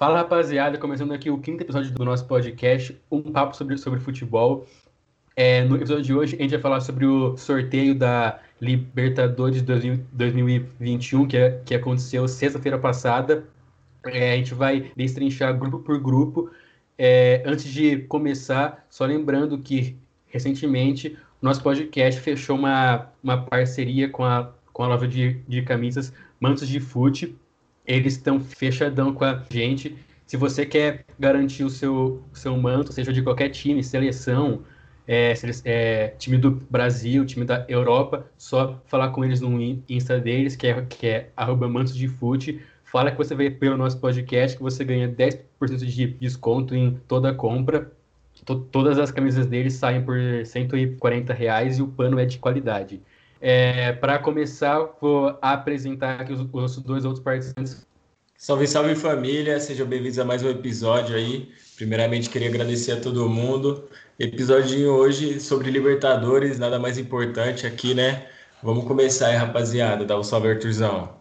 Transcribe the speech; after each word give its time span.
Fala 0.00 0.16
rapaziada, 0.16 0.78
começando 0.78 1.12
aqui 1.12 1.28
o 1.28 1.36
quinto 1.36 1.62
episódio 1.62 1.92
do 1.92 2.06
nosso 2.06 2.24
podcast, 2.24 2.98
um 3.10 3.20
papo 3.20 3.54
sobre, 3.54 3.76
sobre 3.76 4.00
futebol. 4.00 4.66
É, 5.36 5.62
no 5.62 5.76
episódio 5.76 6.02
de 6.02 6.14
hoje 6.14 6.36
a 6.36 6.42
gente 6.42 6.52
vai 6.52 6.58
falar 6.58 6.80
sobre 6.80 7.04
o 7.04 7.36
sorteio 7.36 7.94
da 7.94 8.40
Libertadores 8.62 9.60
2021, 9.60 11.28
que, 11.28 11.36
é, 11.36 11.60
que 11.66 11.74
aconteceu 11.74 12.26
sexta-feira 12.26 12.78
passada. 12.78 13.44
É, 14.06 14.32
a 14.32 14.36
gente 14.38 14.54
vai 14.54 14.90
destrinchar 14.96 15.54
grupo 15.58 15.80
por 15.80 16.00
grupo. 16.00 16.50
É, 16.96 17.42
antes 17.44 17.70
de 17.70 17.98
começar, 18.04 18.86
só 18.88 19.04
lembrando 19.04 19.58
que 19.58 19.98
recentemente 20.28 21.14
o 21.42 21.44
nosso 21.44 21.62
podcast 21.62 22.18
fechou 22.22 22.56
uma, 22.56 23.06
uma 23.22 23.42
parceria 23.44 24.08
com 24.08 24.24
a, 24.24 24.50
com 24.72 24.82
a 24.82 24.88
loja 24.88 25.06
de, 25.06 25.34
de 25.46 25.60
camisas 25.60 26.10
Mantos 26.40 26.66
de 26.66 26.80
Fute 26.80 27.36
eles 27.90 28.14
estão 28.14 28.40
fechadão 28.40 29.12
com 29.12 29.24
a 29.24 29.42
gente. 29.50 29.96
Se 30.26 30.36
você 30.36 30.64
quer 30.64 31.04
garantir 31.18 31.64
o 31.64 31.70
seu, 31.70 32.22
seu 32.32 32.56
manto, 32.56 32.92
seja 32.92 33.12
de 33.12 33.20
qualquer 33.20 33.48
time, 33.48 33.82
seleção, 33.82 34.62
é, 35.08 35.34
é, 35.64 36.08
time 36.16 36.38
do 36.38 36.52
Brasil, 36.70 37.26
time 37.26 37.44
da 37.44 37.66
Europa, 37.68 38.30
só 38.38 38.80
falar 38.86 39.08
com 39.08 39.24
eles 39.24 39.40
no 39.40 39.60
Insta 39.88 40.20
deles, 40.20 40.54
que 40.54 40.68
é, 40.68 40.82
que 40.82 41.06
é 41.06 41.30
arroba 41.36 41.68
mantos 41.68 41.96
de 41.96 42.06
fute. 42.06 42.60
Fala 42.84 43.10
que 43.10 43.18
você 43.18 43.34
veio 43.34 43.56
pelo 43.56 43.76
nosso 43.76 43.98
podcast, 43.98 44.56
que 44.56 44.62
você 44.62 44.84
ganha 44.84 45.08
10% 45.08 45.84
de 45.84 46.06
desconto 46.06 46.76
em 46.76 46.96
toda 47.08 47.30
a 47.30 47.34
compra. 47.34 47.90
T 48.44 48.54
todas 48.70 48.98
as 48.98 49.10
camisas 49.10 49.46
deles 49.46 49.74
saem 49.74 50.02
por 50.02 50.16
140 50.44 51.32
reais 51.34 51.78
e 51.78 51.82
o 51.82 51.88
pano 51.88 52.18
é 52.20 52.24
de 52.24 52.38
qualidade. 52.38 53.00
É, 53.40 53.92
Para 53.94 54.18
começar, 54.18 54.78
vou 55.00 55.38
apresentar 55.40 56.20
aqui 56.20 56.32
os, 56.32 56.40
os 56.40 56.76
dois 56.82 57.06
outros 57.06 57.24
participantes. 57.24 57.86
Salve, 58.36 58.66
salve 58.66 58.94
família, 58.94 59.58
sejam 59.58 59.86
bem-vindos 59.86 60.18
a 60.18 60.24
mais 60.26 60.42
um 60.42 60.50
episódio 60.50 61.16
aí. 61.16 61.50
Primeiramente, 61.76 62.28
queria 62.28 62.50
agradecer 62.50 62.92
a 62.92 63.00
todo 63.00 63.28
mundo. 63.30 63.88
Episódio 64.18 64.92
hoje 64.92 65.40
sobre 65.40 65.70
Libertadores, 65.70 66.58
nada 66.58 66.78
mais 66.78 66.98
importante 66.98 67.66
aqui, 67.66 67.94
né? 67.94 68.26
Vamos 68.62 68.84
começar 68.84 69.28
aí, 69.28 69.36
rapaziada. 69.36 70.04
Dá 70.04 70.18
um 70.18 70.22
salve, 70.22 70.50
Arthurzão. 70.50 71.16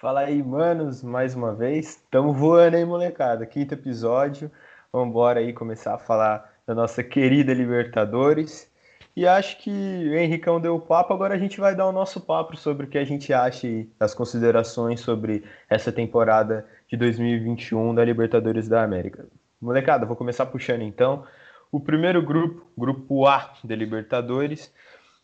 Fala 0.00 0.20
aí, 0.20 0.40
manos, 0.40 1.02
mais 1.02 1.34
uma 1.34 1.52
vez. 1.52 2.00
Tamo 2.12 2.32
voando 2.32 2.76
aí, 2.76 2.84
molecada. 2.84 3.44
Quinto 3.44 3.74
episódio. 3.74 4.48
Vamos 4.92 5.08
embora 5.08 5.40
aí 5.40 5.52
começar 5.52 5.94
a 5.94 5.98
falar 5.98 6.48
da 6.64 6.76
nossa 6.76 7.02
querida 7.02 7.52
Libertadores. 7.52 8.70
E 9.16 9.26
acho 9.26 9.56
que 9.56 9.70
o 9.70 10.14
Henricão 10.14 10.60
deu 10.60 10.74
o 10.74 10.80
papo, 10.80 11.14
agora 11.14 11.34
a 11.34 11.38
gente 11.38 11.58
vai 11.58 11.74
dar 11.74 11.86
o 11.86 11.92
nosso 11.92 12.20
papo 12.20 12.54
sobre 12.54 12.84
o 12.84 12.88
que 12.88 12.98
a 12.98 13.04
gente 13.04 13.32
acha 13.32 13.66
e 13.66 13.88
as 13.98 14.14
considerações 14.14 15.00
sobre 15.00 15.42
essa 15.70 15.90
temporada 15.90 16.68
de 16.86 16.98
2021 16.98 17.94
da 17.94 18.04
Libertadores 18.04 18.68
da 18.68 18.82
América. 18.82 19.26
Molecada, 19.58 20.04
vou 20.04 20.16
começar 20.16 20.44
puxando 20.44 20.82
então. 20.82 21.24
O 21.72 21.80
primeiro 21.80 22.20
grupo, 22.20 22.66
grupo 22.76 23.26
A 23.26 23.54
da 23.64 23.74
Libertadores, 23.74 24.70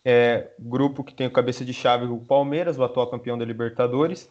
é 0.03 0.49
grupo 0.59 1.05
que 1.05 1.13
tem 1.13 1.27
o 1.27 1.31
cabeça 1.31 1.63
de 1.63 1.75
chave 1.75 2.07
o 2.07 2.19
Palmeiras, 2.19 2.79
o 2.79 2.85
atual 2.85 3.11
campeão 3.11 3.37
da 3.37 3.45
Libertadores. 3.45 4.27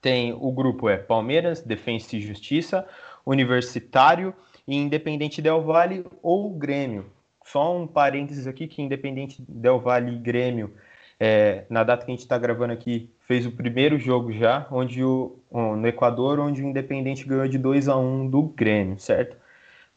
Tem 0.00 0.32
o 0.32 0.52
grupo 0.52 0.88
é 0.88 0.96
Palmeiras, 0.96 1.60
Defensa 1.60 2.14
e 2.14 2.20
Justiça, 2.20 2.86
Universitário 3.26 4.32
e 4.66 4.76
Independente 4.76 5.42
Del 5.42 5.60
Valle 5.60 6.06
ou 6.22 6.50
Grêmio. 6.50 7.10
Só 7.44 7.76
um 7.76 7.86
parênteses 7.86 8.46
aqui 8.46 8.66
que 8.66 8.82
Independente 8.82 9.42
Del 9.48 9.80
Valle 9.80 10.12
e 10.12 10.18
Grêmio, 10.18 10.72
é, 11.18 11.64
na 11.68 11.82
data 11.82 12.04
que 12.04 12.10
a 12.10 12.14
gente 12.14 12.20
está 12.20 12.38
gravando 12.38 12.72
aqui, 12.72 13.10
fez 13.26 13.46
o 13.46 13.52
primeiro 13.52 13.98
jogo 13.98 14.32
já, 14.32 14.66
onde 14.70 15.04
o, 15.04 15.38
no 15.50 15.86
Equador, 15.86 16.38
onde 16.40 16.62
o 16.62 16.66
Independente 16.66 17.24
ganhou 17.24 17.48
de 17.48 17.58
2 17.58 17.88
a 17.88 17.96
1 17.96 18.28
do 18.28 18.42
Grêmio, 18.42 18.98
certo? 18.98 19.36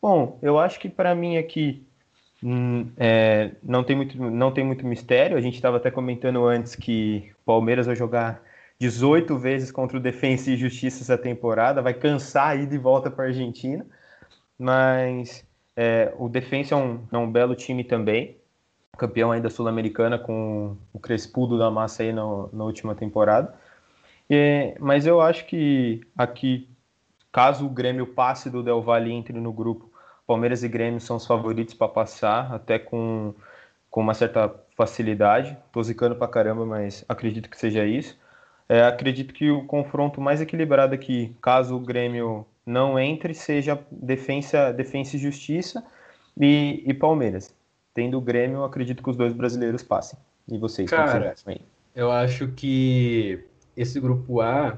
Bom, 0.01 0.37
eu 0.41 0.59
acho 0.59 0.79
que 0.79 0.89
para 0.89 1.15
mim 1.15 1.37
aqui 1.37 1.85
hum, 2.43 2.91
é, 2.97 3.51
não, 3.63 3.83
tem 3.83 3.95
muito, 3.95 4.17
não 4.17 4.51
tem 4.51 4.63
muito 4.63 4.85
mistério. 4.85 5.37
A 5.37 5.41
gente 5.41 5.55
estava 5.55 5.77
até 5.77 5.89
comentando 5.89 6.45
antes 6.45 6.75
que 6.75 7.31
o 7.41 7.45
Palmeiras 7.45 7.85
vai 7.85 7.95
jogar 7.95 8.41
18 8.79 9.37
vezes 9.37 9.71
contra 9.71 9.97
o 9.97 9.99
Defensa 9.99 10.51
e 10.51 10.57
Justiça 10.57 11.03
essa 11.03 11.17
temporada, 11.17 11.81
vai 11.81 11.93
cansar 11.93 12.59
ir 12.59 12.67
de 12.67 12.77
volta 12.77 13.09
para 13.09 13.25
a 13.25 13.27
Argentina, 13.27 13.85
mas 14.59 15.45
é, 15.75 16.13
o 16.17 16.29
Defensa 16.29 16.75
é 16.75 16.77
um, 16.77 16.99
é 17.11 17.17
um 17.17 17.31
belo 17.31 17.55
time 17.55 17.83
também, 17.83 18.37
campeão 18.97 19.31
ainda 19.31 19.49
sul-americana 19.49 20.19
com 20.19 20.77
o 20.93 20.99
Crespudo 20.99 21.57
da 21.57 21.71
Massa 21.71 22.03
aí 22.03 22.13
no, 22.13 22.49
na 22.53 22.63
última 22.63 22.95
temporada. 22.95 23.53
Mas 24.79 25.05
eu 25.05 25.21
acho 25.21 25.45
que 25.45 26.01
aqui, 26.17 26.67
caso 27.31 27.65
o 27.65 27.69
Grêmio 27.69 28.07
passe 28.07 28.49
do 28.49 28.63
Del 28.63 28.81
Valle 28.81 29.11
entre 29.11 29.39
no 29.39 29.51
grupo, 29.53 29.91
Palmeiras 30.25 30.63
e 30.63 30.67
Grêmio 30.67 30.99
são 31.01 31.17
os 31.17 31.25
favoritos 31.25 31.73
para 31.73 31.87
passar, 31.87 32.51
até 32.53 32.79
com, 32.79 33.33
com 33.89 34.01
uma 34.01 34.13
certa 34.13 34.53
facilidade. 34.75 35.57
Tô 35.71 35.83
zicando 35.83 36.15
pra 36.15 36.27
caramba, 36.27 36.65
mas 36.65 37.05
acredito 37.07 37.49
que 37.49 37.57
seja 37.57 37.85
isso. 37.85 38.17
É, 38.67 38.83
acredito 38.83 39.33
que 39.33 39.51
o 39.51 39.65
confronto 39.65 40.21
mais 40.21 40.41
equilibrado 40.41 40.95
aqui, 40.95 41.35
caso 41.41 41.75
o 41.75 41.79
Grêmio 41.79 42.45
não 42.65 42.99
entre 42.99 43.33
seja 43.33 43.79
defensa, 43.91 44.71
defensa 44.71 45.15
e 45.15 45.19
justiça 45.19 45.83
e, 46.39 46.83
e 46.85 46.93
Palmeiras. 46.93 47.53
Tendo 47.93 48.17
o 48.17 48.21
Grêmio, 48.21 48.57
eu 48.57 48.63
acredito 48.63 49.03
que 49.03 49.09
os 49.09 49.15
dois 49.15 49.33
brasileiros 49.33 49.83
passem. 49.83 50.17
E 50.49 50.57
vocês, 50.57 50.89
Cara, 50.89 51.35
eu 51.95 52.11
acho 52.11 52.47
que 52.49 53.43
esse 53.77 53.99
grupo 53.99 54.41
A, 54.41 54.77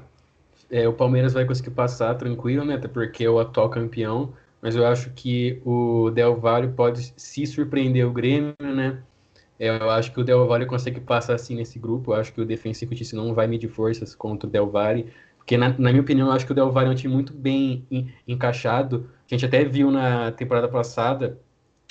é, 0.70 0.86
o 0.86 0.92
Palmeiras 0.92 1.32
vai 1.32 1.44
conseguir 1.44 1.70
passar 1.70 2.14
tranquilo, 2.14 2.64
né? 2.64 2.74
Até 2.74 2.88
porque 2.88 3.24
é 3.24 3.30
o 3.30 3.38
atual 3.38 3.70
campeão. 3.70 4.32
Mas 4.60 4.74
eu 4.74 4.86
acho 4.86 5.10
que 5.10 5.60
o 5.64 6.10
Del 6.10 6.36
Valle 6.36 6.68
pode 6.68 7.14
se 7.16 7.46
surpreender 7.46 8.06
o 8.06 8.12
Grêmio, 8.12 8.54
né? 8.60 9.02
É, 9.58 9.68
eu 9.68 9.90
acho 9.90 10.12
que 10.12 10.20
o 10.20 10.24
Del 10.24 10.46
Valle 10.46 10.66
consegue 10.66 11.00
passar 11.00 11.34
assim 11.34 11.54
nesse 11.54 11.78
grupo. 11.78 12.12
Eu 12.12 12.16
acho 12.16 12.32
que 12.32 12.40
o 12.40 12.44
Defensa 12.44 12.84
e 12.84 12.88
Justiça 12.88 13.16
não 13.16 13.32
vai 13.32 13.46
medir 13.46 13.68
forças 13.68 14.14
contra 14.14 14.48
o 14.48 14.50
Del 14.50 14.68
Valle. 14.68 15.12
Porque, 15.46 15.56
na, 15.56 15.68
na, 15.68 15.90
minha 15.90 16.00
opinião, 16.00 16.26
eu 16.26 16.32
acho 16.32 16.44
que 16.44 16.50
o 16.50 16.54
Del 16.56 16.72
Valle 16.72 16.88
é 16.88 16.90
um 16.90 16.96
time 16.96 17.14
muito 17.14 17.32
bem 17.32 17.86
encaixado. 18.26 19.08
A 19.30 19.32
gente 19.32 19.46
até 19.46 19.64
viu 19.64 19.92
na 19.92 20.32
temporada 20.32 20.66
passada 20.66 21.38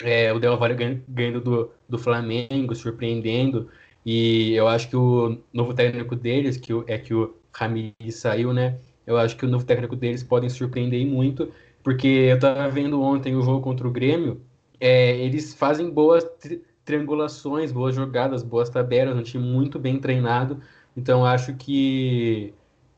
é, 0.03 0.33
o 0.33 0.39
Del 0.39 0.57
Valle 0.57 0.75
ganhando, 0.75 1.03
ganhando 1.07 1.39
do, 1.39 1.71
do 1.87 1.97
Flamengo, 1.97 2.75
surpreendendo. 2.75 3.69
E 4.05 4.53
eu 4.55 4.67
acho 4.67 4.89
que 4.89 4.97
o 4.97 5.37
novo 5.53 5.73
técnico 5.73 6.17
deles, 6.17 6.57
que 6.57 6.73
é 6.85 6.97
que 6.97 7.13
o 7.13 7.33
Ramires 7.53 8.15
saiu, 8.15 8.51
né? 8.51 8.77
Eu 9.07 9.17
acho 9.17 9.37
que 9.37 9.45
o 9.45 9.49
novo 9.49 9.65
técnico 9.65 9.95
deles 9.95 10.21
podem 10.21 10.49
surpreender 10.49 11.07
muito, 11.07 11.49
porque 11.81 12.07
eu 12.07 12.37
tava 12.37 12.67
vendo 12.67 13.01
ontem 13.01 13.37
o 13.37 13.41
jogo 13.41 13.61
contra 13.61 13.87
o 13.87 13.91
Grêmio, 13.91 14.41
é, 14.81 15.17
eles 15.17 15.53
fazem 15.53 15.89
boas 15.89 16.25
tri 16.41 16.61
triangulações, 16.83 17.71
boas 17.71 17.95
jogadas, 17.95 18.43
boas 18.43 18.69
tabelas, 18.69 19.17
um 19.17 19.23
time 19.23 19.43
muito 19.43 19.79
bem 19.79 19.97
treinado. 19.99 20.61
Então 20.95 21.25
acho 21.25 21.55
que 21.55 22.53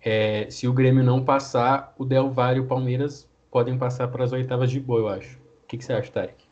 é, 0.08 0.48
se 0.50 0.70
o 0.70 0.72
Grêmio 0.72 1.04
não 1.04 1.22
passar, 1.22 1.94
o 1.98 2.06
Del 2.06 2.32
Valle 2.32 2.60
e 2.60 2.62
o 2.62 2.66
Palmeiras 2.66 3.28
podem 3.52 3.78
passar 3.78 4.08
para 4.08 4.24
as 4.24 4.32
oitavas 4.32 4.72
de 4.72 4.80
boa, 4.80 5.02
eu 5.02 5.08
acho. 5.10 5.36
O 5.36 5.68
que, 5.68 5.78
que 5.78 5.84
você 5.84 5.92
acha, 5.92 6.10
Tarek? 6.10 6.46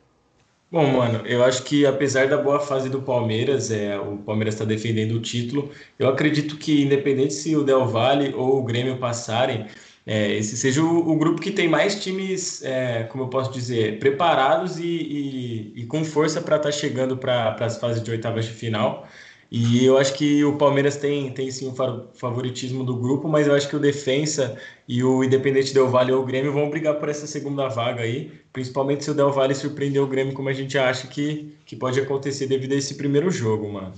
Bom, 0.70 0.86
mano, 0.92 1.26
eu 1.26 1.42
acho 1.42 1.64
que 1.64 1.86
apesar 1.86 2.28
da 2.28 2.38
boa 2.38 2.60
fase 2.60 2.90
do 2.90 3.02
Palmeiras, 3.02 3.72
é, 3.72 3.98
o 3.98 4.18
Palmeiras 4.18 4.56
está 4.56 4.66
defendendo 4.66 5.14
o 5.14 5.22
título, 5.22 5.72
eu 5.98 6.10
acredito 6.10 6.58
que 6.58 6.84
independente 6.84 7.34
se 7.34 7.56
o 7.56 7.64
Del 7.64 7.88
Valle 7.88 8.34
ou 8.36 8.60
o 8.60 8.64
Grêmio 8.64 8.98
passarem, 8.98 9.68
é, 10.06 10.34
esse 10.34 10.58
seja 10.58 10.84
o, 10.84 11.10
o, 11.10 11.16
grupo 11.16 11.40
que 11.40 11.50
tem 11.50 11.70
mais 11.70 12.04
times, 12.04 12.62
é, 12.62 13.04
como 13.04 13.24
eu 13.24 13.30
posso 13.30 13.54
dizer, 13.54 14.00
preparados 14.00 14.78
e, 14.78 14.84
e, 14.84 15.74
e 15.78 15.86
com 15.86 16.04
força 16.04 16.42
para 16.42 16.58
estar 16.58 16.70
tá 16.70 16.76
chegando 16.76 17.16
para 17.16 17.56
as 17.62 17.78
fases 17.78 18.04
de 18.04 18.12
oitavas 18.12 18.44
de 18.44 18.52
final. 18.52 19.08
E 19.52 19.86
eu 19.86 19.98
acho 19.98 20.14
que 20.16 20.44
o 20.44 20.58
Palmeiras 20.58 20.98
tem, 20.98 21.32
tem 21.32 21.52
sim 21.52 21.70
um 21.70 21.76
favoritismo 22.14 22.84
do 22.84 22.96
grupo, 22.96 23.28
mas 23.28 23.48
eu 23.48 23.54
acho 23.54 23.70
que 23.70 23.76
o 23.76 23.80
Defensa 23.80 24.58
e 24.88 25.04
o 25.04 25.24
Independente 25.24 25.74
Del 25.74 25.90
Valle 25.90 26.12
ou 26.12 26.24
o 26.24 26.26
Grêmio 26.26 26.52
vão 26.52 26.70
brigar 26.70 26.96
por 26.96 27.10
essa 27.10 27.28
segunda 27.28 27.68
vaga 27.68 28.02
aí, 28.02 28.32
principalmente 28.52 29.04
se 29.04 29.12
o 29.12 29.14
Del 29.14 29.32
Valle 29.32 29.54
surpreender 29.54 30.02
o 30.02 30.08
Grêmio, 30.08 30.34
como 30.34 30.50
a 30.50 30.54
gente 30.54 30.78
acha 30.78 31.08
que, 31.08 31.56
que 31.66 31.76
pode 31.76 32.00
acontecer 32.00 32.48
devido 32.48 32.74
a 32.74 32.76
esse 32.76 32.96
primeiro 32.96 33.30
jogo, 33.30 33.72
mano. 33.72 33.94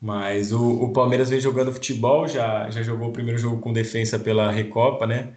Mas 0.00 0.52
o, 0.52 0.84
o 0.84 0.92
Palmeiras 0.92 1.28
vem 1.28 1.40
jogando 1.40 1.72
futebol, 1.72 2.28
já, 2.28 2.70
já 2.70 2.82
jogou 2.82 3.08
o 3.08 3.12
primeiro 3.12 3.38
jogo 3.38 3.60
com 3.60 3.72
defesa 3.72 4.16
pela 4.18 4.50
Recopa, 4.50 5.06
né? 5.06 5.34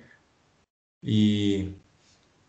E, 1.04 1.70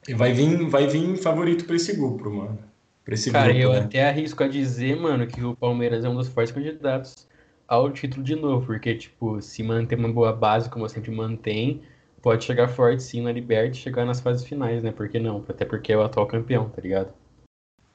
e 0.07 0.13
vai 0.13 0.35
vir 0.35 0.69
vai 0.69 0.87
vir 0.87 1.17
favorito 1.17 1.65
para 1.65 1.77
esse 1.77 1.95
grupo, 1.95 2.31
mano 2.31 2.72
para 3.05 3.15
esse 3.15 3.31
Cara, 3.31 3.53
grupo, 3.53 3.61
eu 3.61 3.73
né? 3.73 3.81
até 3.81 4.09
arrisco 4.09 4.43
a 4.43 4.49
dizer, 4.49 4.97
mano, 4.97 5.27
que 5.27 5.43
o 5.43 5.57
Palmeiras 5.57 6.05
é 6.05 6.09
um 6.09 6.15
dos 6.15 6.29
fortes 6.29 6.53
candidatos 6.53 7.27
ao 7.67 7.91
título 7.91 8.23
de 8.23 8.37
novo, 8.37 8.67
porque, 8.67 8.95
tipo, 8.95 9.41
se 9.41 9.63
manter 9.63 9.99
uma 9.99 10.13
boa 10.13 10.33
base, 10.33 10.69
como 10.69 10.89
sempre 10.89 11.11
mantém, 11.11 11.83
pode 12.21 12.45
chegar 12.45 12.69
forte 12.69 13.03
sim 13.03 13.23
na 13.23 13.33
Liberty 13.33 13.79
e 13.79 13.83
chegar 13.83 14.05
nas 14.05 14.21
fases 14.21 14.47
finais, 14.47 14.83
né? 14.83 14.93
Por 14.93 15.09
que 15.09 15.19
não? 15.19 15.45
Até 15.49 15.65
porque 15.65 15.93
é 15.93 15.97
o 15.97 16.03
atual 16.03 16.27
campeão, 16.27 16.69
tá 16.69 16.81
ligado? 16.81 17.13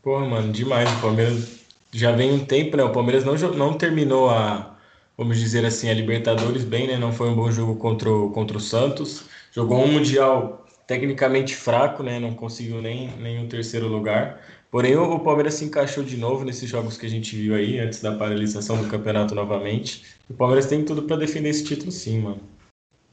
Pô, 0.02 0.20
mano, 0.20 0.52
demais. 0.52 0.92
O 0.98 1.02
Palmeiras 1.02 1.66
já 1.92 2.12
vem 2.12 2.32
um 2.34 2.46
tempo, 2.46 2.76
né? 2.76 2.84
O 2.84 2.92
Palmeiras 2.92 3.24
não, 3.24 3.36
não 3.54 3.74
terminou 3.74 4.30
a, 4.30 4.78
vamos 5.18 5.38
dizer 5.38 5.66
assim, 5.66 5.90
a 5.90 5.94
Libertadores 5.94 6.64
bem, 6.64 6.88
né? 6.88 6.98
Não 6.98 7.14
foi 7.14 7.30
um 7.30 7.36
bom 7.36 7.50
jogo 7.52 7.76
contra 7.78 8.10
o, 8.10 8.32
contra 8.32 8.58
o 8.58 8.62
Santos. 8.62 9.26
Jogou 9.52 9.84
um 9.84 9.92
Mundial 9.92 10.67
tecnicamente 10.88 11.56
fraco, 11.56 12.02
né? 12.02 12.18
Não 12.18 12.34
conseguiu 12.34 12.82
nem, 12.82 13.10
nem 13.18 13.44
o 13.44 13.48
terceiro 13.48 13.88
lugar. 13.88 14.40
Porém, 14.72 14.96
o 14.96 15.20
Palmeiras 15.20 15.56
se 15.56 15.66
encaixou 15.66 16.04
de 16.04 16.18
novo 16.18 16.46
nesses 16.46 16.70
jogos 16.70 16.98
que 16.98 17.06
a 17.06 17.10
gente 17.10 17.36
viu 17.36 17.56
aí, 17.56 17.80
antes 17.80 18.02
da 18.02 18.16
paralisação 18.16 18.78
do 18.78 18.90
campeonato 18.90 19.36
novamente. 19.36 20.06
O 20.30 20.34
Palmeiras 20.34 20.66
tem 20.66 20.84
tudo 20.84 21.04
para 21.04 21.18
defender 21.18 21.50
esse 21.50 21.64
título 21.64 21.92
sim, 21.92 22.22
mano. 22.22 22.40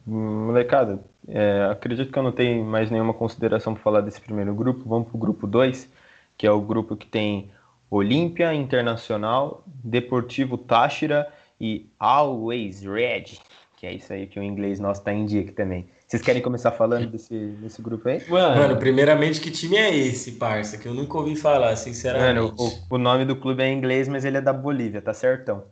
Molecada, 0.06 1.02
é, 1.26 1.68
acredito 1.70 2.12
que 2.12 2.18
eu 2.18 2.22
não 2.22 2.32
tenho 2.32 2.64
mais 2.64 2.90
nenhuma 2.90 3.14
consideração 3.14 3.74
para 3.74 3.82
falar 3.82 4.00
desse 4.02 4.20
primeiro 4.20 4.54
grupo. 4.54 4.88
Vamos 4.88 5.08
para 5.08 5.16
o 5.16 5.20
grupo 5.20 5.46
2, 5.46 5.88
que 6.36 6.46
é 6.46 6.50
o 6.50 6.60
grupo 6.60 6.96
que 6.96 7.06
tem 7.06 7.50
Olímpia 7.90 8.52
Internacional, 8.54 9.64
Deportivo 9.66 10.58
Táchira 10.58 11.32
e 11.60 11.88
Always 11.98 12.82
Red, 12.82 13.38
que 13.76 13.86
é 13.86 13.92
isso 13.92 14.12
aí 14.12 14.26
que 14.26 14.38
o 14.38 14.42
inglês 14.42 14.80
nosso 14.80 15.00
está 15.00 15.12
em 15.12 15.24
dia 15.24 15.40
aqui 15.40 15.52
também. 15.52 15.86
Vocês 16.06 16.22
querem 16.22 16.42
começar 16.42 16.70
falando 16.70 17.06
desse, 17.06 17.34
desse 17.34 17.80
grupo 17.80 18.08
aí? 18.08 18.22
Mano, 18.28 18.60
Mano, 18.60 18.76
primeiramente, 18.76 19.40
que 19.40 19.50
time 19.50 19.76
é 19.76 19.96
esse, 19.96 20.32
parça? 20.32 20.76
Que 20.76 20.86
eu 20.86 20.94
nunca 20.94 21.16
ouvi 21.16 21.34
falar, 21.34 21.74
sinceramente. 21.76 22.34
Mano, 22.34 22.54
o, 22.58 22.94
o 22.94 22.98
nome 22.98 23.24
do 23.24 23.36
clube 23.36 23.62
é 23.62 23.68
em 23.68 23.78
inglês, 23.78 24.06
mas 24.06 24.24
ele 24.24 24.36
é 24.36 24.40
da 24.40 24.52
Bolívia, 24.52 25.00
tá 25.00 25.14
certão. 25.14 25.64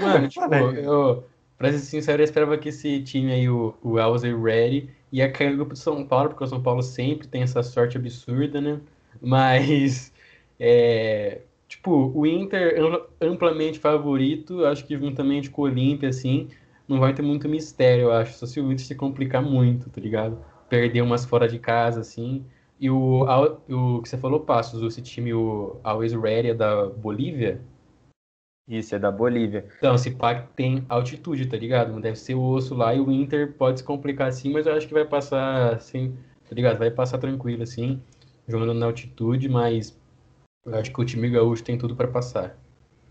Mano, 0.00 0.28
tipo, 0.28 0.52
eu, 0.54 1.24
pra 1.56 1.70
ser 1.70 1.78
sincero, 1.78 2.20
eu 2.20 2.24
esperava 2.24 2.58
que 2.58 2.70
esse 2.70 3.00
time 3.02 3.32
aí, 3.32 3.48
o, 3.48 3.74
o 3.82 3.98
Always 3.98 4.22
Ready, 4.22 4.90
ia 5.12 5.30
cair 5.30 5.50
no 5.50 5.56
grupo 5.58 5.74
de 5.74 5.78
São 5.78 6.04
Paulo, 6.04 6.30
porque 6.30 6.44
o 6.44 6.48
São 6.48 6.62
Paulo 6.62 6.82
sempre 6.82 7.28
tem 7.28 7.42
essa 7.42 7.62
sorte 7.62 7.96
absurda, 7.96 8.60
né? 8.60 8.80
Mas, 9.20 10.12
é, 10.58 11.42
tipo, 11.68 12.12
o 12.14 12.26
Inter 12.26 12.76
amplamente 13.20 13.78
favorito, 13.78 14.64
acho 14.64 14.84
que 14.84 14.98
juntamente 14.98 15.48
com 15.48 15.62
o 15.62 15.64
Olímpia, 15.66 16.08
assim, 16.08 16.48
não 16.90 16.98
vai 16.98 17.14
ter 17.14 17.22
muito 17.22 17.48
mistério, 17.48 18.04
eu 18.04 18.12
acho. 18.12 18.34
Só 18.34 18.46
se 18.46 18.60
o 18.60 18.72
Inter 18.72 18.84
se 18.84 18.94
complicar 18.96 19.40
muito, 19.40 19.88
tá 19.88 20.00
ligado? 20.00 20.44
Perder 20.68 21.02
umas 21.02 21.24
fora 21.24 21.48
de 21.48 21.58
casa, 21.58 22.00
assim. 22.00 22.44
E 22.80 22.90
o, 22.90 23.24
o 23.68 24.02
que 24.02 24.08
você 24.08 24.18
falou, 24.18 24.40
Passos, 24.40 24.82
esse 24.82 25.00
time, 25.00 25.32
o 25.32 25.78
Always 25.84 26.12
Ready 26.12 26.48
é 26.50 26.54
da 26.54 26.86
Bolívia? 26.86 27.60
Isso, 28.66 28.94
é 28.94 28.98
da 28.98 29.10
Bolívia. 29.10 29.66
Então, 29.78 29.94
esse 29.94 30.10
pack 30.12 30.48
tem 30.54 30.84
altitude, 30.88 31.46
tá 31.46 31.56
ligado? 31.56 31.92
Não 31.92 32.00
deve 32.00 32.16
ser 32.16 32.34
o 32.34 32.42
osso 32.42 32.74
lá 32.74 32.94
e 32.94 33.00
o 33.00 33.10
Inter 33.10 33.52
pode 33.54 33.80
se 33.80 33.84
complicar 33.84 34.28
assim, 34.28 34.52
mas 34.52 34.66
eu 34.66 34.74
acho 34.74 34.88
que 34.88 34.94
vai 34.94 35.04
passar 35.04 35.74
assim, 35.74 36.16
tá 36.48 36.54
ligado? 36.54 36.78
Vai 36.78 36.90
passar 36.90 37.18
tranquilo, 37.18 37.62
assim, 37.62 38.00
jogando 38.48 38.74
na 38.74 38.86
altitude, 38.86 39.48
mas 39.48 40.00
eu 40.64 40.74
acho 40.74 40.92
que 40.92 41.00
o 41.00 41.04
time 41.04 41.28
gaúcho 41.30 41.62
tem 41.64 41.78
tudo 41.78 41.94
para 41.94 42.08
passar. 42.08 42.56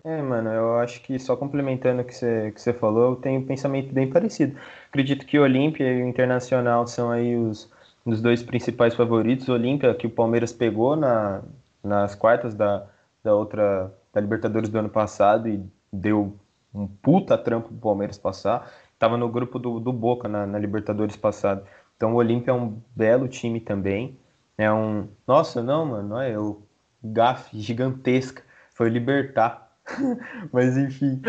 É, 0.10 0.24
mano, 0.24 0.50
eu 0.50 0.80
acho 0.80 1.04
que 1.04 1.20
só 1.20 1.38
complementando 1.38 2.02
o 2.02 2.06
que 2.06 2.16
você, 2.16 2.52
que 2.52 2.60
você 2.60 2.74
falou, 2.74 3.12
eu 3.12 3.16
tenho 3.18 3.42
um 3.42 3.46
pensamento 3.46 3.94
bem 3.94 4.10
parecido. 4.10 4.58
Acredito 4.88 5.24
que 5.24 5.38
o 5.38 5.44
Olímpia 5.44 5.86
e 5.88 6.02
o 6.02 6.08
Internacional 6.08 6.88
são 6.88 7.12
aí 7.12 7.38
os, 7.38 7.72
os 8.04 8.20
dois 8.20 8.42
principais 8.42 8.96
favoritos. 8.96 9.48
O 9.48 9.54
Olímpia, 9.54 9.94
que 9.94 10.08
o 10.08 10.10
Palmeiras 10.10 10.52
pegou 10.52 10.96
na, 10.96 11.44
nas 11.84 12.16
quartas 12.16 12.56
da, 12.56 12.88
da 13.24 13.36
outra 13.36 13.94
da 14.12 14.20
Libertadores 14.20 14.68
do 14.68 14.80
ano 14.80 14.90
passado 14.90 15.48
e 15.48 15.64
deu 15.94 16.36
um 16.74 16.88
puta 16.88 17.38
trampo 17.38 17.68
pro 17.68 17.78
Palmeiras 17.78 18.18
passar. 18.18 18.68
Tava 18.98 19.16
no 19.16 19.30
grupo 19.30 19.60
do, 19.60 19.80
do 19.80 19.94
Boca 19.94 20.28
na, 20.28 20.48
na 20.48 20.58
Libertadores 20.58 21.16
passado. 21.16 21.64
Então 21.96 22.14
o 22.14 22.16
Olímpia 22.16 22.50
é 22.50 22.54
um 22.56 22.82
belo 22.96 23.28
time 23.28 23.60
também. 23.60 24.18
É 24.58 24.72
um. 24.74 25.08
Nossa, 25.28 25.62
não, 25.62 25.86
mano, 25.86 26.18
é 26.18 26.36
o 26.36 26.64
gafe 27.04 27.60
gigantesca. 27.60 28.42
Foi 28.74 28.90
Libertar 28.90 29.69
Mas 30.52 30.78
enfim. 30.78 31.22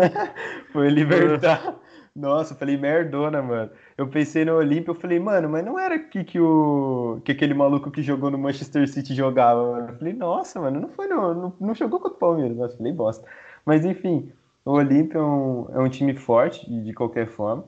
Foi 0.72 0.88
libertar. 0.88 1.76
Nossa, 2.14 2.52
eu 2.52 2.58
falei 2.58 2.76
merdona, 2.76 3.40
mano. 3.40 3.70
Eu 3.96 4.08
pensei 4.08 4.44
no 4.44 4.54
Olímpio, 4.56 4.90
eu 4.90 4.94
falei, 4.94 5.20
mano, 5.20 5.48
mas 5.48 5.64
não 5.64 5.78
era 5.78 5.94
aqui 5.94 6.24
que 6.24 6.40
o 6.40 7.20
que 7.24 7.30
aquele 7.30 7.54
maluco 7.54 7.92
que 7.92 8.02
jogou 8.02 8.28
no 8.28 8.38
Manchester 8.38 8.88
City 8.88 9.14
jogava, 9.14 9.72
mano. 9.72 9.88
Eu 9.90 9.96
falei, 9.98 10.12
nossa, 10.14 10.60
mano, 10.60 10.80
não 10.80 10.88
foi 10.88 11.06
no, 11.06 11.34
não, 11.34 11.52
não 11.60 11.74
jogou 11.74 12.00
contra 12.00 12.16
o 12.16 12.18
Palmeiras. 12.18 12.56
Nossa, 12.56 12.76
falei 12.76 12.92
bosta. 12.92 13.24
Mas 13.64 13.84
enfim, 13.84 14.32
o 14.64 14.72
Olímpio 14.72 15.20
é 15.20 15.22
um, 15.24 15.66
é 15.74 15.78
um 15.78 15.88
time 15.88 16.14
forte 16.14 16.68
de 16.68 16.92
qualquer 16.92 17.28
forma. 17.28 17.64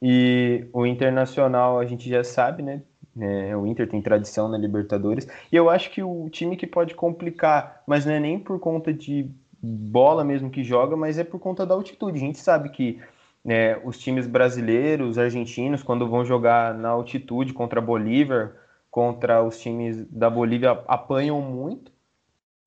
E 0.00 0.66
o 0.72 0.86
Internacional 0.86 1.78
a 1.78 1.84
gente 1.84 2.08
já 2.08 2.24
sabe, 2.24 2.62
né? 2.62 2.82
É, 3.20 3.56
o 3.56 3.66
Inter 3.66 3.88
tem 3.88 4.02
tradição 4.02 4.48
na 4.48 4.58
Libertadores. 4.58 5.28
E 5.50 5.56
eu 5.56 5.70
acho 5.70 5.90
que 5.90 6.02
o 6.02 6.28
time 6.30 6.56
que 6.56 6.66
pode 6.66 6.94
complicar, 6.94 7.82
mas 7.86 8.04
não 8.04 8.12
é 8.12 8.20
nem 8.20 8.38
por 8.38 8.58
conta 8.58 8.92
de 8.92 9.30
bola 9.60 10.24
mesmo 10.24 10.50
que 10.50 10.62
joga, 10.62 10.96
mas 10.96 11.18
é 11.18 11.24
por 11.24 11.40
conta 11.40 11.66
da 11.66 11.74
altitude. 11.74 12.16
A 12.16 12.20
gente 12.20 12.38
sabe 12.38 12.68
que 12.70 13.00
né, 13.44 13.76
os 13.84 13.98
times 13.98 14.26
brasileiros, 14.26 15.18
argentinos, 15.18 15.82
quando 15.82 16.08
vão 16.08 16.24
jogar 16.24 16.74
na 16.74 16.90
altitude 16.90 17.52
contra 17.52 17.80
a 17.80 17.82
Bolívia, 17.82 18.52
contra 18.90 19.42
os 19.42 19.60
times 19.60 20.04
da 20.10 20.30
Bolívia, 20.30 20.82
apanham 20.86 21.40
muito 21.40 21.92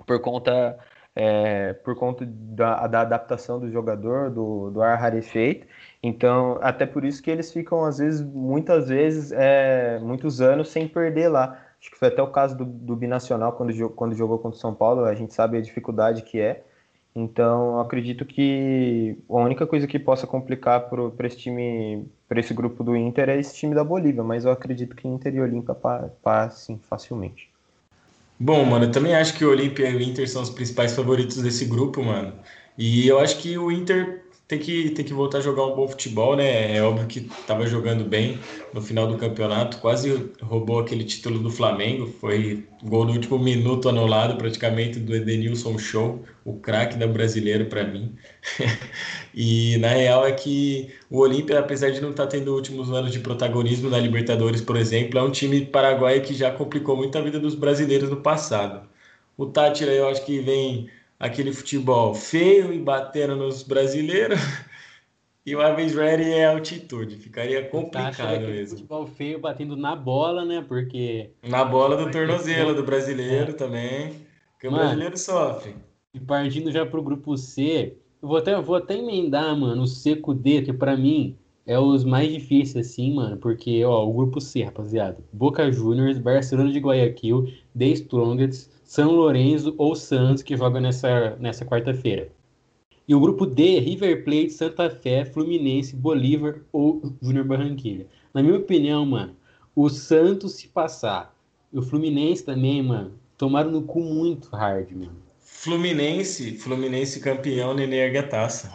por 0.06 0.20
conta, 0.20 0.78
é, 1.16 1.74
por 1.74 1.96
conta 1.96 2.26
da, 2.26 2.88
da, 2.88 3.02
adaptação 3.02 3.60
do 3.60 3.70
jogador, 3.72 4.30
do, 4.30 4.72
do 4.72 4.82
ar 4.82 4.98
rarefeito. 4.98 5.68
Então, 6.02 6.58
até 6.62 6.86
por 6.86 7.04
isso 7.04 7.22
que 7.22 7.30
eles 7.30 7.52
ficam, 7.52 7.84
às 7.86 7.98
vezes, 7.98 8.22
muitas 8.22 8.90
vezes, 8.90 9.32
é, 9.32 10.00
muitos 10.00 10.42
anos 10.42 10.70
sem 10.70 10.88
perder 10.88 11.30
lá. 11.30 11.60
Acho 11.80 11.92
que 11.92 11.98
foi 11.98 12.08
até 12.10 12.22
o 12.22 12.28
caso 12.28 12.58
do, 12.58 12.66
do 12.66 12.96
Binacional, 12.96 13.54
quando, 13.54 13.90
quando 13.92 14.16
jogou 14.16 14.40
contra 14.40 14.58
o 14.58 14.62
São 14.62 14.74
Paulo, 14.74 15.06
a 15.06 15.16
gente 15.16 15.34
sabe 15.34 15.58
a 15.58 15.62
dificuldade 15.62 16.24
que 16.24 16.40
é. 16.40 16.64
Então, 17.14 17.80
acredito 17.80 18.26
que 18.26 19.18
a 19.30 19.36
única 19.36 19.68
coisa 19.68 19.86
que 19.86 20.00
possa 20.00 20.26
complicar 20.26 20.90
para 20.90 21.28
esse 21.28 21.38
time, 21.38 22.08
para 22.28 22.40
esse 22.40 22.54
grupo 22.54 22.84
do 22.84 22.96
Inter 22.96 23.30
é 23.30 23.38
esse 23.38 23.54
time 23.56 23.76
da 23.76 23.84
Bolívia, 23.84 24.24
mas 24.24 24.46
eu 24.46 24.52
acredito 24.52 24.96
que 24.96 25.08
Inter 25.08 25.36
e 25.36 25.42
Olímpia 25.42 25.76
passem 26.24 26.80
facilmente. 26.80 27.51
Bom, 28.44 28.66
mano, 28.66 28.86
eu 28.86 28.92
também 28.92 29.14
acho 29.14 29.36
que 29.38 29.46
o 29.46 29.52
Olímpia 29.52 29.88
e 29.88 29.96
o 29.96 30.02
Inter 30.02 30.28
são 30.28 30.42
os 30.42 30.50
principais 30.50 30.96
favoritos 30.96 31.38
desse 31.44 31.64
grupo, 31.66 32.04
mano. 32.04 32.34
E 32.76 33.08
eu 33.08 33.20
acho 33.20 33.38
que 33.38 33.56
o 33.56 33.72
Inter 33.72 34.26
tem 34.52 34.60
que, 34.60 34.90
tem 34.90 35.06
que 35.06 35.14
voltar 35.14 35.38
a 35.38 35.42
jogar 35.42 35.66
um 35.66 35.74
bom 35.74 35.88
futebol, 35.88 36.36
né? 36.36 36.76
É 36.76 36.84
óbvio 36.84 37.08
que 37.08 37.20
estava 37.20 37.66
jogando 37.66 38.04
bem 38.04 38.38
no 38.74 38.82
final 38.82 39.08
do 39.08 39.18
campeonato, 39.18 39.78
quase 39.78 40.30
roubou 40.42 40.80
aquele 40.80 41.06
título 41.06 41.40
do 41.40 41.50
Flamengo, 41.50 42.08
foi 42.20 42.68
gol 42.84 43.06
no 43.06 43.14
último 43.14 43.40
minuto 43.40 43.88
anulado 43.88 44.36
praticamente 44.36 45.00
do 45.00 45.16
Edenilson 45.16 45.78
Show, 45.78 46.26
o 46.44 46.56
craque 46.60 46.98
da 46.98 47.08
brasileiro 47.08 47.68
para 47.68 47.86
mim. 47.86 48.14
e 49.34 49.78
na 49.78 49.88
real 49.88 50.28
é 50.28 50.34
que 50.34 50.90
o 51.10 51.20
Olímpia, 51.20 51.58
apesar 51.58 51.90
de 51.92 52.02
não 52.02 52.10
estar 52.10 52.26
tá 52.26 52.32
tendo 52.32 52.54
últimos 52.54 52.92
anos 52.92 53.14
de 53.14 53.22
protagonismo 53.22 53.90
na 53.90 54.00
Libertadores, 54.00 54.60
por 54.60 54.76
exemplo, 54.76 55.18
é 55.18 55.24
um 55.24 55.32
time 55.32 55.66
paraguaio 55.66 56.22
que 56.22 56.34
já 56.34 56.52
complicou 56.52 56.98
muito 56.98 57.18
a 57.18 57.22
vida 57.22 57.40
dos 57.40 57.56
brasileiros 57.56 58.10
no 58.10 58.18
passado. 58.18 58.86
O 59.38 59.46
Tátira 59.46 59.94
eu 59.94 60.10
acho 60.10 60.26
que 60.26 60.40
vem 60.42 60.90
aquele 61.22 61.54
futebol 61.54 62.16
feio 62.16 62.74
e 62.74 62.80
batendo 62.80 63.36
nos 63.36 63.62
brasileiros. 63.64 64.40
E 65.44 65.56
o 65.56 65.60
Aves 65.60 65.96
Ready 65.96 66.34
é 66.34 66.46
altitude, 66.46 67.16
ficaria 67.16 67.68
complicado 67.68 68.42
mesmo. 68.42 68.78
Futebol 68.78 69.08
feio 69.08 69.40
batendo 69.40 69.76
na 69.76 69.96
bola, 69.96 70.46
né? 70.46 70.64
Porque. 70.68 71.32
Na 71.42 71.66
bola 71.66 71.98
do 71.98 72.12
tornozelo 72.12 72.76
do 72.76 72.84
brasileiro 72.84 73.50
é. 73.50 73.54
também. 73.56 74.14
Porque 74.52 74.70
mano, 74.70 74.78
o 74.78 74.86
brasileiro 74.86 75.18
sofre. 75.18 75.76
E 76.14 76.20
partindo 76.20 76.72
já 76.72 76.86
pro 76.86 77.02
grupo 77.02 77.36
C, 77.36 77.98
eu 78.22 78.28
vou 78.28 78.38
até, 78.38 78.62
vou 78.62 78.76
até 78.76 78.96
emendar, 78.96 79.58
mano, 79.58 79.82
o 79.82 79.88
C 79.88 80.16
com 80.16 80.30
o 80.30 80.36
D, 80.36 80.62
que 80.62 80.72
para 80.72 80.96
mim 80.96 81.36
é 81.66 81.80
os 81.80 82.04
mais 82.04 82.32
difíceis, 82.32 82.88
assim, 82.88 83.14
mano. 83.14 83.38
Porque, 83.38 83.84
ó, 83.84 84.06
o 84.06 84.14
grupo 84.14 84.42
C, 84.42 84.64
rapaziada. 84.64 85.18
Boca 85.32 85.72
Juniors, 85.72 86.18
Barcelona 86.18 86.72
de 86.72 86.80
Guayaquil, 86.80 87.52
The 87.78 87.86
Strongest, 87.88 88.70
são 88.84 89.12
Lourenço 89.12 89.74
ou 89.78 89.96
Santos 89.96 90.44
que 90.44 90.58
joga 90.58 90.80
nessa, 90.80 91.36
nessa 91.40 91.66
quarta-feira. 91.66 92.30
E 93.08 93.16
o 93.16 93.20
grupo 93.20 93.46
D, 93.46 93.80
River 93.80 94.24
Plate, 94.24 94.52
Santa 94.52 94.90
Fé, 94.90 95.26
Fluminense, 95.26 95.96
Bolívar 95.96 96.62
ou 96.72 97.02
Júnior 97.22 97.46
Barranquilha. 97.46 98.06
Na 98.34 98.42
minha 98.42 98.58
opinião, 98.58 99.06
mano, 99.06 99.36
o 99.76 99.90
Santos 99.90 100.54
se 100.54 100.68
passar, 100.68 101.34
e 101.74 101.80
o 101.80 101.82
Fluminense 101.82 102.44
também, 102.44 102.82
mano, 102.82 103.14
tomaram 103.38 103.72
no 103.72 103.82
cu 103.82 104.02
muito 104.02 104.50
hard, 104.56 104.92
mano. 104.92 105.18
Fluminense, 105.40 106.58
Fluminense 106.58 107.20
campeão, 107.20 107.74
Nenê 107.74 107.98
ergue 107.98 108.18
a 108.18 108.28
taça. 108.28 108.72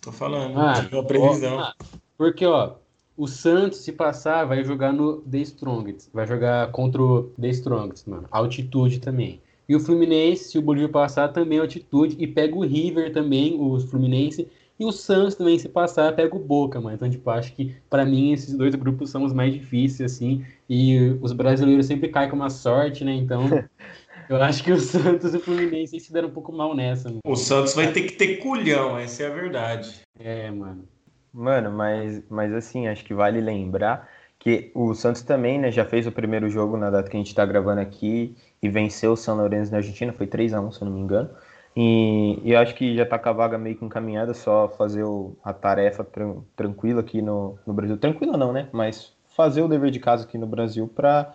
Tô 0.00 0.12
falando, 0.12 0.58
ah, 0.58 0.78
a 0.78 1.02
previsão. 1.02 1.58
Ó, 1.58 1.72
porque, 2.16 2.46
ó, 2.46 2.76
o 3.16 3.28
Santos, 3.28 3.78
se 3.78 3.92
passar, 3.92 4.44
vai 4.44 4.64
jogar 4.64 4.92
no 4.92 5.20
The 5.22 5.38
Strongest. 5.38 6.08
Vai 6.12 6.26
jogar 6.26 6.70
contra 6.72 7.00
o 7.00 7.22
The 7.40 7.48
Strongest, 7.48 8.08
mano. 8.08 8.26
Altitude 8.30 9.00
também. 9.00 9.40
E 9.68 9.74
o 9.74 9.80
Fluminense, 9.80 10.44
se 10.44 10.58
o 10.58 10.62
Bolívar 10.62 10.90
passar, 10.90 11.28
também 11.28 11.58
altitude. 11.58 12.16
E 12.18 12.26
pega 12.26 12.56
o 12.56 12.62
River 12.62 13.12
também, 13.12 13.56
o 13.60 13.78
Fluminense. 13.80 14.48
E 14.78 14.84
o 14.84 14.90
Santos 14.90 15.36
também, 15.36 15.56
se 15.58 15.68
passar, 15.68 16.14
pega 16.16 16.34
o 16.34 16.40
Boca, 16.40 16.80
mano. 16.80 16.96
Então, 16.96 17.08
tipo, 17.08 17.30
acho 17.30 17.52
que 17.54 17.76
para 17.88 18.04
mim 18.04 18.32
esses 18.32 18.54
dois 18.54 18.74
grupos 18.74 19.10
são 19.10 19.24
os 19.24 19.32
mais 19.32 19.52
difíceis, 19.52 20.12
assim. 20.12 20.44
E 20.68 21.16
os 21.22 21.32
brasileiros 21.32 21.86
sempre 21.86 22.08
caem 22.08 22.28
com 22.28 22.36
uma 22.36 22.50
sorte, 22.50 23.04
né? 23.04 23.14
Então, 23.14 23.42
eu 24.28 24.36
acho 24.42 24.64
que 24.64 24.72
o 24.72 24.80
Santos 24.80 25.32
e 25.32 25.36
o 25.36 25.40
Fluminense 25.40 26.00
se 26.00 26.12
deram 26.12 26.28
um 26.28 26.32
pouco 26.32 26.52
mal 26.52 26.74
nessa. 26.74 27.08
Mano. 27.08 27.20
O 27.24 27.36
Santos 27.36 27.74
vai 27.74 27.92
ter 27.92 28.02
que 28.02 28.14
ter 28.14 28.38
culhão, 28.38 28.98
essa 28.98 29.22
é 29.22 29.26
a 29.28 29.30
verdade. 29.30 30.00
É, 30.18 30.50
mano. 30.50 30.88
Mano, 31.34 31.68
mas, 31.72 32.22
mas 32.30 32.52
assim, 32.54 32.86
acho 32.86 33.04
que 33.04 33.12
vale 33.12 33.40
lembrar 33.40 34.08
que 34.38 34.70
o 34.72 34.94
Santos 34.94 35.22
também, 35.22 35.58
né, 35.58 35.70
já 35.70 35.84
fez 35.84 36.06
o 36.06 36.12
primeiro 36.12 36.48
jogo 36.48 36.76
na 36.76 36.90
data 36.90 37.10
que 37.10 37.16
a 37.16 37.18
gente 37.18 37.28
está 37.28 37.44
gravando 37.44 37.80
aqui 37.80 38.36
e 38.62 38.68
venceu 38.68 39.12
o 39.12 39.16
São 39.16 39.36
Lourenço 39.36 39.72
na 39.72 39.78
Argentina, 39.78 40.12
foi 40.12 40.28
3 40.28 40.54
a 40.54 40.60
1 40.60 40.70
se 40.72 40.82
eu 40.82 40.86
não 40.86 40.94
me 40.94 41.00
engano. 41.00 41.30
E, 41.76 42.40
e 42.44 42.54
acho 42.54 42.74
que 42.76 42.94
já 42.94 43.02
está 43.02 43.18
com 43.18 43.28
a 43.28 43.32
vaga 43.32 43.58
meio 43.58 43.76
que 43.76 43.84
encaminhada, 43.84 44.32
só 44.32 44.68
fazer 44.68 45.02
o, 45.02 45.36
a 45.42 45.52
tarefa 45.52 46.04
tran, 46.04 46.36
tranquila 46.54 47.00
aqui 47.00 47.20
no, 47.20 47.58
no 47.66 47.74
Brasil. 47.74 47.98
Tranquila 47.98 48.36
não, 48.36 48.52
né? 48.52 48.68
Mas 48.72 49.12
fazer 49.34 49.62
o 49.62 49.68
dever 49.68 49.90
de 49.90 49.98
casa 49.98 50.24
aqui 50.24 50.38
no 50.38 50.46
Brasil 50.46 50.86
para 50.86 51.34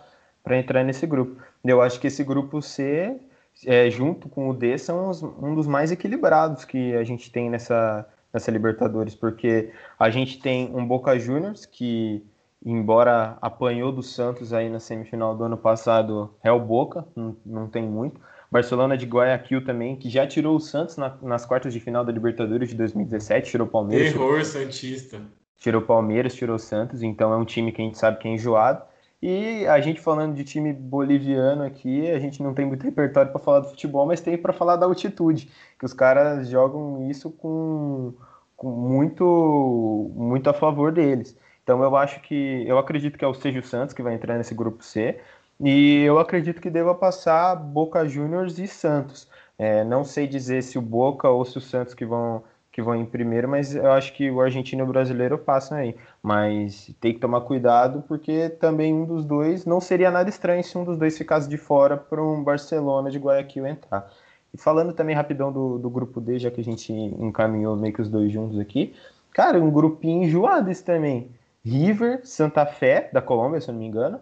entrar 0.52 0.82
nesse 0.82 1.06
grupo. 1.06 1.42
Eu 1.62 1.82
acho 1.82 2.00
que 2.00 2.06
esse 2.06 2.24
grupo 2.24 2.62
C, 2.62 3.20
é, 3.66 3.90
junto 3.90 4.30
com 4.30 4.48
o 4.48 4.54
D, 4.54 4.78
são 4.78 5.10
os, 5.10 5.22
um 5.22 5.54
dos 5.54 5.66
mais 5.66 5.92
equilibrados 5.92 6.64
que 6.64 6.94
a 6.94 7.04
gente 7.04 7.30
tem 7.30 7.50
nessa, 7.50 8.08
nessa 8.32 8.50
Libertadores, 8.50 9.14
porque 9.14 9.70
a 9.98 10.10
gente 10.10 10.38
tem 10.38 10.74
um 10.74 10.86
Boca 10.86 11.18
Juniors 11.18 11.66
que, 11.66 12.24
embora 12.64 13.36
apanhou 13.40 13.92
do 13.92 14.02
Santos 14.02 14.52
aí 14.52 14.68
na 14.68 14.80
semifinal 14.80 15.36
do 15.36 15.44
ano 15.44 15.56
passado, 15.56 16.34
é 16.42 16.50
o 16.50 16.60
Boca, 16.60 17.06
não, 17.14 17.36
não 17.44 17.68
tem 17.68 17.82
muito. 17.82 18.20
Barcelona 18.50 18.96
de 18.96 19.06
Guayaquil 19.06 19.64
também, 19.64 19.94
que 19.94 20.10
já 20.10 20.26
tirou 20.26 20.56
o 20.56 20.60
Santos 20.60 20.96
na, 20.96 21.16
nas 21.22 21.46
quartas 21.46 21.72
de 21.72 21.78
final 21.78 22.04
da 22.04 22.10
Libertadores 22.10 22.70
de 22.70 22.74
2017, 22.74 23.50
tirou 23.50 23.66
o 23.66 23.70
Palmeiras. 23.70 24.12
Terror 24.12 24.30
tirou, 24.30 24.44
Santista. 24.44 25.22
Tirou 25.56 25.82
o 25.82 25.84
Palmeiras, 25.84 26.34
tirou 26.34 26.56
o 26.56 26.58
Santos, 26.58 27.02
então 27.02 27.32
é 27.32 27.36
um 27.36 27.44
time 27.44 27.70
que 27.70 27.80
a 27.80 27.84
gente 27.84 27.98
sabe 27.98 28.18
que 28.18 28.26
é 28.26 28.32
enjoado. 28.32 28.82
E 29.22 29.66
a 29.66 29.80
gente 29.80 30.00
falando 30.00 30.34
de 30.34 30.44
time 30.44 30.72
boliviano 30.72 31.62
aqui, 31.62 32.10
a 32.10 32.18
gente 32.18 32.42
não 32.42 32.54
tem 32.54 32.64
muito 32.64 32.82
repertório 32.84 33.30
para 33.30 33.40
falar 33.40 33.60
do 33.60 33.68
futebol, 33.68 34.06
mas 34.06 34.20
tem 34.20 34.38
para 34.38 34.52
falar 34.52 34.76
da 34.76 34.86
altitude, 34.86 35.50
que 35.78 35.84
os 35.84 35.92
caras 35.92 36.48
jogam 36.48 37.10
isso 37.10 37.30
com, 37.30 38.14
com 38.56 38.70
muito, 38.70 40.10
muito 40.14 40.48
a 40.48 40.54
favor 40.54 40.90
deles. 40.90 41.36
Então 41.62 41.82
eu 41.82 41.94
acho 41.96 42.20
que 42.22 42.64
eu 42.66 42.78
acredito 42.78 43.18
que 43.18 43.24
é 43.24 43.28
o 43.28 43.34
Seja 43.34 43.62
Santos 43.62 43.94
que 43.94 44.02
vai 44.02 44.14
entrar 44.14 44.38
nesse 44.38 44.54
grupo 44.54 44.82
C, 44.82 45.20
e 45.60 46.02
eu 46.02 46.18
acredito 46.18 46.60
que 46.60 46.70
deva 46.70 46.94
passar 46.94 47.54
Boca 47.54 48.08
Juniors 48.08 48.58
e 48.58 48.66
Santos. 48.66 49.28
É, 49.58 49.84
não 49.84 50.04
sei 50.04 50.26
dizer 50.26 50.62
se 50.62 50.78
o 50.78 50.82
Boca 50.82 51.28
ou 51.28 51.44
se 51.44 51.58
o 51.58 51.60
Santos 51.60 51.92
que 51.92 52.06
vão, 52.06 52.42
que 52.72 52.80
vão 52.80 52.94
em 52.94 53.04
primeiro, 53.04 53.48
mas 53.48 53.74
eu 53.74 53.90
acho 53.92 54.12
que 54.12 54.30
o 54.30 54.40
argentino 54.40 54.82
e 54.82 54.84
o 54.84 54.86
brasileiro 54.86 55.36
passam 55.36 55.78
aí. 55.78 55.96
Mas 56.22 56.94
tem 57.00 57.12
que 57.12 57.18
tomar 57.18 57.40
cuidado, 57.40 58.04
porque 58.06 58.48
também 58.48 58.94
um 58.94 59.04
dos 59.04 59.24
dois 59.24 59.64
não 59.64 59.80
seria 59.80 60.10
nada 60.10 60.30
estranho 60.30 60.62
se 60.62 60.78
um 60.78 60.84
dos 60.84 60.96
dois 60.96 61.18
ficasse 61.18 61.48
de 61.48 61.56
fora 61.56 61.96
para 61.96 62.22
um 62.22 62.42
Barcelona 62.42 63.10
de 63.10 63.18
Guayaquil 63.18 63.66
entrar. 63.66 64.08
E 64.54 64.58
falando 64.58 64.92
também 64.92 65.14
rapidão 65.14 65.52
do, 65.52 65.78
do 65.78 65.90
grupo 65.90 66.20
D, 66.20 66.38
já 66.38 66.50
que 66.50 66.60
a 66.60 66.64
gente 66.64 66.92
encaminhou 66.92 67.76
meio 67.76 67.92
que 67.94 68.02
os 68.02 68.08
dois 68.08 68.32
juntos 68.32 68.58
aqui, 68.58 68.94
cara, 69.32 69.60
um 69.60 69.70
grupinho 69.70 70.24
enjoado 70.24 70.70
esse 70.70 70.84
também. 70.84 71.30
River, 71.64 72.20
Santa 72.24 72.64
Fé, 72.66 73.10
da 73.12 73.20
Colômbia, 73.20 73.60
se 73.60 73.68
eu 73.68 73.74
não 73.74 73.80
me 73.80 73.86
engano, 73.86 74.20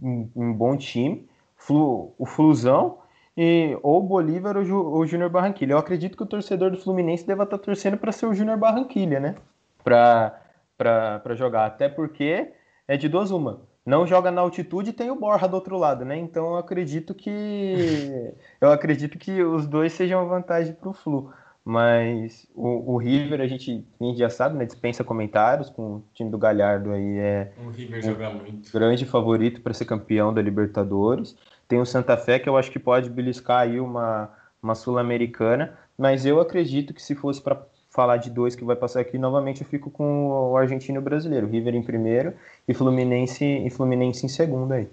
um, 0.00 0.28
um 0.34 0.52
bom 0.52 0.76
time, 0.76 1.28
Flu, 1.56 2.12
o 2.18 2.26
Flusão 2.26 2.98
e 3.36 3.76
ou 3.82 4.02
Bolívar 4.02 4.56
ou, 4.56 4.98
o 4.98 5.06
Júnior 5.06 5.30
Barranquilha. 5.30 5.72
Eu 5.72 5.78
acredito 5.78 6.16
que 6.16 6.22
o 6.22 6.26
torcedor 6.26 6.70
do 6.70 6.78
Fluminense 6.78 7.26
deva 7.26 7.44
estar 7.44 7.58
torcendo 7.58 7.96
para 7.96 8.12
ser 8.12 8.26
o 8.26 8.34
Júnior 8.34 8.58
Barranquilha, 8.58 9.18
né? 9.18 9.34
Para 9.82 11.34
jogar. 11.34 11.66
Até 11.66 11.88
porque 11.88 12.52
é 12.86 12.96
de 12.96 13.08
duas 13.08 13.30
uma. 13.30 13.62
Não 13.84 14.06
joga 14.06 14.30
na 14.30 14.40
altitude 14.40 14.90
e 14.90 14.94
tem 14.94 15.10
o 15.10 15.16
Borja 15.16 15.46
do 15.46 15.54
outro 15.54 15.76
lado, 15.76 16.04
né? 16.04 16.16
Então 16.16 16.52
eu 16.52 16.56
acredito 16.56 17.14
que 17.14 18.32
eu 18.60 18.70
acredito 18.70 19.18
que 19.18 19.42
os 19.42 19.66
dois 19.66 19.92
sejam 19.92 20.20
uma 20.20 20.28
vantagem 20.28 20.72
para 20.72 20.88
o 20.88 20.94
Flu. 20.94 21.30
Mas 21.66 22.46
o, 22.54 22.92
o, 22.92 22.96
River, 22.98 23.40
a 23.40 23.46
gente, 23.46 23.86
a 23.98 24.04
gente 24.04 24.18
já 24.18 24.28
sabe, 24.28 24.56
né? 24.56 24.66
Dispensa 24.66 25.02
comentários 25.02 25.70
com 25.70 25.96
o 25.96 26.04
time 26.12 26.30
do 26.30 26.36
Galhardo 26.36 26.92
aí. 26.92 27.18
É 27.18 27.52
o 27.64 27.70
River 27.70 28.02
joga 28.02 28.30
muito. 28.30 28.70
Grande 28.70 29.06
favorito 29.06 29.62
para 29.62 29.72
ser 29.72 29.86
campeão 29.86 30.32
da 30.32 30.42
Libertadores. 30.42 31.34
Tem 31.68 31.80
o 31.80 31.86
Santa 31.86 32.16
Fé, 32.16 32.38
que 32.38 32.48
eu 32.48 32.56
acho 32.56 32.70
que 32.70 32.78
pode 32.78 33.10
beliscar 33.10 33.60
aí 33.60 33.80
uma, 33.80 34.30
uma 34.62 34.74
Sul-Americana. 34.74 35.78
Mas 35.96 36.26
eu 36.26 36.40
acredito 36.40 36.92
que 36.92 37.02
se 37.02 37.14
fosse 37.14 37.40
para 37.40 37.62
falar 37.90 38.16
de 38.16 38.28
dois 38.28 38.56
que 38.56 38.64
vai 38.64 38.74
passar 38.74 39.00
aqui, 39.00 39.16
novamente 39.16 39.62
eu 39.62 39.68
fico 39.68 39.90
com 39.90 40.50
o 40.50 40.56
argentino 40.56 40.98
e 40.98 41.00
o 41.00 41.02
brasileiro. 41.02 41.46
River 41.46 41.74
em 41.74 41.82
primeiro 41.82 42.34
e 42.66 42.74
Fluminense, 42.74 43.44
e 43.44 43.70
Fluminense 43.70 44.26
em 44.26 44.28
segundo 44.28 44.72
aí. 44.72 44.88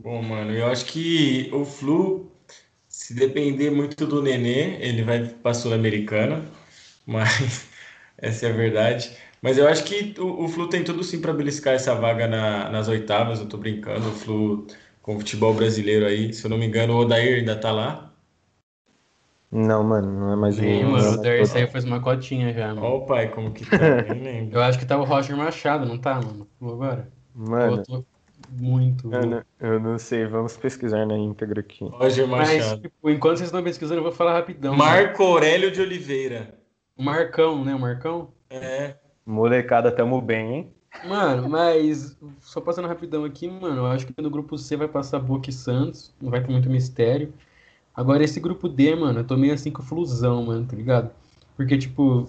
Bom, 0.00 0.22
mano, 0.22 0.52
eu 0.52 0.66
acho 0.66 0.86
que 0.86 1.50
o 1.52 1.64
Flu 1.64 2.30
se 2.88 3.14
depender 3.14 3.70
muito 3.70 4.06
do 4.06 4.20
Nenê, 4.20 4.76
ele 4.80 5.02
vai 5.04 5.24
para 5.24 5.52
a 5.52 5.54
Sul-Americana, 5.54 6.44
mas 7.06 7.68
essa 8.18 8.46
é 8.46 8.50
a 8.50 8.52
verdade. 8.52 9.16
Mas 9.40 9.56
eu 9.56 9.68
acho 9.68 9.84
que 9.84 10.14
o, 10.18 10.44
o 10.44 10.48
Flu 10.48 10.68
tem 10.68 10.82
tudo 10.82 11.04
sim 11.04 11.20
para 11.20 11.32
beliscar 11.32 11.74
essa 11.74 11.94
vaga 11.94 12.26
na, 12.26 12.68
nas 12.70 12.88
oitavas, 12.88 13.38
eu 13.38 13.46
tô 13.48 13.56
brincando. 13.56 14.08
O 14.08 14.12
Flu 14.12 14.66
com 15.08 15.16
o 15.16 15.20
futebol 15.20 15.54
brasileiro 15.54 16.04
aí, 16.04 16.34
se 16.34 16.44
eu 16.44 16.50
não 16.50 16.58
me 16.58 16.66
engano, 16.66 16.92
o 16.92 16.98
Odair 16.98 17.38
ainda 17.38 17.56
tá 17.56 17.72
lá. 17.72 18.12
Não, 19.50 19.82
mano, 19.82 20.12
não 20.12 20.32
é 20.34 20.36
mais 20.36 20.56
Sim, 20.56 20.84
mano, 20.84 21.12
o 21.12 21.14
Odair 21.14 21.46
saiu 21.46 21.66
faz 21.68 21.82
uma 21.86 21.98
cotinha 21.98 22.52
já, 22.52 22.74
mano. 22.74 22.82
Ó 22.82 22.96
o 22.98 23.06
pai, 23.06 23.30
como 23.30 23.50
que 23.50 23.64
tá, 23.64 23.78
nem 24.12 24.22
lembro. 24.22 24.58
Eu 24.58 24.62
acho 24.62 24.78
que 24.78 24.84
tá 24.84 24.98
o 24.98 25.04
Roger 25.04 25.34
Machado, 25.34 25.86
não 25.86 25.96
tá, 25.96 26.16
mano? 26.16 26.46
Agora. 26.60 27.08
Mano, 27.34 27.76
eu 27.78 27.82
tô 27.84 28.04
muito. 28.50 29.10
Eu 29.10 29.26
não, 29.26 29.42
eu 29.58 29.80
não, 29.80 29.98
sei, 29.98 30.26
vamos 30.26 30.58
pesquisar 30.58 31.06
na 31.06 31.16
íntegra 31.16 31.60
aqui. 31.60 31.86
Roger 31.86 32.28
Machado. 32.28 32.58
Mas, 32.58 32.80
tipo, 32.80 33.08
enquanto 33.08 33.38
vocês 33.38 33.48
estão 33.48 33.64
pesquisando, 33.64 34.00
eu 34.00 34.04
vou 34.04 34.12
falar 34.12 34.34
rapidão. 34.34 34.76
Marco 34.76 35.22
né? 35.22 35.30
Aurélio 35.30 35.70
de 35.70 35.80
Oliveira. 35.80 36.54
O 36.94 37.02
Marcão, 37.02 37.64
né? 37.64 37.74
O 37.74 37.80
Marcão? 37.80 38.28
É. 38.50 38.96
Molecada, 39.24 39.90
tamo 39.90 40.20
bem, 40.20 40.54
hein? 40.54 40.74
Mano, 41.02 41.48
mas 41.48 42.16
só 42.40 42.60
passando 42.60 42.88
rapidão 42.88 43.24
aqui, 43.24 43.48
mano, 43.48 43.82
eu 43.82 43.86
acho 43.86 44.06
que 44.06 44.20
no 44.20 44.30
grupo 44.30 44.58
C 44.58 44.76
vai 44.76 44.88
passar 44.88 45.20
Boca 45.20 45.48
e 45.48 45.52
Santos, 45.52 46.12
não 46.20 46.30
vai 46.30 46.42
ter 46.42 46.50
muito 46.50 46.68
mistério. 46.68 47.32
Agora, 47.94 48.24
esse 48.24 48.40
grupo 48.40 48.68
D, 48.68 48.94
mano, 48.96 49.20
eu 49.20 49.26
tô 49.26 49.36
meio 49.36 49.54
assim 49.54 49.70
com 49.72 49.82
flusão, 49.82 50.44
mano, 50.46 50.66
tá 50.66 50.76
ligado? 50.76 51.10
Porque, 51.56 51.78
tipo, 51.78 52.28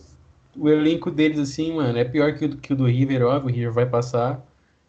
o 0.57 0.69
elenco 0.69 1.11
deles, 1.11 1.39
assim, 1.39 1.73
mano, 1.75 1.97
é 1.97 2.05
pior 2.05 2.35
que 2.37 2.45
o, 2.45 2.57
que 2.57 2.73
o 2.73 2.75
do 2.75 2.85
River, 2.87 3.23
óbvio, 3.23 3.51
o 3.51 3.55
River 3.55 3.73
vai 3.73 3.85
passar. 3.87 4.45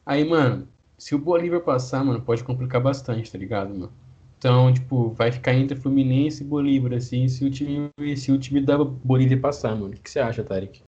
Aí, 0.07 0.25
mano, 0.25 0.69
se 0.99 1.15
o 1.15 1.19
Bolívar 1.19 1.61
passar, 1.63 2.05
mano, 2.05 2.23
pode 2.23 2.45
complicar 2.45 2.81
bastante, 2.83 3.31
tá 3.33 3.39
ligado, 3.39 3.71
mano? 3.71 3.93
Então, 4.39 4.73
tipo, 4.73 5.11
vai 5.11 5.31
ficar 5.33 5.55
entre 5.55 5.77
Fluminense 5.77 6.43
e 6.43 6.47
Bolívar, 6.47 6.95
assim, 6.95 7.29
se 7.29 7.45
o 7.45 7.51
time, 7.51 7.91
se 8.17 8.33
o 8.33 8.39
time 8.39 8.61
da 8.61 8.79
Bolívia 8.83 9.39
passar, 9.39 9.75
mano. 9.75 9.89
O 9.89 9.91
que, 9.93 10.11
você 10.11 10.21
acha, 10.21 10.43
Tarek? 10.45 10.83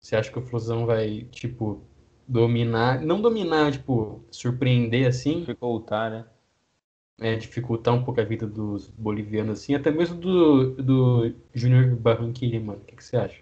Você 0.00 0.16
acha 0.16 0.30
que 0.30 0.38
o 0.38 0.42
Flusão 0.42 0.86
vai, 0.86 1.26
tipo, 1.32 1.82
dominar, 2.26 3.00
não 3.00 3.20
dominar, 3.20 3.72
tipo, 3.72 4.24
surpreender, 4.30 5.06
assim? 5.08 5.40
Dificultar, 5.40 6.10
né? 6.10 6.24
É, 7.20 7.36
dificultar 7.36 7.94
um 7.94 8.02
pouco 8.02 8.20
a 8.20 8.24
vida 8.24 8.46
dos 8.46 8.88
bolivianos, 8.90 9.60
assim, 9.60 9.74
até 9.74 9.90
mesmo 9.90 10.16
do, 10.16 10.70
do 10.74 11.34
Júnior 11.54 11.94
Barranquilla, 11.96 12.60
mano. 12.60 12.80
O 12.80 12.84
que, 12.84 12.96
que 12.96 13.04
você 13.04 13.16
acha? 13.16 13.40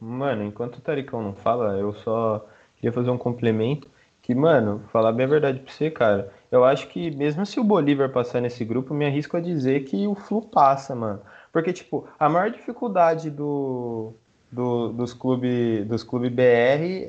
Mano, 0.00 0.44
enquanto 0.44 0.76
o 0.76 0.80
Taricão 0.80 1.22
não 1.22 1.34
fala, 1.34 1.76
eu 1.78 1.92
só 1.94 2.46
queria 2.76 2.92
fazer 2.92 3.10
um 3.10 3.18
complemento 3.18 3.88
que, 4.22 4.34
mano, 4.34 4.84
falar 4.92 5.12
bem 5.12 5.24
a 5.26 5.28
verdade 5.28 5.60
pra 5.60 5.72
você, 5.72 5.90
cara, 5.90 6.32
eu 6.50 6.64
acho 6.64 6.88
que 6.88 7.10
mesmo 7.10 7.46
se 7.46 7.58
o 7.58 7.64
Bolívar 7.64 8.10
passar 8.10 8.40
nesse 8.40 8.64
grupo, 8.64 8.94
me 8.94 9.06
arrisco 9.06 9.36
a 9.36 9.40
dizer 9.40 9.84
que 9.84 10.06
o 10.06 10.14
Flu 10.14 10.42
passa, 10.42 10.94
mano. 10.94 11.20
Porque, 11.52 11.72
tipo, 11.72 12.08
a 12.18 12.28
maior 12.28 12.50
dificuldade 12.50 13.30
do, 13.30 14.14
do, 14.50 14.88
dos 14.88 15.12
clubes 15.12 15.86
dos 15.86 16.02
clube 16.02 16.30
BR 16.30 16.42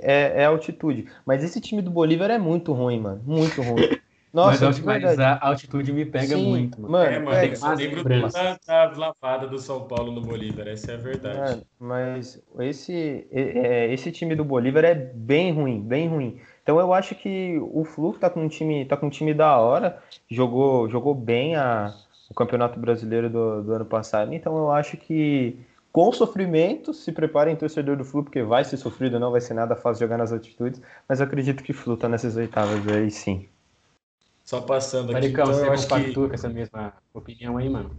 é, 0.01 0.34
é, 0.36 0.46
a 0.46 0.50
altitude. 0.50 1.08
Mas 1.25 1.44
esse 1.44 1.62
time 1.62 1.82
do 1.82 1.91
Bolívar 1.91 2.29
é 2.32 2.38
muito 2.38 2.74
ruim, 2.74 3.00
mano. 3.00 3.22
Muito 3.25 3.62
ruim. 3.62 3.98
Nossa, 4.34 4.65
mas, 4.65 4.79
mas 4.82 5.20
a 5.20 5.39
altitude 5.41 5.91
me 5.91 6.06
pega 6.06 6.36
Sim, 6.36 6.46
muito, 6.46 6.82
mano. 6.82 6.91
mano 6.91 7.12
é, 7.12 7.17
mano, 7.17 7.32
pega. 7.32 7.58
Eu 7.58 7.75
lembro 7.75 8.03
da, 8.03 8.60
da 8.67 8.91
lavada 8.96 9.48
do 9.48 9.58
São 9.58 9.88
Paulo 9.88 10.12
no 10.12 10.22
Bolívar, 10.22 10.67
essa 10.67 10.91
é 10.91 10.96
a 10.96 10.98
verdade. 10.98 11.38
Mano, 11.39 11.63
mas 11.79 12.44
esse, 12.60 13.25
é, 13.32 13.91
esse 13.91 14.12
time 14.12 14.36
do 14.36 14.44
Bolívar 14.44 14.84
é 14.84 14.94
bem 14.94 15.51
ruim, 15.53 15.82
bem 15.82 16.08
ruim. 16.08 16.39
Então 16.62 16.79
eu 16.79 16.94
acho 16.94 17.15
que 17.15 17.58
o 17.72 17.86
Flu 17.86 18.13
tá 18.13 18.29
com 18.29 18.44
um 18.44 18.48
time, 18.50 18.86
tá 18.86 18.98
com 18.98 19.08
um 19.08 19.10
time 19.10 19.34
da 19.34 19.58
hora, 19.58 19.98
jogou, 20.29 20.89
jogou 20.89 21.15
bem 21.15 21.56
a, 21.56 21.96
o 22.29 22.34
Campeonato 22.34 22.77
Brasileiro 22.77 23.29
do, 23.29 23.63
do 23.63 23.74
ano 23.74 23.86
passado. 23.86 24.34
Então 24.34 24.56
eu 24.58 24.70
acho 24.70 24.98
que 24.98 25.58
com 25.98 26.13
sofrimento, 26.13 26.94
se 26.94 27.12
preparem 27.12 27.56
torcedor 27.56 27.98
do 27.98 28.06
Flu, 28.06 28.24
porque 28.24 28.44
vai 28.44 28.63
ser 28.63 28.77
sofrido, 28.77 29.20
não 29.20 29.32
vai 29.32 29.42
ser 29.42 29.56
nada 29.56 29.75
fácil 29.75 30.06
jogar 30.06 30.16
nas 30.16 30.32
altitudes, 30.32 30.80
mas 31.10 31.20
eu 31.20 31.25
acredito 31.25 31.63
que 31.63 31.74
Flu 31.74 31.98
tá 31.98 32.08
nessas 32.08 32.36
oitavas 32.36 32.88
aí 32.88 33.10
sim. 33.10 33.50
Só 34.46 34.62
passando 34.62 35.06
aqui, 35.06 35.13
Maricão, 35.13 35.46
então, 35.46 35.56
você 35.56 35.68
eu 35.68 35.72
acho 35.74 35.88
que... 35.88 36.13
com 36.13 36.32
essa 36.32 36.50
mesma 36.50 36.94
opinião 37.16 37.58
aí, 37.58 37.68
mano? 37.68 37.89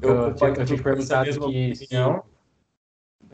Eu, 0.00 0.10
eu, 0.10 0.16
eu, 0.16 0.28
eu 0.28 0.34
tinha 0.34 0.64
te 0.64 0.80
perguntado 0.80 1.24
que 1.24 1.72
opinião. 1.72 2.22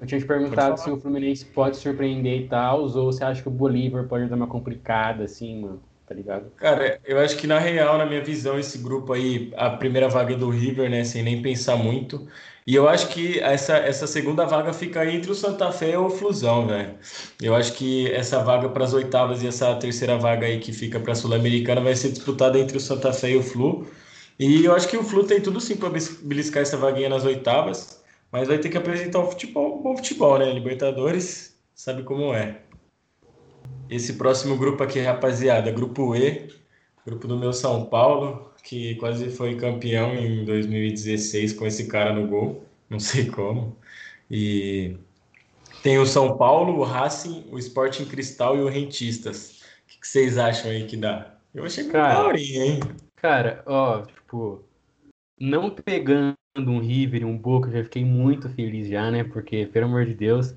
Eu 0.00 0.06
tinha 0.06 0.20
te 0.22 0.26
perguntado 0.26 0.80
se 0.80 0.90
o 0.90 0.98
Fluminense 0.98 1.44
pode 1.44 1.76
surpreender 1.76 2.40
e 2.40 2.48
tal, 2.48 2.84
ou 2.84 3.12
você 3.12 3.22
acha 3.22 3.42
que 3.42 3.48
o 3.48 3.50
Bolívar 3.50 4.08
pode 4.08 4.26
dar 4.26 4.36
uma 4.36 4.46
complicada, 4.46 5.24
assim, 5.24 5.60
mano? 5.60 5.82
tá 6.08 6.14
ligado? 6.14 6.50
Cara, 6.56 6.98
eu 7.04 7.18
acho 7.18 7.36
que 7.36 7.46
na 7.46 7.58
real, 7.58 7.98
na 7.98 8.06
minha 8.06 8.24
visão, 8.24 8.58
esse 8.58 8.78
grupo 8.78 9.12
aí, 9.12 9.52
a 9.54 9.68
primeira 9.68 10.08
vaga 10.08 10.34
do 10.34 10.48
River, 10.48 10.88
né, 10.88 11.04
sem 11.04 11.22
nem 11.22 11.42
pensar 11.42 11.76
muito. 11.76 12.26
E 12.68 12.74
eu 12.74 12.86
acho 12.86 13.08
que 13.08 13.40
essa, 13.40 13.78
essa 13.78 14.06
segunda 14.06 14.44
vaga 14.44 14.74
fica 14.74 15.10
entre 15.10 15.30
o 15.30 15.34
Santa 15.34 15.72
Fé 15.72 15.92
e 15.92 15.96
o 15.96 16.10
Flusão, 16.10 16.66
velho. 16.66 16.96
Eu 17.40 17.54
acho 17.54 17.72
que 17.72 18.12
essa 18.12 18.44
vaga 18.44 18.68
para 18.68 18.84
as 18.84 18.92
oitavas 18.92 19.42
e 19.42 19.46
essa 19.46 19.74
terceira 19.76 20.18
vaga 20.18 20.46
aí 20.46 20.60
que 20.60 20.70
fica 20.70 21.00
para 21.00 21.12
a 21.12 21.14
Sul-Americana 21.14 21.80
vai 21.80 21.96
ser 21.96 22.10
disputada 22.10 22.58
entre 22.58 22.76
o 22.76 22.80
Santa 22.80 23.10
Fé 23.10 23.30
e 23.30 23.36
o 23.38 23.42
Flu. 23.42 23.86
E 24.38 24.66
eu 24.66 24.74
acho 24.74 24.86
que 24.86 24.98
o 24.98 25.02
Flu 25.02 25.24
tem 25.24 25.40
tudo 25.40 25.62
sim 25.62 25.78
para 25.78 25.88
beliscar 26.20 26.62
essa 26.62 26.76
vaguinha 26.76 27.08
nas 27.08 27.24
oitavas, 27.24 28.02
mas 28.30 28.48
vai 28.48 28.58
ter 28.58 28.68
que 28.68 28.76
apresentar 28.76 29.20
um 29.20 29.30
futebol, 29.30 29.78
um 29.78 29.82
bom 29.82 29.96
futebol, 29.96 30.38
né? 30.38 30.52
Libertadores, 30.52 31.58
sabe 31.74 32.02
como 32.02 32.34
é. 32.34 32.60
Esse 33.88 34.12
próximo 34.12 34.58
grupo 34.58 34.82
aqui, 34.82 35.00
rapaziada, 35.00 35.70
grupo 35.70 36.14
E, 36.14 36.50
grupo 37.06 37.26
do 37.26 37.38
meu 37.38 37.54
São 37.54 37.86
Paulo, 37.86 38.47
que 38.62 38.94
quase 38.96 39.30
foi 39.30 39.56
campeão 39.56 40.14
em 40.14 40.44
2016 40.44 41.52
com 41.54 41.66
esse 41.66 41.86
cara 41.86 42.12
no 42.12 42.26
gol, 42.26 42.64
não 42.88 42.98
sei 43.00 43.26
como. 43.26 43.76
E 44.30 44.96
tem 45.82 45.98
o 45.98 46.06
São 46.06 46.36
Paulo, 46.36 46.78
o 46.78 46.84
Racing, 46.84 47.46
o 47.50 47.58
Sporting 47.58 48.04
Cristal 48.04 48.56
e 48.56 48.60
o 48.60 48.68
Rentistas. 48.68 49.62
O 49.84 49.88
que, 49.88 50.00
que 50.00 50.08
vocês 50.08 50.36
acham 50.36 50.70
aí 50.70 50.86
que 50.86 50.96
dá? 50.96 51.34
Eu 51.54 51.64
achei 51.64 51.84
muito 51.84 51.94
daorinha, 51.94 52.64
hein? 52.64 52.80
Cara, 53.16 53.62
ó, 53.66 54.02
tipo, 54.02 54.62
não 55.40 55.70
pegando 55.70 56.36
um 56.56 56.78
River 56.78 57.22
e 57.22 57.24
um 57.24 57.36
Boca, 57.36 57.68
eu 57.68 57.72
já 57.78 57.84
fiquei 57.84 58.04
muito 58.04 58.48
feliz 58.50 58.88
já, 58.88 59.10
né? 59.10 59.24
Porque, 59.24 59.66
pelo 59.66 59.86
amor 59.86 60.04
de 60.04 60.14
Deus, 60.14 60.54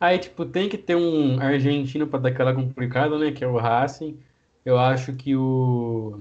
Aí, 0.00 0.18
tipo, 0.18 0.44
tem 0.46 0.68
que 0.68 0.78
ter 0.78 0.94
um 0.96 1.40
argentino 1.40 2.06
para 2.06 2.20
dar 2.20 2.28
aquela 2.30 2.54
complicada, 2.54 3.18
né? 3.18 3.32
Que 3.32 3.44
é 3.44 3.48
o 3.48 3.56
Racing. 3.56 4.18
Eu 4.64 4.78
acho 4.78 5.14
que 5.14 5.34
o 5.34 6.20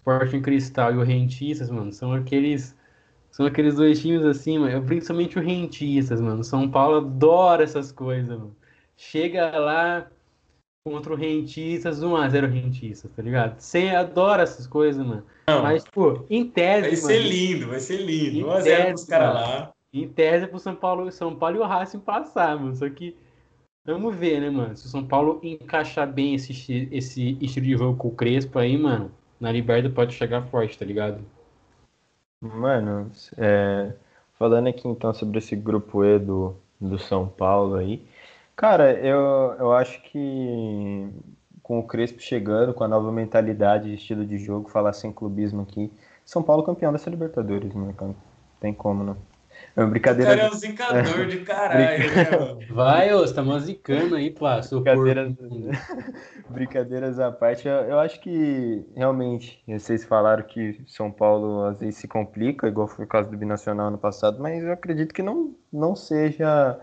Sporting 0.00 0.42
Cristal 0.42 0.94
e 0.94 0.98
o 0.98 1.02
Rentistas, 1.02 1.70
mano, 1.70 1.92
são 1.92 2.12
aqueles. 2.12 2.76
São 3.30 3.46
aqueles 3.46 3.76
dois 3.76 4.00
times 4.00 4.24
assim, 4.24 4.58
mano. 4.58 4.84
Principalmente 4.84 5.38
o 5.38 5.42
Rentistas, 5.42 6.20
mano. 6.20 6.42
São 6.42 6.68
Paulo 6.68 6.96
adora 6.96 7.62
essas 7.62 7.92
coisas, 7.92 8.28
mano. 8.28 8.56
Chega 8.96 9.56
lá 9.56 10.08
contra 10.84 11.12
o 11.12 11.16
Rentistas, 11.16 12.02
1x0 12.02 12.50
Rentistas, 12.50 13.10
tá 13.14 13.22
ligado? 13.22 13.60
Você 13.60 13.88
adora 13.90 14.42
essas 14.42 14.66
coisas, 14.66 15.06
mano. 15.06 15.24
Não, 15.46 15.62
Mas, 15.62 15.84
pô, 15.84 16.24
em 16.28 16.44
tese. 16.44 16.88
Vai 16.88 16.96
ser 16.96 17.22
lindo, 17.22 17.68
vai 17.68 17.80
ser 17.80 17.98
lindo. 17.98 18.48
1x0 18.48 18.86
pros 18.86 19.04
caras 19.04 19.34
lá 19.34 19.72
em 19.92 20.08
tese 20.08 20.46
pro 20.46 20.58
São 20.58 20.74
Paulo, 20.74 21.10
São 21.10 21.34
Paulo 21.34 21.56
e 21.56 21.58
o 21.58 21.66
Racing 21.66 22.00
passar, 22.00 22.58
mano. 22.58 22.74
Só 22.74 22.88
que 22.88 23.16
vamos 23.84 24.14
ver, 24.14 24.40
né, 24.40 24.50
mano? 24.50 24.76
Se 24.76 24.86
o 24.86 24.88
São 24.88 25.04
Paulo 25.04 25.40
encaixar 25.42 26.10
bem 26.10 26.34
esse, 26.34 26.88
esse 26.92 27.36
estilo 27.40 27.66
de 27.66 27.76
jogo 27.76 27.96
com 27.96 28.08
o 28.08 28.14
Crespo 28.14 28.58
aí, 28.58 28.76
mano, 28.76 29.10
na 29.40 29.50
Liberta 29.50 29.88
pode 29.90 30.14
chegar 30.14 30.42
forte, 30.48 30.78
tá 30.78 30.84
ligado? 30.84 31.24
Mano, 32.40 33.10
é, 33.36 33.92
falando 34.38 34.68
aqui 34.68 34.88
então 34.88 35.12
sobre 35.12 35.38
esse 35.38 35.54
grupo 35.56 36.04
E 36.04 36.18
do, 36.18 36.56
do 36.80 36.98
São 36.98 37.28
Paulo 37.28 37.76
aí, 37.76 38.06
cara, 38.56 38.92
eu, 38.92 39.54
eu 39.58 39.72
acho 39.72 40.02
que 40.02 41.08
com 41.62 41.78
o 41.78 41.86
Crespo 41.86 42.20
chegando, 42.20 42.74
com 42.74 42.82
a 42.84 42.88
nova 42.88 43.12
mentalidade 43.12 43.88
de 43.90 43.94
estilo 43.94 44.26
de 44.26 44.38
jogo, 44.38 44.70
falar 44.70 44.92
sem 44.92 45.12
clubismo 45.12 45.62
aqui, 45.62 45.92
São 46.24 46.42
Paulo 46.42 46.62
campeão 46.62 46.92
dessa 46.92 47.10
Libertadores, 47.10 47.72
mano. 47.74 47.94
Tem 48.60 48.74
como, 48.74 49.04
não? 49.04 49.29
É 49.76 49.80
uma 49.80 49.90
brincadeira. 49.90 50.32
O 50.32 50.36
cara 50.36 50.48
é 50.48 50.50
um 50.50 50.58
zicador 50.58 51.26
de 51.26 51.38
caralho, 51.40 52.14
né, 52.14 52.66
Vai, 52.70 53.14
ô, 53.14 53.20
você 53.20 53.34
tá 53.34 53.58
zicando 53.58 54.16
aí, 54.16 54.30
pá. 54.30 54.60
Brincadeiras... 54.70 55.34
Brincadeiras 56.50 57.18
à 57.20 57.30
parte, 57.30 57.68
eu, 57.68 57.74
eu, 57.74 57.98
acho 58.00 58.20
que 58.20 58.84
realmente, 58.96 59.62
vocês 59.68 60.04
falaram 60.04 60.42
que 60.42 60.82
São 60.86 61.10
Paulo 61.10 61.64
às 61.64 61.78
vezes 61.78 61.96
se 61.96 62.08
complica, 62.08 62.66
igual 62.66 62.88
foi 62.88 63.04
o 63.04 63.08
caso 63.08 63.30
do 63.30 63.36
Binacional 63.36 63.88
ano 63.88 63.98
passado, 63.98 64.42
mas 64.42 64.64
eu 64.64 64.72
acredito 64.72 65.14
que 65.14 65.22
não, 65.22 65.54
não 65.72 65.94
seja 65.94 66.78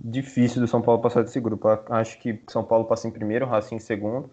difícil 0.00 0.60
do 0.60 0.66
São 0.66 0.82
Paulo 0.82 1.00
passar 1.00 1.22
desse 1.22 1.38
grupo. 1.40 1.68
Eu 1.68 1.80
acho 1.90 2.18
que 2.18 2.42
São 2.48 2.64
Paulo 2.64 2.86
passa 2.86 3.06
em 3.06 3.12
primeiro, 3.12 3.46
Racing 3.46 3.76
em 3.76 3.78
segundo, 3.78 4.28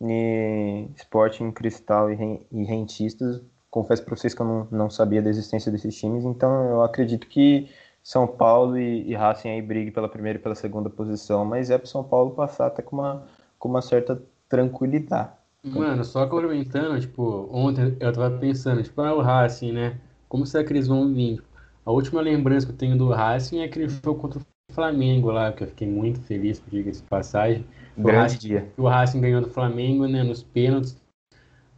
e 0.00 0.88
Sporting, 0.96 1.50
Cristal 1.50 2.12
e, 2.12 2.46
e 2.52 2.64
Rentistas 2.64 3.42
confesso 3.70 4.04
para 4.04 4.16
vocês 4.16 4.34
que 4.34 4.40
eu 4.40 4.46
não, 4.46 4.68
não 4.70 4.90
sabia 4.90 5.22
da 5.22 5.30
existência 5.30 5.70
desses 5.70 5.96
times, 5.96 6.24
então 6.24 6.64
eu 6.70 6.82
acredito 6.82 7.26
que 7.26 7.68
São 8.02 8.26
Paulo 8.26 8.78
e, 8.78 9.10
e 9.10 9.14
Racing 9.14 9.48
aí 9.48 9.62
briguem 9.62 9.92
pela 9.92 10.08
primeira 10.08 10.38
e 10.38 10.42
pela 10.42 10.54
segunda 10.54 10.88
posição, 10.88 11.44
mas 11.44 11.70
é 11.70 11.78
para 11.78 11.86
São 11.86 12.02
Paulo 12.02 12.30
passar 12.32 12.66
até 12.66 12.82
com 12.82 12.96
uma, 12.96 13.24
com 13.58 13.68
uma 13.68 13.82
certa 13.82 14.20
tranquilidade. 14.48 15.30
Mano, 15.62 16.04
só 16.04 16.26
complementando, 16.26 16.98
tipo, 17.00 17.48
ontem 17.52 17.96
eu 18.00 18.12
tava 18.12 18.30
pensando, 18.38 18.82
tipo, 18.82 19.00
ah, 19.02 19.14
o 19.14 19.20
Racing, 19.20 19.72
né? 19.72 19.98
Como 20.28 20.46
será 20.46 20.64
que 20.64 20.72
eles 20.72 20.86
vão 20.86 21.12
vir? 21.12 21.42
A 21.84 21.90
última 21.90 22.20
lembrança 22.20 22.66
que 22.66 22.72
eu 22.72 22.76
tenho 22.76 22.96
do 22.96 23.08
Racing 23.08 23.60
é 23.60 23.64
aquele 23.64 23.88
jogo 23.88 24.20
contra 24.20 24.38
o 24.38 24.42
Flamengo 24.72 25.30
lá, 25.30 25.52
que 25.52 25.64
eu 25.64 25.68
fiquei 25.68 25.88
muito 25.88 26.20
feliz, 26.20 26.60
por 26.60 26.70
diga 26.70 26.90
esse 26.90 27.02
passagem. 27.02 27.66
Grande 27.96 28.16
o 28.16 28.22
Racing, 28.22 28.38
dia. 28.38 28.72
O 28.76 28.88
Racing 28.88 29.20
ganhou 29.20 29.40
do 29.42 29.48
Flamengo, 29.48 30.06
né, 30.06 30.22
nos 30.22 30.42
pênaltis. 30.42 30.96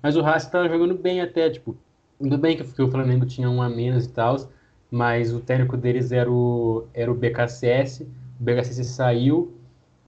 Mas 0.02 0.16
o 0.16 0.22
Racing 0.22 0.50
tava 0.50 0.68
jogando 0.68 0.94
bem 0.94 1.20
até, 1.20 1.50
tipo, 1.50 1.76
tudo 2.18 2.38
bem 2.38 2.56
que 2.56 2.82
o 2.82 2.90
Flamengo 2.90 3.26
tinha 3.26 3.48
um 3.50 3.62
a 3.62 3.68
menos 3.68 4.06
e 4.06 4.10
tal, 4.10 4.36
mas 4.90 5.32
o 5.32 5.40
técnico 5.40 5.76
deles 5.76 6.12
era 6.12 6.30
o, 6.30 6.86
era 6.94 7.10
o 7.10 7.14
BKSS, 7.14 8.04
o 8.04 8.42
BKSS 8.42 8.84
saiu, 8.84 9.54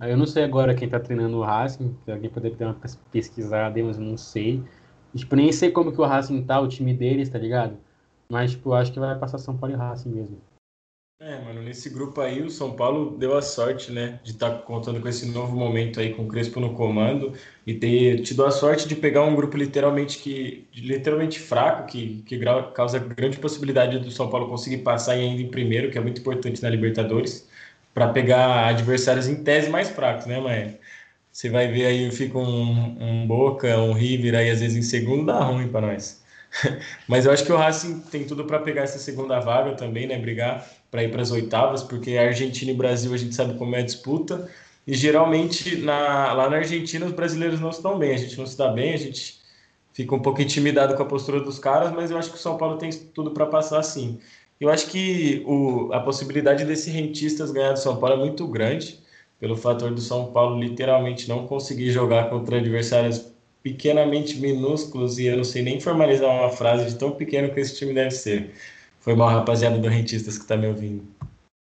eu 0.01 0.17
não 0.17 0.27
sei 0.27 0.43
agora 0.45 0.75
quem 0.75 0.89
tá 0.89 0.99
treinando 0.99 1.37
o 1.39 1.45
Racing, 1.45 1.97
alguém 2.09 2.29
poderia 2.31 2.57
ter 2.57 2.65
uma 2.65 2.77
pesquisada, 3.11 3.83
mas 3.85 3.99
eu 3.99 4.03
não 4.05 4.17
sei. 4.17 4.63
Tipo, 5.15 5.37
nem 5.37 5.53
sei 5.53 5.71
como 5.71 5.93
que 5.93 6.01
o 6.01 6.05
Racing 6.05 6.43
tá, 6.45 6.59
o 6.61 6.67
time 6.69 6.93
deles, 6.93 7.29
tá 7.29 7.39
ligado? 7.39 7.77
Mas, 8.29 8.53
tipo, 8.53 8.73
acho 8.73 8.93
que 8.93 8.99
vai 8.99 9.17
passar 9.19 9.39
São 9.39 9.57
Paulo 9.57 9.75
e 9.75 9.79
Racing 9.79 10.11
mesmo. 10.11 10.39
É, 11.25 11.39
mano, 11.39 11.63
nesse 11.63 11.89
grupo 11.89 12.21
aí 12.21 12.43
o 12.43 12.51
São 12.51 12.73
Paulo 12.75 13.17
deu 13.17 13.37
a 13.37 13.41
sorte, 13.41 13.93
né, 13.93 14.19
de 14.25 14.33
estar 14.33 14.51
tá 14.51 14.59
contando 14.59 15.01
com 15.01 15.07
esse 15.07 15.25
novo 15.27 15.57
momento 15.57 16.01
aí 16.01 16.13
com 16.13 16.25
o 16.25 16.27
Crespo 16.27 16.59
no 16.59 16.75
comando 16.75 17.33
e 17.65 17.73
ter 17.75 18.23
tido 18.23 18.45
a 18.45 18.51
sorte 18.51 18.89
de 18.89 18.97
pegar 18.97 19.23
um 19.23 19.37
grupo 19.37 19.57
literalmente 19.57 20.19
que 20.19 20.67
literalmente 20.75 21.39
fraco, 21.39 21.87
que, 21.87 22.25
que 22.27 22.37
causa 22.75 22.99
grande 22.99 23.39
possibilidade 23.39 24.01
do 24.01 24.11
São 24.11 24.29
Paulo 24.29 24.49
conseguir 24.49 24.79
passar 24.79 25.17
e 25.17 25.21
ainda 25.21 25.41
em 25.41 25.49
primeiro, 25.49 25.93
que 25.93 25.99
é 25.99 26.01
muito 26.01 26.21
importante 26.21 26.61
na 26.61 26.69
Libertadores, 26.69 27.49
para 27.95 28.09
pegar 28.09 28.67
adversários 28.67 29.29
em 29.29 29.45
tese 29.45 29.71
mais 29.71 29.91
fracos, 29.91 30.27
né, 30.27 30.41
mas 30.41 30.75
você 31.31 31.49
vai 31.49 31.69
ver 31.69 31.87
aí 31.87 32.11
fica 32.11 32.37
um, 32.37 32.97
um 33.01 33.27
Boca, 33.29 33.79
um 33.79 33.93
River 33.93 34.35
aí 34.35 34.51
às 34.51 34.59
vezes 34.61 34.77
em 34.77 34.83
segundo 34.83 35.27
dá 35.27 35.39
ruim 35.39 35.69
para 35.69 35.87
nós. 35.87 36.21
Mas 37.09 37.25
eu 37.25 37.33
acho 37.33 37.47
que 37.47 37.53
o 37.53 37.57
Racing 37.57 38.01
tem 38.01 38.25
tudo 38.25 38.45
para 38.45 38.59
pegar 38.59 38.83
essa 38.83 38.99
segunda 38.99 39.41
vaga 39.41 39.75
também, 39.75 40.07
né? 40.07 40.19
Brigar 40.19 40.67
para 40.93 41.03
ir 41.03 41.11
para 41.11 41.23
as 41.23 41.31
oitavas, 41.31 41.83
porque 41.83 42.19
Argentina 42.19 42.71
e 42.71 42.75
Brasil 42.75 43.15
a 43.15 43.17
gente 43.17 43.35
sabe 43.35 43.55
como 43.55 43.75
é 43.75 43.79
a 43.79 43.83
disputa. 43.83 44.47
E 44.87 44.93
geralmente 44.93 45.77
na, 45.77 46.35
lá 46.35 46.51
na 46.51 46.59
Argentina 46.59 47.07
os 47.07 47.13
brasileiros 47.13 47.61
não 47.61 47.71
estão 47.71 47.99
bem, 47.99 48.15
a 48.15 48.19
gente 48.19 48.37
não 48.37 48.45
se 48.45 48.59
dá 48.59 48.69
bem, 48.69 48.93
a 48.93 48.99
gente 48.99 49.41
fica 49.95 50.15
um 50.15 50.21
pouco 50.21 50.43
intimidado 50.43 50.95
com 50.95 51.03
a 51.03 51.07
postura 51.07 51.41
dos 51.41 51.59
caras, 51.59 51.93
mas 51.93 52.11
eu 52.11 52.19
acho 52.19 52.31
que 52.31 52.37
o 52.37 52.39
São 52.39 52.59
Paulo 52.59 52.77
tem 52.77 52.91
tudo 52.91 53.31
para 53.31 53.47
passar 53.47 53.83
sim. 53.83 54.19
Eu 54.61 54.69
acho 54.69 54.87
que 54.89 55.43
o, 55.47 55.91
a 55.95 56.01
possibilidade 56.01 56.65
desse 56.67 56.91
rentistas 56.91 57.51
ganhar 57.51 57.73
do 57.73 57.79
São 57.79 57.97
Paulo 57.97 58.17
é 58.17 58.19
muito 58.19 58.47
grande, 58.47 59.01
pelo 59.41 59.57
fator 59.57 59.93
do 59.93 60.01
São 60.01 60.31
Paulo 60.31 60.61
literalmente 60.61 61.27
não 61.27 61.47
conseguir 61.47 61.91
jogar 61.91 62.29
contra 62.29 62.59
adversários 62.59 63.33
pequenamente 63.63 64.39
minúsculos 64.39 65.19
e 65.19 65.27
eu 65.27 65.39
não 65.39 65.45
sei 65.45 65.63
nem 65.63 65.81
formalizar 65.81 66.31
uma 66.31 66.51
frase 66.51 66.87
de 66.87 66.99
tão 66.99 67.13
pequeno 67.13 67.53
que 67.55 67.61
esse 67.61 67.77
time 67.77 67.95
deve 67.95 68.11
ser. 68.11 68.53
Foi 69.03 69.17
mal, 69.17 69.29
rapaziada 69.29 69.79
do 69.79 69.89
Rentistas 69.89 70.39
que 70.39 70.47
tá 70.47 70.57
me 70.57 70.69
ouvindo. 70.69 71.05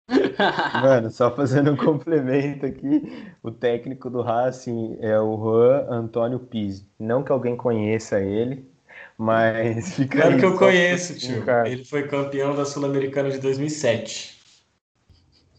Mano, 0.80 1.10
só 1.10 1.34
fazendo 1.34 1.72
um 1.72 1.76
complemento 1.76 2.64
aqui, 2.64 3.34
o 3.42 3.50
técnico 3.50 4.08
do 4.08 4.22
Racing 4.22 4.96
é 5.00 5.18
o 5.18 5.36
Juan 5.36 5.86
Antônio 5.90 6.38
Pizzi. 6.38 6.86
Não 7.00 7.24
que 7.24 7.32
alguém 7.32 7.56
conheça 7.56 8.20
ele, 8.20 8.64
mas 9.18 9.94
fica 9.96 10.20
Claro 10.20 10.38
que 10.38 10.44
eu 10.44 10.56
conheço, 10.56 11.18
tio. 11.18 11.42
Ele 11.66 11.84
foi 11.84 12.06
campeão 12.06 12.54
da 12.54 12.64
Sul-Americana 12.64 13.28
de 13.28 13.38
2007. 13.38 14.36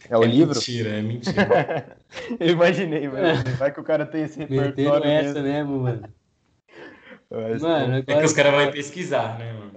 É 0.10 0.18
o 0.18 0.24
é 0.24 0.28
livro? 0.28 0.56
Mentira, 0.56 0.90
é 0.90 1.02
mentira. 1.04 1.98
eu 2.40 2.48
imaginei, 2.48 3.10
mano. 3.10 3.44
Vai 3.58 3.74
que 3.74 3.80
o 3.82 3.84
cara 3.84 4.06
tem 4.06 4.24
esse 4.24 4.40
repertório. 4.40 5.06
essa 5.06 5.42
mesmo, 5.42 5.82
mano. 5.82 6.08
Mas, 7.30 7.62
mano, 7.62 7.96
agora... 7.96 8.04
É 8.08 8.20
que 8.20 8.26
os 8.26 8.34
caras 8.34 8.54
vão 8.54 8.72
pesquisar, 8.72 9.38
né, 9.38 9.54
mano? 9.54 9.72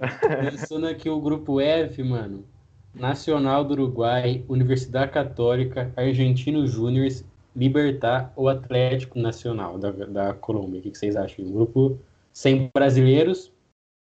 Pensando 0.51 0.87
aqui 0.87 1.09
o 1.09 1.19
grupo 1.19 1.59
F, 1.59 2.01
mano. 2.03 2.45
Nacional 2.93 3.63
do 3.63 3.73
Uruguai, 3.73 4.43
Universidade 4.49 5.11
Católica, 5.11 5.91
Argentino 5.95 6.65
Júnior, 6.67 7.07
Libertar 7.55 8.31
ou 8.35 8.47
Atlético 8.47 9.19
Nacional 9.19 9.77
da, 9.77 9.91
da 9.91 10.33
Colômbia. 10.33 10.79
O 10.79 10.83
que 10.83 10.97
vocês 10.97 11.15
acham? 11.15 11.45
Um 11.45 11.51
grupo 11.51 11.99
sem 12.31 12.69
brasileiros. 12.73 13.51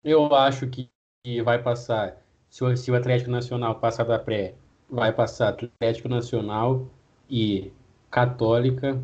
Eu 0.03 0.33
acho 0.33 0.67
que 0.67 0.89
vai 1.43 1.61
passar, 1.61 2.21
se 2.49 2.63
o, 2.63 2.75
se 2.75 2.91
o 2.91 2.95
Atlético 2.95 3.31
Nacional 3.31 3.75
passar 3.75 4.03
da 4.03 4.19
pré, 4.19 4.53
vai 4.89 5.11
passar 5.11 5.49
Atlético 5.49 6.09
Nacional 6.09 6.87
e 7.29 7.71
Católica 8.11 9.01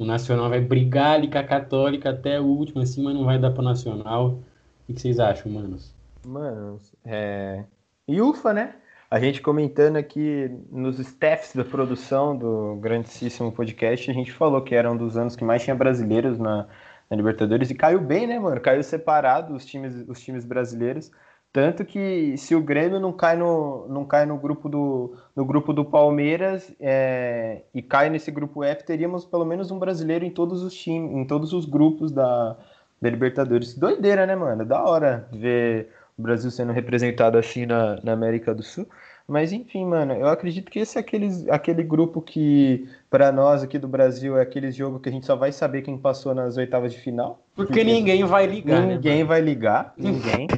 o 0.00 0.04
Nacional 0.06 0.48
vai 0.48 0.62
brigar 0.62 1.16
ali 1.16 1.28
com 1.28 1.36
a 1.36 1.44
Católica 1.44 2.08
até 2.08 2.40
o 2.40 2.44
último, 2.44 2.80
assim, 2.80 3.02
mas 3.04 3.14
não 3.14 3.26
vai 3.26 3.38
dar 3.38 3.50
pro 3.50 3.62
Nacional. 3.62 4.40
O 4.88 4.94
que 4.94 4.98
vocês 4.98 5.20
acham, 5.20 5.52
manos? 5.52 5.94
Manos, 6.26 6.94
é. 7.04 7.64
E 8.08 8.18
ufa, 8.18 8.54
né? 8.54 8.76
A 9.10 9.20
gente 9.20 9.42
comentando 9.42 9.96
aqui 9.96 10.50
nos 10.72 10.98
staffs 10.98 11.54
da 11.54 11.66
produção 11.66 12.34
do 12.34 12.76
grandíssimo 12.76 13.52
podcast, 13.52 14.10
a 14.10 14.14
gente 14.14 14.32
falou 14.32 14.62
que 14.62 14.74
era 14.74 14.90
um 14.90 14.96
dos 14.96 15.18
anos 15.18 15.36
que 15.36 15.44
mais 15.44 15.62
tinha 15.62 15.76
brasileiros 15.76 16.38
na, 16.38 16.66
na 17.10 17.16
Libertadores 17.16 17.68
e 17.68 17.74
caiu 17.74 18.00
bem, 18.00 18.26
né, 18.26 18.38
mano? 18.38 18.58
Caiu 18.58 18.82
separado 18.82 19.54
os 19.54 19.66
times, 19.66 20.08
os 20.08 20.18
times 20.18 20.46
brasileiros. 20.46 21.10
Tanto 21.52 21.84
que 21.84 22.36
se 22.36 22.54
o 22.54 22.62
Grêmio 22.62 23.00
não 23.00 23.12
cai 23.12 23.36
no, 23.36 23.88
não 23.88 24.04
cai 24.04 24.24
no 24.24 24.36
grupo 24.38 24.68
do, 24.68 25.16
no 25.34 25.44
grupo 25.44 25.72
do 25.72 25.84
Palmeiras 25.84 26.72
é, 26.78 27.62
e 27.74 27.82
cai 27.82 28.08
nesse 28.08 28.30
grupo 28.30 28.62
F, 28.62 28.84
teríamos 28.84 29.24
pelo 29.24 29.44
menos 29.44 29.70
um 29.72 29.78
brasileiro 29.78 30.24
em 30.24 30.30
todos 30.30 30.62
os 30.62 30.72
times, 30.72 31.10
em 31.10 31.24
todos 31.24 31.52
os 31.52 31.64
grupos 31.64 32.12
da, 32.12 32.56
da 33.02 33.10
Libertadores. 33.10 33.74
Doideira, 33.74 34.26
né, 34.26 34.36
mano? 34.36 34.64
Da 34.64 34.80
hora 34.84 35.28
ver 35.32 35.88
o 36.16 36.22
Brasil 36.22 36.52
sendo 36.52 36.72
representado 36.72 37.36
assim 37.36 37.66
na, 37.66 37.98
na 38.04 38.12
América 38.12 38.54
do 38.54 38.62
Sul. 38.62 38.86
Mas 39.26 39.52
enfim, 39.52 39.84
mano, 39.84 40.12
eu 40.12 40.28
acredito 40.28 40.70
que 40.70 40.78
esse 40.78 40.98
é 40.98 41.00
aqueles, 41.00 41.48
aquele 41.48 41.82
grupo 41.82 42.20
que, 42.20 42.88
para 43.08 43.32
nós 43.32 43.62
aqui 43.62 43.78
do 43.78 43.88
Brasil, 43.88 44.36
é 44.36 44.42
aquele 44.42 44.70
jogo 44.70 45.00
que 45.00 45.08
a 45.08 45.12
gente 45.12 45.26
só 45.26 45.34
vai 45.34 45.52
saber 45.52 45.82
quem 45.82 45.98
passou 45.98 46.34
nas 46.34 46.56
oitavas 46.56 46.92
de 46.92 46.98
final. 46.98 47.40
Porque, 47.54 47.72
porque 47.72 47.84
ninguém 47.84 48.24
vai 48.24 48.46
ligar. 48.46 48.80
Né, 48.80 48.94
ninguém 48.94 49.18
né, 49.18 49.24
vai 49.24 49.40
ligar, 49.40 49.94
ninguém. 49.96 50.48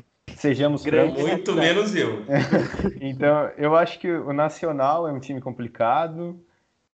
Sejamos 0.42 0.82
grandes. 0.82 1.22
Muito 1.22 1.54
menos 1.54 1.94
eu. 1.94 2.24
então, 3.00 3.48
eu 3.56 3.76
acho 3.76 3.96
que 4.00 4.10
o 4.10 4.32
Nacional 4.32 5.06
é 5.06 5.12
um 5.12 5.20
time 5.20 5.40
complicado, 5.40 6.36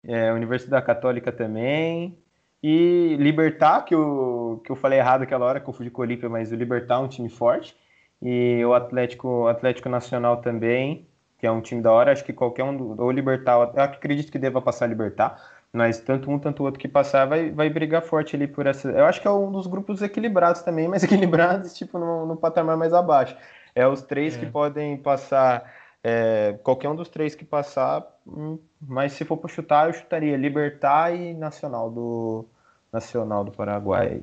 é, 0.05 0.29
a 0.29 0.35
Universidade 0.35 0.85
Católica 0.85 1.33
também. 1.33 2.19
E 2.63 3.17
Libertar, 3.19 3.87
que 3.87 3.95
eu, 3.95 4.61
que 4.63 4.71
eu 4.71 4.77
falei 4.77 4.99
errado 4.99 5.23
aquela 5.23 5.47
hora, 5.47 5.61
que 5.61 5.69
eu 5.69 5.73
fui 5.73 5.87
de 5.87 5.91
Colípia, 5.91 6.29
mas 6.29 6.53
o 6.53 6.57
Libertar 6.57 6.97
é 6.97 6.99
um 6.99 7.09
time 7.09 7.31
forte. 7.31 7.75
E 8.21 8.63
o 8.67 8.75
Atlético, 8.75 9.47
Atlético 9.47 9.89
Nacional 9.89 10.43
também, 10.43 11.09
que 11.39 11.47
é 11.47 11.51
um 11.51 11.63
time 11.63 11.81
da 11.81 11.91
hora. 11.91 12.13
Acho 12.13 12.25
que 12.25 12.35
qualquer 12.35 12.65
um, 12.65 12.77
do, 12.77 13.03
ou 13.03 13.11
Libertar, 13.11 13.73
eu 13.75 13.83
acredito 13.83 14.31
que 14.31 14.39
deva 14.39 14.61
passar 14.61 14.89
Libertar, 14.89 15.41
mas 15.73 16.01
tanto 16.01 16.31
um, 16.31 16.39
tanto 16.39 16.63
o 16.63 16.67
outro 16.67 16.81
que 16.81 16.89
passar 16.89 17.27
vai, 17.27 17.51
vai 17.51 17.69
brigar 17.69 18.03
forte 18.03 18.35
ali 18.35 18.47
por 18.47 18.67
essa. 18.67 18.91
Eu 18.91 19.05
acho 19.05 19.21
que 19.21 19.29
é 19.29 19.31
um 19.31 19.53
dos 19.53 19.67
grupos 19.67 20.03
equilibrados 20.03 20.63
também, 20.63 20.89
mas 20.89 21.03
equilibrados, 21.03 21.75
tipo, 21.75 21.99
no, 21.99 22.27
no 22.27 22.37
patamar 22.37 22.77
mais 22.77 22.93
abaixo. 22.93 23.37
É 23.75 23.87
os 23.87 24.03
três 24.03 24.37
é. 24.37 24.41
que 24.41 24.47
podem 24.47 24.97
passar. 24.97 25.77
É, 26.03 26.57
qualquer 26.63 26.89
um 26.89 26.95
dos 26.95 27.09
três 27.09 27.35
que 27.35 27.45
passar, 27.45 28.07
hum, 28.25 28.57
mas 28.81 29.13
se 29.13 29.25
for 29.25 29.37
para 29.37 29.49
chutar, 29.51 29.89
eu 29.89 29.93
chutaria 29.93 30.37
Libertar 30.37 31.13
e 31.13 31.35
Nacional 31.35 31.91
do 31.91 32.47
Nacional 32.93 33.45
do 33.45 33.51
Paraguai. 33.51 34.23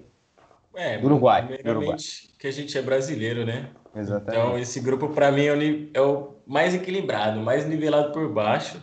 É, 0.74 0.98
do 0.98 1.06
Uruguai. 1.06 1.60
Uruguai. 1.66 1.98
que 2.40 2.48
a 2.48 2.52
gente 2.52 2.78
é 2.78 2.82
brasileiro, 2.82 3.46
né? 3.46 3.70
Exatamente. 3.96 4.46
Então, 4.46 4.58
esse 4.58 4.80
grupo, 4.80 5.10
para 5.10 5.32
mim, 5.32 5.46
é 5.46 5.98
é 5.98 6.02
o, 6.02 6.36
mais 6.46 6.74
equilibrado, 6.76 7.40
mais 7.40 7.66
nivelado 7.66 8.12
por 8.12 8.30
baixo. 8.30 8.82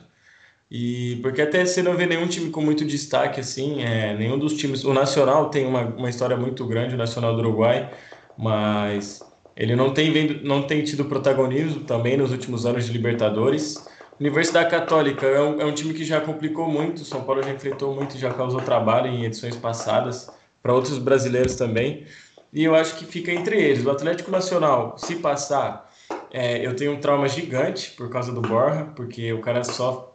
E 0.75 1.17
porque 1.17 1.43
até 1.43 1.67
você 1.67 1.83
não 1.83 1.95
vê 1.95 2.07
nenhum 2.07 2.27
time 2.27 2.51
com 2.51 2.63
muito 2.63 2.83
destaque, 2.87 3.39
assim, 3.41 3.83
é, 3.83 4.17
nenhum 4.17 4.39
dos 4.39 4.55
times. 4.55 4.85
O 4.85 4.95
Nacional 4.95 5.51
tem 5.51 5.67
uma, 5.67 5.83
uma 5.83 6.09
história 6.09 6.35
muito 6.35 6.65
grande, 6.67 6.95
o 6.95 6.99
Nacional 6.99 7.35
do 7.35 7.41
Uruguai, 7.41 7.91
mas 8.39 9.21
ele 9.55 9.77
não 9.77 9.93
tem, 9.93 10.11
vendo, 10.11 10.43
não 10.43 10.63
tem 10.63 10.83
tido 10.83 11.05
protagonismo 11.05 11.81
também 11.81 12.17
nos 12.17 12.33
últimos 12.33 12.65
anos 12.65 12.87
de 12.87 12.93
Libertadores. 12.93 13.87
Universidade 14.19 14.71
Católica 14.71 15.27
é 15.27 15.43
um, 15.43 15.61
é 15.61 15.65
um 15.67 15.75
time 15.75 15.93
que 15.93 16.07
já 16.07 16.23
complicou 16.23 16.67
muito, 16.67 17.05
São 17.05 17.23
Paulo 17.23 17.43
já 17.43 17.51
enfrentou 17.51 17.95
muito, 17.95 18.17
já 18.17 18.33
causou 18.33 18.63
trabalho 18.63 19.09
em 19.09 19.25
edições 19.27 19.57
passadas, 19.57 20.31
para 20.63 20.73
outros 20.73 20.97
brasileiros 20.97 21.55
também 21.55 22.07
e 22.53 22.65
eu 22.65 22.75
acho 22.75 22.97
que 22.97 23.07
fica 23.07 23.33
entre 23.33 23.61
eles. 23.61 23.85
O 23.85 23.91
Atlético 23.91 24.31
Nacional, 24.31 24.97
se 24.99 25.17
passar, 25.17 25.91
é, 26.31 26.65
eu 26.65 26.77
tenho 26.77 26.93
um 26.93 27.01
trauma 27.01 27.29
gigante 27.29 27.93
por 27.93 28.11
causa 28.11 28.31
do 28.31 28.43
Borja, 28.43 28.85
porque 28.95 29.33
o 29.33 29.41
cara 29.41 29.65
só 29.65 30.12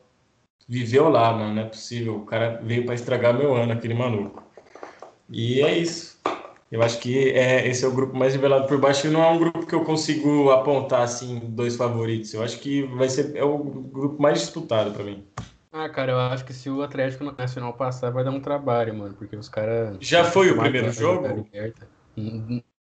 viveu 0.67 1.10
lá, 1.10 1.34
mano, 1.34 1.56
não 1.56 1.62
é 1.62 1.65
possível. 1.65 2.17
O 2.17 2.25
cara 2.25 2.60
veio 2.63 2.86
para 2.86 2.95
estragar 2.95 3.34
meu 3.34 3.56
ano, 3.56 3.73
aquele 3.73 3.93
maluco. 3.93 4.43
E 5.30 5.62
é 5.62 5.77
isso. 5.77 6.17
Eu 6.69 6.84
acho 6.84 6.99
que 6.99 7.30
é, 7.30 7.65
esse 7.67 7.86
é 7.86 7.88
o 7.88 7.93
grupo 7.93 8.17
mais 8.17 8.34
revelado 8.34 8.67
por 8.67 8.77
baixo 8.77 9.08
e 9.08 9.10
não 9.10 9.23
é 9.23 9.30
um 9.30 9.38
grupo 9.38 9.65
que 9.65 9.73
eu 9.73 9.86
consigo 9.86 10.51
apontar 10.51 11.01
assim 11.01 11.39
dois 11.45 11.77
favoritos. 11.77 12.34
Eu 12.34 12.43
acho 12.43 12.60
que 12.60 12.84
vai 12.84 13.10
ser 13.10 13.36
é 13.38 13.43
o 13.43 13.58
grupo 13.58 14.21
mais 14.21 14.39
disputado 14.39 14.91
para 14.91 15.03
mim. 15.03 15.25
Ah, 15.71 15.88
cara, 15.88 16.12
eu 16.12 16.19
acho 16.19 16.43
que 16.43 16.53
se 16.53 16.69
o 16.69 16.82
Atlético 16.82 17.23
Nacional 17.23 17.73
passar 17.73 18.10
vai 18.10 18.23
dar 18.23 18.32
um 18.32 18.41
trabalho, 18.41 18.93
mano, 18.93 19.13
porque 19.13 19.36
os 19.36 19.47
caras 19.47 19.97
Já 20.01 20.25
foi 20.25 20.51
o 20.51 20.58
primeiro 20.58 20.91
jogo? 20.91 21.47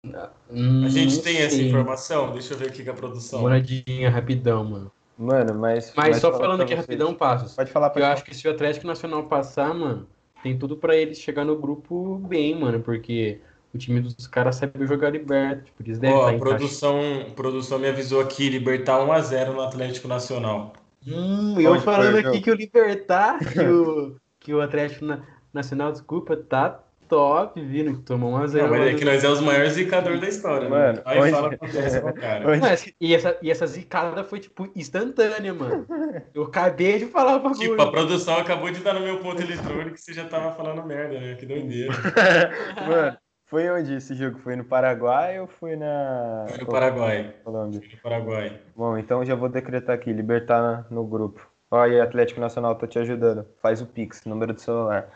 a 0.04 0.88
gente 0.88 1.20
tem 1.20 1.38
essa 1.38 1.60
informação? 1.60 2.32
Deixa 2.32 2.54
eu 2.54 2.58
ver 2.58 2.68
aqui 2.68 2.84
com 2.84 2.90
a 2.90 2.94
produção. 2.94 3.40
Moradinha, 3.40 4.08
rapidão, 4.08 4.64
mano. 4.64 4.92
Mano, 5.16 5.54
mas. 5.54 5.92
Mas 5.96 6.18
só 6.18 6.36
falando 6.36 6.62
aqui 6.62 6.74
rapidão, 6.74 7.14
passos. 7.14 7.54
Pode 7.54 7.70
falar, 7.70 7.90
pode 7.90 8.00
Eu 8.00 8.04
falar. 8.04 8.14
acho 8.14 8.24
que 8.24 8.34
se 8.34 8.46
o 8.48 8.50
Atlético 8.50 8.86
Nacional 8.86 9.24
passar, 9.24 9.72
mano, 9.72 10.08
tem 10.42 10.58
tudo 10.58 10.76
pra 10.76 10.96
eles 10.96 11.18
chegar 11.18 11.44
no 11.44 11.56
grupo 11.56 12.18
bem, 12.18 12.58
mano, 12.58 12.80
porque 12.80 13.40
o 13.72 13.78
time 13.78 14.00
dos 14.00 14.26
caras 14.26 14.56
sabe 14.56 14.86
jogar 14.86 15.10
liberta. 15.10 15.62
Tipo, 15.62 15.82
eles 15.82 15.98
devem 15.98 16.16
oh, 16.16 16.26
a 16.26 16.38
produção, 16.38 17.00
produção 17.34 17.78
me 17.78 17.88
avisou 17.88 18.20
aqui: 18.20 18.48
Libertar 18.48 18.98
1x0 19.00 19.52
no 19.52 19.62
Atlético 19.62 20.06
Nacional. 20.06 20.72
Hum, 21.06 21.60
eu 21.60 21.80
falando 21.80 22.16
aqui 22.16 22.40
que 22.40 22.50
o 22.50 22.54
Libertar, 22.54 23.38
que 23.38 23.60
o, 23.60 24.16
que 24.40 24.54
o 24.54 24.60
Atlético 24.60 25.06
Nacional, 25.52 25.92
desculpa, 25.92 26.36
tá 26.36 26.83
top 27.08 27.60
vindo, 27.60 27.94
que 27.94 28.02
tomou 28.02 28.30
uma 28.30 28.46
zero. 28.46 28.68
Não, 28.68 28.78
mas 28.78 28.94
é 28.94 28.94
que 28.94 29.04
nós 29.04 29.22
é 29.22 29.28
os 29.28 29.40
maiores 29.40 29.72
zicadores 29.72 30.20
da 30.20 30.28
história, 30.28 30.68
né? 30.68 30.70
mano. 30.70 30.92
Né? 30.94 31.02
Aí 31.04 31.20
onde... 31.20 31.30
fala 31.30 31.56
com 31.56 31.66
o 31.66 32.14
cara. 32.14 32.48
Onde... 32.50 32.96
e, 33.00 33.14
essa, 33.14 33.38
e 33.42 33.50
essa 33.50 33.66
zicada 33.66 34.24
foi, 34.24 34.40
tipo, 34.40 34.70
instantânea, 34.74 35.54
mano. 35.54 35.86
Eu 36.34 36.44
acabei 36.44 36.98
de 36.98 37.06
falar 37.06 37.40
pra 37.40 37.52
Tipo, 37.52 37.80
a 37.80 37.90
produção 37.90 38.36
acabou 38.38 38.70
de 38.70 38.80
dar 38.80 38.94
no 38.94 39.00
meu 39.00 39.18
ponto 39.18 39.40
eletrônico 39.40 39.96
e 39.96 39.98
você 39.98 40.12
já 40.12 40.24
tava 40.24 40.52
falando 40.52 40.84
merda, 40.84 41.20
né? 41.20 41.34
Que 41.34 41.46
doideira. 41.46 41.92
mano, 42.86 43.18
foi 43.46 43.70
onde 43.70 43.94
esse 43.94 44.14
jogo? 44.14 44.38
Foi 44.38 44.56
no 44.56 44.64
Paraguai 44.64 45.38
ou 45.40 45.46
foi 45.46 45.76
na. 45.76 46.46
Foi 46.48 46.58
no 46.58 46.66
Paraguai. 46.66 47.34
Colômbia? 47.44 47.80
No 47.80 48.00
Paraguai. 48.02 48.60
Bom, 48.74 48.98
então 48.98 49.24
já 49.24 49.34
vou 49.34 49.48
decretar 49.48 49.94
aqui, 49.94 50.12
libertar 50.12 50.86
no 50.90 51.04
grupo. 51.04 51.46
Olha, 51.70 52.04
Atlético 52.04 52.40
Nacional, 52.40 52.76
tô 52.76 52.86
te 52.86 52.98
ajudando. 52.98 53.46
Faz 53.60 53.82
o 53.82 53.86
Pix, 53.86 54.24
número 54.24 54.52
do 54.52 54.60
celular. 54.60 55.08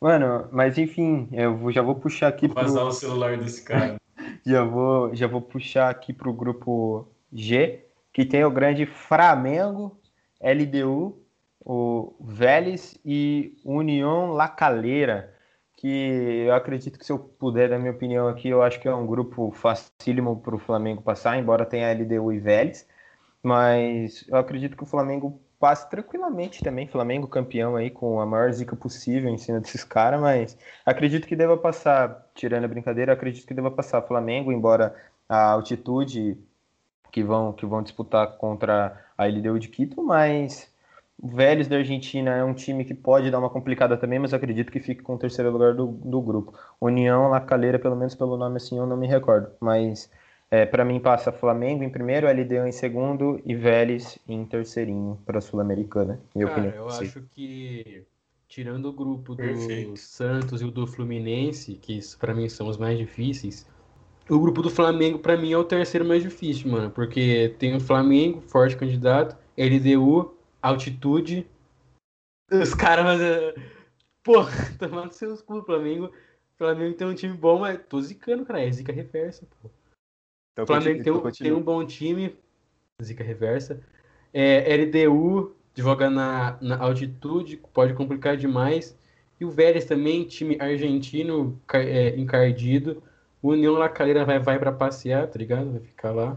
Mano, 0.00 0.48
mas 0.50 0.78
enfim, 0.78 1.28
eu 1.30 1.70
já 1.70 1.82
vou 1.82 1.94
puxar 1.94 2.28
aqui 2.28 2.48
vou 2.48 2.56
pro... 2.56 2.86
o 2.86 2.90
celular 2.90 3.36
desse 3.36 3.62
cara. 3.62 3.96
já 4.46 4.64
vou, 4.64 5.14
já 5.14 5.26
vou 5.26 5.42
puxar 5.42 5.90
aqui 5.90 6.12
pro 6.12 6.32
grupo 6.32 7.06
G, 7.30 7.84
que 8.12 8.24
tem 8.24 8.42
o 8.42 8.50
grande 8.50 8.86
Flamengo, 8.86 10.00
LDU, 10.40 11.20
o 11.62 12.14
Vélez 12.18 12.98
e 13.04 13.58
União 13.62 14.32
La 14.32 14.48
Calera, 14.48 15.34
que 15.76 16.46
eu 16.46 16.54
acredito 16.54 16.98
que 16.98 17.04
se 17.04 17.12
eu 17.12 17.18
puder 17.18 17.68
dar 17.68 17.78
minha 17.78 17.92
opinião 17.92 18.26
aqui, 18.26 18.48
eu 18.48 18.62
acho 18.62 18.80
que 18.80 18.88
é 18.88 18.94
um 18.94 19.06
grupo 19.06 19.50
facílimo 19.52 20.40
para 20.40 20.54
o 20.54 20.58
Flamengo 20.58 21.02
passar, 21.02 21.38
embora 21.38 21.66
tenha 21.66 21.92
LDU 21.92 22.32
e 22.32 22.38
Vélez, 22.38 22.88
mas 23.42 24.26
eu 24.28 24.36
acredito 24.36 24.76
que 24.76 24.82
o 24.82 24.86
Flamengo 24.86 25.40
passe 25.60 25.88
tranquilamente 25.90 26.64
também. 26.64 26.88
Flamengo 26.88 27.28
campeão 27.28 27.76
aí 27.76 27.90
com 27.90 28.18
a 28.20 28.26
maior 28.26 28.50
zica 28.50 28.74
possível 28.74 29.30
em 29.30 29.38
cima 29.38 29.60
desses 29.60 29.84
caras, 29.84 30.20
mas 30.20 30.58
acredito 30.84 31.28
que 31.28 31.36
deva 31.36 31.56
passar, 31.56 32.26
tirando 32.34 32.64
a 32.64 32.68
brincadeira, 32.68 33.12
acredito 33.12 33.46
que 33.46 33.54
deva 33.54 33.70
passar 33.70 34.02
Flamengo, 34.02 34.50
embora 34.50 34.96
a 35.28 35.52
altitude 35.52 36.38
que 37.12 37.22
vão, 37.22 37.52
que 37.52 37.66
vão 37.66 37.82
disputar 37.82 38.36
contra 38.38 39.04
a 39.16 39.26
LDU 39.26 39.58
de 39.58 39.68
Quito, 39.68 40.02
mas 40.02 40.72
Vélez 41.22 41.68
da 41.68 41.76
Argentina 41.76 42.30
é 42.30 42.42
um 42.42 42.54
time 42.54 42.84
que 42.84 42.94
pode 42.94 43.30
dar 43.30 43.38
uma 43.38 43.50
complicada 43.50 43.96
também, 43.98 44.18
mas 44.18 44.32
acredito 44.32 44.72
que 44.72 44.80
fique 44.80 45.02
com 45.02 45.14
o 45.14 45.18
terceiro 45.18 45.50
lugar 45.50 45.74
do, 45.74 45.88
do 45.88 46.22
grupo. 46.22 46.58
União, 46.80 47.28
La 47.28 47.40
Calera, 47.40 47.78
pelo 47.78 47.96
menos 47.96 48.14
pelo 48.14 48.38
nome 48.38 48.56
assim, 48.56 48.78
eu 48.78 48.86
não 48.86 48.96
me 48.96 49.06
recordo, 49.06 49.50
mas 49.60 50.10
é, 50.50 50.66
para 50.66 50.84
mim 50.84 50.98
passa 50.98 51.30
Flamengo 51.30 51.84
em 51.84 51.90
primeiro, 51.90 52.26
LDU 52.26 52.66
em 52.66 52.72
segundo 52.72 53.40
e 53.44 53.54
Vélez 53.54 54.18
em 54.26 54.44
terceirinho 54.44 55.16
para 55.24 55.38
a 55.38 55.40
Sul-Americana. 55.40 56.20
Cara, 56.34 56.74
eu 56.74 56.90
Sim. 56.90 57.04
acho 57.04 57.22
que 57.34 58.04
tirando 58.48 58.86
o 58.86 58.92
grupo 58.92 59.36
do 59.36 59.42
Perfeito. 59.42 59.96
Santos 59.96 60.60
e 60.60 60.64
o 60.64 60.70
do 60.72 60.88
Fluminense, 60.88 61.74
que 61.76 62.00
para 62.18 62.34
mim 62.34 62.48
são 62.48 62.66
os 62.66 62.76
mais 62.76 62.98
difíceis, 62.98 63.64
o 64.28 64.40
grupo 64.40 64.60
do 64.60 64.68
Flamengo 64.68 65.20
para 65.20 65.36
mim 65.36 65.52
é 65.52 65.56
o 65.56 65.62
terceiro 65.62 66.04
mais 66.04 66.22
difícil, 66.22 66.68
mano, 66.68 66.90
porque 66.90 67.54
tem 67.60 67.76
o 67.76 67.80
Flamengo, 67.80 68.40
forte 68.40 68.76
candidato, 68.76 69.36
LDU, 69.56 70.34
altitude, 70.60 71.46
os 72.50 72.74
caras, 72.74 73.20
pô, 74.24 74.44
tomando 74.80 75.12
seus 75.12 75.40
cu, 75.40 75.62
Flamengo, 75.62 76.10
Flamengo 76.58 76.96
tem 76.96 77.06
um 77.06 77.14
time 77.14 77.34
bom, 77.34 77.60
mas 77.60 77.78
tô 77.88 78.00
zicando, 78.00 78.44
cara, 78.44 78.64
é 78.64 78.72
zica 78.72 78.92
reversa, 78.92 79.46
pô. 79.62 79.70
Então, 80.52 80.64
o 80.64 80.66
Flamengo 80.66 81.02
tem, 81.02 81.12
um, 81.12 81.30
tem 81.30 81.52
um 81.52 81.62
bom 81.62 81.84
time, 81.84 82.36
zica 83.02 83.24
reversa. 83.24 83.80
É, 84.32 84.76
LDU 84.76 85.54
joga 85.74 86.10
na, 86.10 86.58
na 86.60 86.78
altitude, 86.78 87.56
pode 87.72 87.94
complicar 87.94 88.36
demais. 88.36 88.98
E 89.40 89.44
o 89.44 89.50
Vélez 89.50 89.84
também, 89.84 90.24
time 90.24 90.56
argentino 90.60 91.58
é, 91.72 92.16
encardido. 92.16 93.02
O 93.42 93.50
União 93.50 93.74
La 93.74 93.88
Calera 93.88 94.24
vai, 94.24 94.38
vai 94.38 94.58
para 94.58 94.72
passear, 94.72 95.26
tá 95.26 95.38
ligado? 95.38 95.70
Vai 95.72 95.80
ficar 95.80 96.12
lá. 96.12 96.36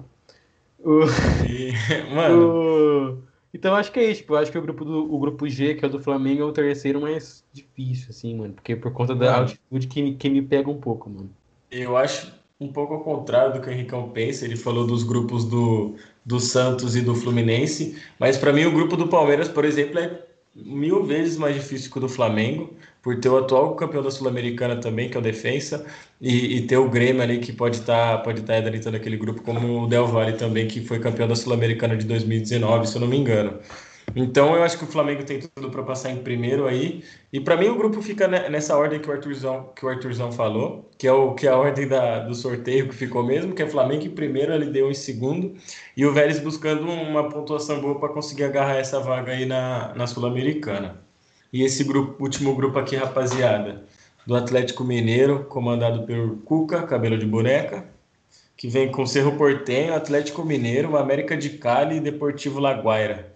O... 0.80 1.02
E, 1.46 1.74
mano. 2.14 3.18
O... 3.20 3.34
Então 3.54 3.76
acho 3.76 3.92
que 3.92 4.00
é 4.00 4.10
isso, 4.10 4.22
tipo, 4.22 4.36
acho 4.36 4.52
que 4.52 4.58
o 4.58 4.62
grupo, 4.62 4.84
do, 4.84 5.14
o 5.14 5.20
grupo 5.20 5.48
G, 5.48 5.76
que 5.76 5.86
é 5.86 5.88
o 5.88 5.92
do 5.92 6.00
Flamengo, 6.00 6.42
é 6.42 6.46
o 6.46 6.52
terceiro 6.52 7.00
mais 7.00 7.46
difícil, 7.54 8.08
assim, 8.10 8.36
mano. 8.36 8.54
Porque 8.54 8.76
por 8.76 8.92
conta 8.92 9.14
da 9.14 9.28
Mano. 9.28 9.38
altitude 9.44 9.88
que, 9.88 10.16
que 10.16 10.30
me 10.30 10.42
pega 10.42 10.70
um 10.70 10.80
pouco, 10.80 11.10
mano. 11.10 11.30
Eu 11.70 11.96
acho 11.96 12.34
um 12.64 12.72
pouco 12.72 12.94
ao 12.94 13.02
contrário 13.02 13.54
do 13.54 13.62
que 13.62 13.70
o 13.70 13.72
Henricão 13.72 14.10
pensa. 14.10 14.46
Ele 14.46 14.56
falou 14.56 14.88
dos 14.88 15.04
grupos 15.04 15.46
do, 15.46 15.96
do 16.26 16.40
Santos 16.40 16.96
e 16.96 17.02
do 17.02 17.16
Fluminense, 17.16 17.98
mas 18.20 18.38
para 18.38 18.54
mim 18.54 18.66
o 18.66 18.72
grupo 18.72 18.96
do 18.96 19.08
Palmeiras, 19.08 19.50
por 19.50 19.66
exemplo, 19.66 20.00
é 20.00 20.22
mil 20.56 21.04
vezes 21.04 21.38
mais 21.38 21.56
difícil 21.56 21.92
que 21.92 21.98
o 21.98 22.02
do 22.02 22.10
Flamengo, 22.10 22.74
por 23.02 23.20
ter 23.20 23.30
o 23.30 23.38
atual 23.38 23.76
campeão 23.76 24.04
da 24.04 24.12
Sul-Americana 24.12 24.78
também, 24.78 25.10
que 25.10 25.18
é 25.18 25.20
o 25.20 25.24
Defensa, 25.24 25.86
e, 26.22 26.58
e 26.58 26.68
ter 26.68 26.78
o 26.78 26.90
Grêmio 26.90 27.22
ali 27.22 27.40
que 27.40 27.52
pode 27.52 27.78
estar 27.78 28.22
pode 28.24 28.42
tá 28.44 28.60
dentro 28.62 28.92
daquele 28.92 29.18
grupo, 29.18 29.42
como 29.42 29.84
o 29.84 29.88
Del 29.88 30.08
Valle 30.08 30.34
também, 30.34 30.68
que 30.68 30.82
foi 30.82 31.00
campeão 31.00 31.28
da 31.28 31.36
Sul-Americana 31.36 31.98
de 31.98 32.06
2019, 32.06 32.88
se 32.88 32.96
eu 32.96 33.02
não 33.02 33.08
me 33.08 33.18
engano. 33.18 33.60
Então 34.16 34.56
eu 34.56 34.64
acho 34.64 34.78
que 34.78 34.84
o 34.84 34.88
Flamengo 34.88 35.24
tem 35.24 35.40
tudo 35.40 35.70
para 35.70 35.82
passar 35.84 36.12
em 36.12 36.18
primeiro 36.18 36.68
aí. 36.68 37.04
E 37.32 37.40
para 37.40 37.58
mim 37.58 37.68
o 37.68 37.76
grupo 37.76 38.02
fica 38.02 38.28
nessa 38.28 38.78
ordem 38.78 39.00
que 39.00 39.10
o 39.10 39.12
Arthurzão, 39.12 39.72
que 39.76 39.86
o 39.86 39.90
Arthurzão 39.90 40.32
falou, 40.32 40.90
que 40.98 41.08
é, 41.08 41.12
o, 41.12 41.34
que 41.34 41.48
é 41.48 41.52
a 41.52 41.58
ordem 41.58 41.88
da, 41.88 42.20
do 42.20 42.36
sorteio 42.36 42.88
que 42.88 42.96
ficou 42.96 43.24
mesmo, 43.24 43.54
que 43.54 43.64
é 43.64 43.68
Flamengo 43.68 44.06
em 44.06 44.10
primeiro, 44.12 44.54
ele 44.54 44.68
deu 44.68 44.92
em 44.92 44.94
segundo, 44.94 45.56
e 45.98 46.06
o 46.06 46.14
Vélez 46.14 46.40
buscando 46.40 46.84
uma 46.84 47.30
pontuação 47.30 47.82
boa 47.82 48.00
para 48.00 48.10
conseguir 48.10 48.44
agarrar 48.44 48.76
essa 48.76 49.00
vaga 49.00 49.32
aí 49.32 49.46
na, 49.46 49.94
na 49.96 50.06
Sul-Americana. 50.06 51.02
E 51.52 51.64
esse 51.64 51.84
grupo, 51.84 52.22
último 52.24 52.56
grupo 52.56 52.80
aqui, 52.80 52.96
rapaziada, 52.96 53.84
do 54.26 54.36
Atlético 54.36 54.84
Mineiro, 54.84 55.46
comandado 55.46 56.04
pelo 56.04 56.38
Cuca, 56.38 56.84
cabelo 56.84 57.18
de 57.18 57.26
boneca, 57.26 57.86
que 58.56 58.68
vem 58.68 58.92
com 58.92 59.06
Cerro 59.06 59.34
Portenho, 59.38 59.94
Atlético 59.94 60.44
Mineiro, 60.44 60.96
América 60.98 61.36
de 61.36 61.52
Cali 61.52 61.98
e 61.98 62.00
Deportivo 62.00 62.60
Laguaira 62.60 63.33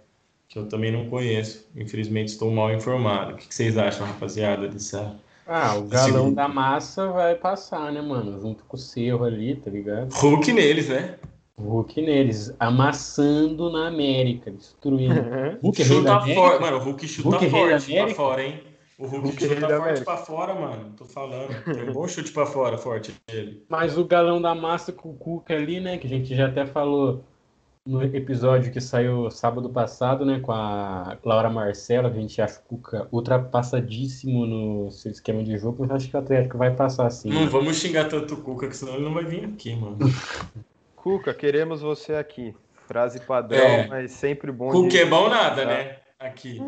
que 0.48 0.58
eu 0.58 0.66
também 0.66 0.90
não 0.90 1.08
conheço. 1.08 1.68
Infelizmente 1.76 2.28
estou 2.28 2.50
mal 2.50 2.72
informado. 2.72 3.34
O 3.34 3.36
que 3.36 3.54
vocês 3.54 3.76
acham, 3.76 4.06
rapaziada, 4.06 4.66
dessa. 4.66 5.16
Ah, 5.46 5.76
o 5.76 5.82
galão 5.82 6.32
da 6.32 6.48
massa 6.48 7.08
vai 7.08 7.34
passar, 7.34 7.92
né, 7.92 8.00
mano? 8.00 8.40
Junto 8.40 8.64
com 8.64 8.76
o 8.76 8.80
Cerro 8.80 9.24
ali, 9.24 9.56
tá 9.56 9.70
ligado? 9.70 10.12
Hulk 10.12 10.52
neles, 10.52 10.88
né? 10.88 11.16
Hulk 11.58 12.00
neles, 12.00 12.54
amassando 12.60 13.70
na 13.70 13.88
América, 13.88 14.50
destruindo. 14.50 15.20
Hulk 15.62 15.84
chuta 15.84 16.20
fora, 16.20 16.60
mano. 16.60 16.76
O 16.76 16.80
Hulk 16.80 17.08
chuta 17.08 17.28
Hulk 17.30 17.50
forte 17.50 17.94
pra 17.94 18.08
fora, 18.08 18.44
hein? 18.44 18.62
O 18.98 19.06
Hulk, 19.06 19.26
Hulk 19.26 19.48
chuta 19.48 19.76
forte 19.76 20.04
pra 20.04 20.16
fora, 20.16 20.54
mano. 20.54 20.92
Tô 20.96 21.04
falando. 21.04 21.64
Tem 21.64 21.88
um 21.88 21.92
bom 21.92 22.06
chute 22.06 22.30
pra 22.30 22.46
fora, 22.46 22.76
forte 22.76 23.14
ele. 23.32 23.64
Mas 23.68 23.96
o 23.96 24.04
galão 24.04 24.40
da 24.40 24.54
massa 24.54 24.92
com 24.92 25.10
o 25.10 25.14
Cuca 25.14 25.54
ali, 25.54 25.80
né? 25.80 25.98
Que 25.98 26.06
a 26.06 26.10
gente 26.10 26.34
já 26.34 26.46
até 26.46 26.66
falou 26.66 27.24
no 27.86 28.02
episódio 28.02 28.72
que 28.72 28.80
saiu 28.80 29.30
sábado 29.30 29.70
passado, 29.70 30.24
né, 30.24 30.40
com 30.40 30.52
a 30.52 31.16
Laura 31.24 31.48
Marcela, 31.48 32.10
que 32.10 32.18
a 32.18 32.20
gente 32.20 32.42
acha 32.42 32.60
o 32.60 32.62
Cuca 32.62 33.08
ultrapassadíssimo 33.10 34.46
no 34.46 34.90
seu 34.90 35.10
esquema 35.10 35.42
de 35.42 35.56
jogo, 35.56 35.78
mas 35.80 35.90
acho 35.90 36.10
que 36.10 36.16
o 36.16 36.20
Atlético 36.20 36.58
vai 36.58 36.74
passar 36.74 37.08
sim. 37.10 37.30
Não 37.30 37.42
né? 37.42 37.46
vamos 37.46 37.76
xingar 37.76 38.08
tanto 38.08 38.34
o 38.34 38.42
Cuca, 38.42 38.68
que 38.68 38.76
senão 38.76 38.94
ele 38.94 39.04
não 39.04 39.14
vai 39.14 39.24
vir 39.24 39.44
aqui, 39.44 39.74
mano. 39.74 39.98
Cuca, 40.96 41.32
queremos 41.32 41.80
você 41.80 42.14
aqui. 42.14 42.54
Frase 42.86 43.20
padrão, 43.20 43.60
é. 43.60 43.86
mas 43.86 44.12
sempre 44.12 44.50
bom. 44.50 44.70
Cuca 44.70 44.88
de... 44.88 44.98
é 44.98 45.06
bom 45.06 45.28
nada, 45.28 45.64
né? 45.64 45.96
Aqui. 46.18 46.58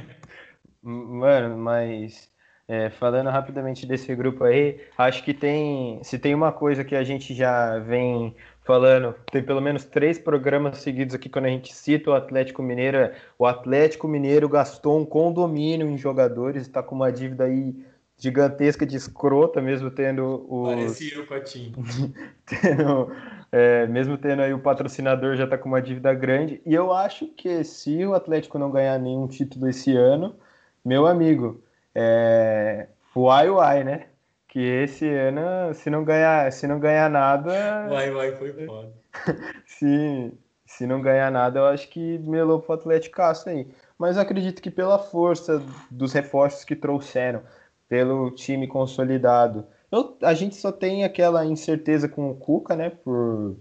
mano, 0.82 1.56
mas 1.58 2.30
é, 2.70 2.88
falando 2.88 3.28
rapidamente 3.28 3.84
desse 3.84 4.14
grupo 4.14 4.44
aí, 4.44 4.80
acho 4.96 5.24
que 5.24 5.34
tem. 5.34 6.00
Se 6.04 6.20
tem 6.20 6.36
uma 6.36 6.52
coisa 6.52 6.84
que 6.84 6.94
a 6.94 7.02
gente 7.02 7.34
já 7.34 7.80
vem 7.80 8.32
falando, 8.70 9.16
tem 9.32 9.42
pelo 9.42 9.60
menos 9.60 9.84
três 9.84 10.16
programas 10.16 10.78
seguidos 10.78 11.12
aqui 11.12 11.28
quando 11.28 11.46
a 11.46 11.48
gente 11.48 11.74
cita 11.74 12.10
o 12.10 12.14
Atlético 12.14 12.62
Mineiro. 12.62 13.10
O 13.36 13.44
Atlético 13.44 14.06
Mineiro 14.06 14.48
gastou 14.48 14.96
um 14.96 15.04
condomínio 15.04 15.88
em 15.88 15.98
jogadores, 15.98 16.62
está 16.62 16.80
com 16.80 16.94
uma 16.94 17.10
dívida 17.10 17.44
aí 17.44 17.74
gigantesca 18.16 18.86
de 18.86 18.96
escrota, 18.96 19.60
mesmo 19.60 19.90
tendo 19.90 20.46
o. 20.48 20.66
Parecia 20.66 21.20
o 21.20 21.26
Cotinho. 21.26 21.72
tendo, 22.46 23.12
é, 23.50 23.88
mesmo 23.88 24.16
tendo 24.16 24.42
aí 24.42 24.54
o 24.54 24.60
patrocinador 24.60 25.34
já 25.34 25.44
está 25.44 25.58
com 25.58 25.68
uma 25.68 25.82
dívida 25.82 26.14
grande. 26.14 26.62
E 26.64 26.72
eu 26.72 26.92
acho 26.92 27.26
que 27.26 27.64
se 27.64 28.06
o 28.06 28.14
Atlético 28.14 28.56
não 28.56 28.70
ganhar 28.70 28.96
nenhum 29.00 29.26
título 29.26 29.68
esse 29.68 29.96
ano, 29.96 30.36
meu 30.84 31.08
amigo, 31.08 31.60
é, 31.92 32.86
uai 33.16 33.50
uai, 33.50 33.82
né? 33.82 34.06
Que 34.50 34.58
esse 34.58 35.08
ano, 35.08 35.72
se 35.74 35.88
não 35.88 36.04
ganhar, 36.04 36.52
se 36.52 36.66
não 36.66 36.80
ganhar 36.80 37.08
nada. 37.08 37.88
Vai, 37.88 38.10
vai, 38.10 38.32
foi 38.32 38.52
foda. 38.66 38.92
se, 39.64 40.32
se 40.66 40.86
não 40.86 41.00
ganhar 41.00 41.30
nada, 41.30 41.60
eu 41.60 41.66
acho 41.66 41.88
que 41.88 42.18
melou 42.18 42.60
pro 42.60 42.74
Atlético 42.74 43.16
Castro 43.16 43.52
aí. 43.52 43.68
Mas 43.96 44.18
acredito 44.18 44.60
que 44.60 44.70
pela 44.70 44.98
força 44.98 45.62
dos 45.88 46.12
reforços 46.12 46.64
que 46.64 46.74
trouxeram, 46.74 47.42
pelo 47.88 48.32
time 48.32 48.66
consolidado. 48.66 49.66
Eu, 49.90 50.16
a 50.22 50.34
gente 50.34 50.56
só 50.56 50.72
tem 50.72 51.04
aquela 51.04 51.46
incerteza 51.46 52.08
com 52.08 52.30
o 52.30 52.34
Cuca, 52.34 52.74
né? 52.74 52.90
Por, 52.90 53.56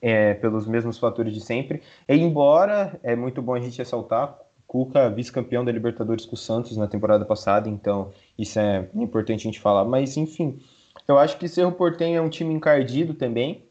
é, 0.00 0.34
pelos 0.34 0.66
mesmos 0.66 0.98
fatores 0.98 1.32
de 1.32 1.40
sempre. 1.40 1.82
E 2.06 2.14
embora 2.14 3.00
é 3.02 3.16
muito 3.16 3.40
bom 3.40 3.54
a 3.54 3.60
gente 3.60 3.78
ressaltar, 3.78 4.38
Cuca 4.66 5.08
vice-campeão 5.08 5.64
da 5.64 5.72
Libertadores 5.72 6.26
com 6.26 6.34
o 6.34 6.38
Santos 6.38 6.76
na 6.76 6.86
temporada 6.86 7.24
passada, 7.24 7.70
então 7.70 8.12
isso 8.38 8.58
é 8.58 8.88
importante 8.94 9.40
a 9.40 9.50
gente 9.50 9.60
falar. 9.60 9.84
Mas 9.84 10.16
enfim, 10.16 10.58
eu 11.06 11.18
acho 11.18 11.36
que 11.36 11.48
Cerro 11.48 11.72
Portenho 11.72 12.18
é 12.18 12.20
um 12.20 12.28
time 12.28 12.54
encardido 12.54 13.14
também, 13.14 13.64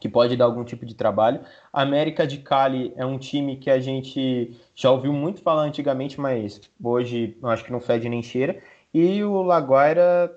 que 0.00 0.08
pode 0.08 0.36
dar 0.36 0.46
algum 0.46 0.64
tipo 0.64 0.86
de 0.86 0.94
trabalho. 0.94 1.40
América 1.72 2.26
de 2.26 2.38
Cali 2.38 2.92
é 2.96 3.04
um 3.04 3.18
time 3.18 3.56
que 3.56 3.70
a 3.70 3.78
gente 3.78 4.56
já 4.74 4.90
ouviu 4.90 5.12
muito 5.12 5.42
falar 5.42 5.62
antigamente, 5.62 6.20
mas 6.20 6.60
hoje 6.82 7.36
eu 7.42 7.48
acho 7.48 7.64
que 7.64 7.72
não 7.72 7.80
fede 7.80 8.08
nem 8.08 8.22
cheira. 8.22 8.62
E 8.92 9.22
o 9.22 9.42
Laguaira 9.42 10.34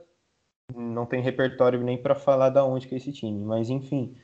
não 0.76 1.06
tem 1.06 1.22
repertório 1.22 1.82
nem 1.82 1.98
para 1.98 2.15
falar 2.15 2.50
da 2.50 2.63
onde 2.65 2.88
que 2.88 2.96
é 2.96 2.98
esse 2.98 3.12
time, 3.12 3.44
mas 3.44 3.70
enfim, 3.70 4.15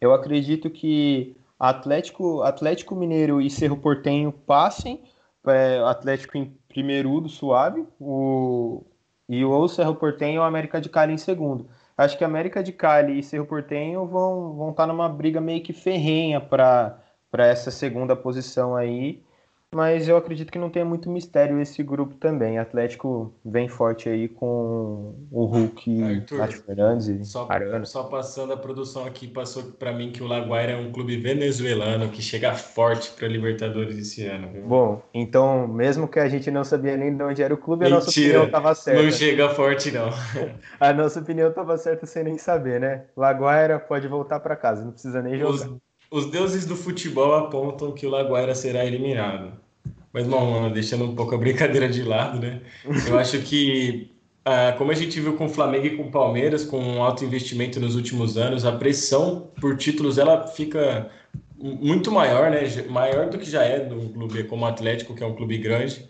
eu 0.00 0.12
acredito 0.12 0.68
que 0.68 1.36
Atlético, 1.58 2.42
Atlético 2.42 2.94
Mineiro 2.94 3.40
e 3.40 3.48
Cerro 3.48 3.76
Portenho 3.76 4.32
passem 4.32 5.02
é, 5.46 5.78
Atlético 5.78 6.36
em 6.36 6.56
primeiro 6.68 7.20
do 7.20 7.28
suave, 7.28 7.86
o, 8.00 8.84
e 9.28 9.44
o 9.44 9.68
Cerro 9.68 9.94
Portenho 9.94 10.36
e 10.36 10.38
o 10.38 10.42
América 10.42 10.80
de 10.80 10.88
Cali 10.88 11.12
em 11.12 11.18
segundo. 11.18 11.68
Acho 11.96 12.18
que 12.18 12.24
América 12.24 12.62
de 12.62 12.72
Cali 12.72 13.18
e 13.18 13.22
Cerro 13.22 13.46
Portenho 13.46 14.06
vão, 14.06 14.54
vão 14.54 14.70
estar 14.70 14.86
numa 14.86 15.08
briga 15.08 15.40
meio 15.40 15.62
que 15.62 15.72
ferrenha 15.72 16.40
para 16.40 16.98
essa 17.32 17.70
segunda 17.70 18.16
posição 18.16 18.74
aí 18.76 19.22
mas 19.74 20.08
eu 20.08 20.16
acredito 20.16 20.52
que 20.52 20.58
não 20.58 20.70
tem 20.70 20.84
muito 20.84 21.10
mistério 21.10 21.60
esse 21.60 21.82
grupo 21.82 22.14
também. 22.14 22.58
Atlético 22.58 23.34
vem 23.44 23.68
forte 23.68 24.08
aí 24.08 24.28
com 24.28 25.14
o 25.30 25.44
Hulk, 25.44 26.02
Arthur, 26.02 26.38
Nath 26.38 26.52
Fernandes 26.52 27.28
só, 27.28 27.46
Arana. 27.48 27.84
Só 27.84 28.04
passando 28.04 28.52
a 28.52 28.56
produção 28.56 29.04
aqui, 29.04 29.26
passou 29.26 29.64
para 29.64 29.92
mim 29.92 30.12
que 30.12 30.22
o 30.22 30.26
Laguaira 30.26 30.72
é 30.72 30.76
um 30.76 30.92
clube 30.92 31.16
venezuelano 31.16 32.08
que 32.08 32.22
chega 32.22 32.54
forte 32.54 33.10
para 33.10 33.26
Libertadores 33.26 33.98
esse 33.98 34.24
ano. 34.26 34.48
Viu? 34.52 34.62
Bom, 34.66 35.02
então, 35.12 35.66
mesmo 35.66 36.06
que 36.06 36.20
a 36.20 36.28
gente 36.28 36.50
não 36.50 36.64
sabia 36.64 36.96
nem 36.96 37.16
de 37.16 37.22
onde 37.22 37.42
era 37.42 37.52
o 37.52 37.58
clube, 37.58 37.84
Mentira, 37.84 37.96
a 37.96 38.00
nossa 38.00 38.10
opinião 38.10 38.44
estava 38.44 38.74
certa. 38.74 39.02
Não 39.02 39.10
chega 39.10 39.48
forte, 39.50 39.90
não. 39.90 40.08
a 40.78 40.92
nossa 40.92 41.20
opinião 41.20 41.48
estava 41.48 41.76
certa 41.76 42.06
sem 42.06 42.24
nem 42.24 42.38
saber, 42.38 42.80
né? 42.80 43.04
Laguaira 43.16 43.78
pode 43.78 44.06
voltar 44.06 44.40
para 44.40 44.56
casa, 44.56 44.84
não 44.84 44.92
precisa 44.92 45.20
nem 45.20 45.36
jogar. 45.38 45.52
Os, 45.52 45.76
os 46.10 46.30
deuses 46.30 46.64
do 46.64 46.76
futebol 46.76 47.34
apontam 47.34 47.92
que 47.92 48.06
o 48.06 48.10
Laguaira 48.10 48.54
será 48.54 48.84
eliminado. 48.84 49.63
Mas, 50.14 50.28
bom, 50.28 50.48
mano, 50.48 50.72
deixando 50.72 51.04
um 51.04 51.14
pouco 51.16 51.34
a 51.34 51.38
brincadeira 51.38 51.88
de 51.88 52.04
lado, 52.04 52.38
né? 52.38 52.60
Eu 53.08 53.18
acho 53.18 53.40
que, 53.40 54.12
ah, 54.44 54.72
como 54.78 54.92
a 54.92 54.94
gente 54.94 55.20
viu 55.20 55.34
com 55.34 55.46
o 55.46 55.48
Flamengo 55.48 55.86
e 55.86 55.96
com 55.96 56.04
o 56.04 56.10
Palmeiras, 56.10 56.64
com 56.64 56.78
um 56.78 57.02
alto 57.02 57.24
investimento 57.24 57.80
nos 57.80 57.96
últimos 57.96 58.38
anos, 58.38 58.64
a 58.64 58.70
pressão 58.70 59.50
por 59.60 59.76
títulos 59.76 60.16
ela 60.16 60.46
fica 60.46 61.10
muito 61.58 62.12
maior, 62.12 62.48
né? 62.48 62.60
Maior 62.88 63.28
do 63.28 63.38
que 63.38 63.50
já 63.50 63.64
é 63.64 63.84
no 63.84 64.08
clube 64.10 64.44
como 64.44 64.64
o 64.64 64.68
Atlético, 64.68 65.16
que 65.16 65.24
é 65.24 65.26
um 65.26 65.34
clube 65.34 65.58
grande. 65.58 66.08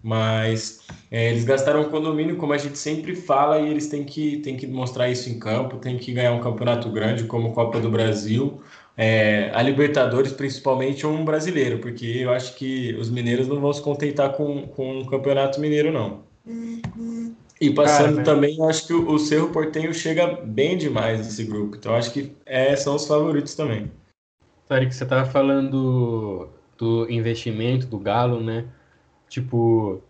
Mas 0.00 0.80
é, 1.10 1.30
eles 1.30 1.44
gastaram 1.44 1.80
um 1.82 1.90
condomínio, 1.90 2.36
como 2.36 2.52
a 2.52 2.58
gente 2.58 2.78
sempre 2.78 3.16
fala, 3.16 3.58
e 3.58 3.68
eles 3.68 3.88
têm 3.88 4.04
que, 4.04 4.36
têm 4.38 4.56
que 4.56 4.66
mostrar 4.66 5.08
isso 5.10 5.28
em 5.28 5.40
campo, 5.40 5.78
têm 5.78 5.98
que 5.98 6.12
ganhar 6.12 6.32
um 6.32 6.40
campeonato 6.40 6.88
grande, 6.90 7.24
como 7.24 7.52
Copa 7.52 7.80
do 7.80 7.90
Brasil, 7.90 8.62
é, 9.02 9.50
a 9.54 9.62
Libertadores, 9.62 10.30
principalmente 10.30 11.06
um 11.06 11.24
brasileiro, 11.24 11.78
porque 11.78 12.04
eu 12.04 12.30
acho 12.30 12.54
que 12.54 12.94
os 12.96 13.08
mineiros 13.08 13.48
não 13.48 13.58
vão 13.58 13.72
se 13.72 13.80
contentar 13.80 14.34
com, 14.34 14.66
com 14.68 14.98
um 14.98 15.06
campeonato 15.06 15.58
mineiro, 15.58 15.90
não. 15.90 16.22
E 17.58 17.70
passando 17.70 18.16
Cara, 18.16 18.24
também, 18.24 18.58
eu 18.58 18.68
acho 18.68 18.86
que 18.86 18.92
o, 18.92 19.10
o 19.10 19.18
Cerro 19.18 19.48
Portenho 19.48 19.94
chega 19.94 20.26
bem 20.44 20.76
demais 20.76 21.18
nesse 21.18 21.44
grupo, 21.44 21.76
então 21.76 21.94
acho 21.94 22.12
que 22.12 22.36
é, 22.44 22.76
são 22.76 22.94
os 22.94 23.06
favoritos 23.06 23.54
também. 23.54 23.90
Tarek, 24.68 24.94
você 24.94 25.04
estava 25.04 25.24
falando 25.24 26.50
do 26.76 27.10
investimento 27.10 27.86
do 27.86 27.98
Galo, 27.98 28.42
né? 28.42 28.66
Tipo, 29.30 30.02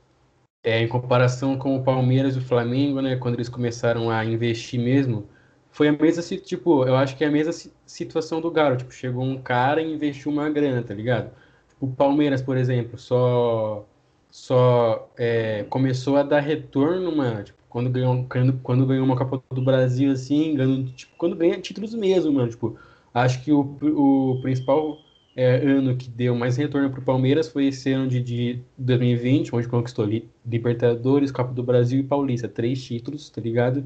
é, 0.65 0.81
em 0.83 0.89
comparação 0.89 1.57
com 1.57 1.77
o 1.77 1.85
Palmeiras 1.85 2.35
e 2.35 2.41
o 2.41 2.45
Flamengo, 2.45 3.01
né, 3.01 3.15
quando 3.15 3.35
eles 3.35 3.49
começaram 3.49 4.11
a 4.11 4.25
investir 4.25 4.81
mesmo, 4.81 5.29
foi 5.71 5.89
a 5.89 5.93
mesma, 5.93 6.23
tipo, 6.39 6.85
eu 6.85 6.97
acho 6.97 7.17
que 7.17 7.25
é 7.25 7.29
a 7.29 7.31
mesma 7.31 7.53
situação 7.87 8.41
do 8.41 8.51
Galo, 8.51 8.77
tipo, 8.77 8.93
chegou 8.93 9.25
um 9.25 9.41
cara 9.41 9.81
e 9.83 9.93
investiu 9.95 10.33
uma 10.33 10.49
grana, 10.51 10.83
tá 10.83 10.95
ligado? 10.95 11.31
O 11.81 11.87
Palmeiras, 11.89 12.43
por 12.43 12.57
exemplo, 12.57 12.99
só 12.99 13.87
só 14.31 15.11
é, 15.19 15.65
começou 15.69 16.17
a 16.17 16.23
dar 16.23 16.41
retorno, 16.41 17.15
mano, 17.17 17.43
tipo, 17.45 17.59
quando 17.69 17.91
ganhou, 17.91 18.27
quando, 18.29 18.53
quando 18.63 18.87
ganhou 18.87 19.05
uma 19.05 19.17
Copa 19.17 19.43
do 19.55 19.63
Brasil, 19.63 20.13
assim, 20.13 20.55
ganhando, 20.55 20.91
tipo, 20.93 21.13
quando 21.17 21.37
ganha 21.37 21.61
títulos 21.61 21.95
mesmo, 21.95 22.33
mano, 22.33 22.49
tipo, 22.51 22.79
acho 23.15 23.43
que 23.43 23.53
o, 23.53 23.61
o 23.61 24.41
principal 24.43 24.99
é, 25.37 25.57
ano 25.57 25.97
que 25.97 26.09
deu 26.09 26.35
mais 26.35 26.57
retorno 26.57 26.91
para 26.91 27.01
o 27.01 27.05
Palmeiras 27.05 27.49
foi 27.49 27.67
esse 27.67 27.93
ano 27.93 28.09
de, 28.09 28.21
de 28.21 28.61
2020, 28.77 29.55
onde 29.55 29.69
conquistou 29.69 30.07
Libertadores, 30.45 31.31
Copa 31.31 31.53
do 31.53 31.63
Brasil 31.63 32.01
e 32.01 32.03
Paulista. 32.03 32.49
Três 32.49 32.83
títulos, 32.83 33.31
tá 33.31 33.41
ligado? 33.41 33.85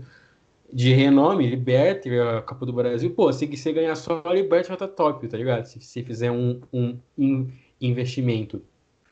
De 0.72 0.92
renome, 0.92 1.48
Liberta, 1.48 2.08
a 2.38 2.42
Copa 2.42 2.66
do 2.66 2.72
Brasil. 2.72 3.10
Pô, 3.10 3.32
se 3.32 3.46
você 3.46 3.72
ganhar 3.72 3.94
só 3.94 4.22
a 4.24 4.34
Liberta, 4.34 4.70
já 4.70 4.76
tá 4.76 4.88
top, 4.88 5.28
tá 5.28 5.36
ligado? 5.36 5.66
Se 5.66 5.80
você 5.80 6.02
fizer 6.02 6.30
um, 6.30 6.60
um 7.16 7.48
investimento. 7.80 8.62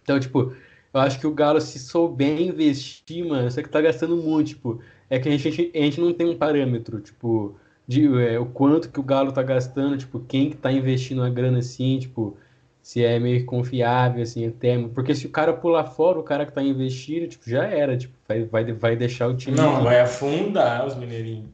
Então, 0.02 0.18
tipo, 0.18 0.54
eu 0.92 1.00
acho 1.00 1.18
que 1.18 1.26
o 1.26 1.34
Galo, 1.34 1.60
se 1.60 1.78
souber 1.78 2.40
investir, 2.40 3.24
mano, 3.24 3.50
só 3.50 3.62
que 3.62 3.68
tá 3.68 3.80
gastando 3.80 4.16
muito, 4.16 4.48
tipo, 4.48 4.80
é 5.08 5.18
que 5.18 5.28
a 5.28 5.36
gente, 5.36 5.70
a 5.74 5.78
gente 5.78 6.00
não 6.00 6.12
tem 6.12 6.26
um 6.26 6.36
parâmetro, 6.36 7.00
tipo, 7.00 7.56
de 7.86 8.06
é, 8.20 8.38
o 8.38 8.46
quanto 8.46 8.90
que 8.90 9.00
o 9.00 9.02
Galo 9.02 9.32
tá 9.32 9.42
gastando, 9.42 9.96
tipo, 9.96 10.20
quem 10.20 10.50
que 10.50 10.56
tá 10.56 10.70
investindo 10.70 11.22
a 11.22 11.30
grana 11.30 11.58
assim, 11.58 11.98
tipo, 11.98 12.36
se 12.82 13.04
é 13.04 13.18
meio 13.18 13.46
confiável, 13.46 14.22
assim, 14.22 14.46
até. 14.48 14.76
Porque 14.88 15.14
se 15.14 15.26
o 15.26 15.30
cara 15.30 15.52
pular 15.52 15.84
fora, 15.84 16.18
o 16.18 16.22
cara 16.22 16.44
que 16.44 16.52
tá 16.52 16.62
investindo, 16.62 17.28
tipo, 17.28 17.48
já 17.48 17.64
era, 17.64 17.96
tipo, 17.96 18.12
vai, 18.26 18.44
vai, 18.44 18.72
vai 18.72 18.96
deixar 18.96 19.28
o 19.28 19.36
time. 19.36 19.56
Não, 19.56 19.82
vai 19.82 20.00
afundar 20.00 20.84
os 20.84 20.96
mineirinhos. 20.96 21.48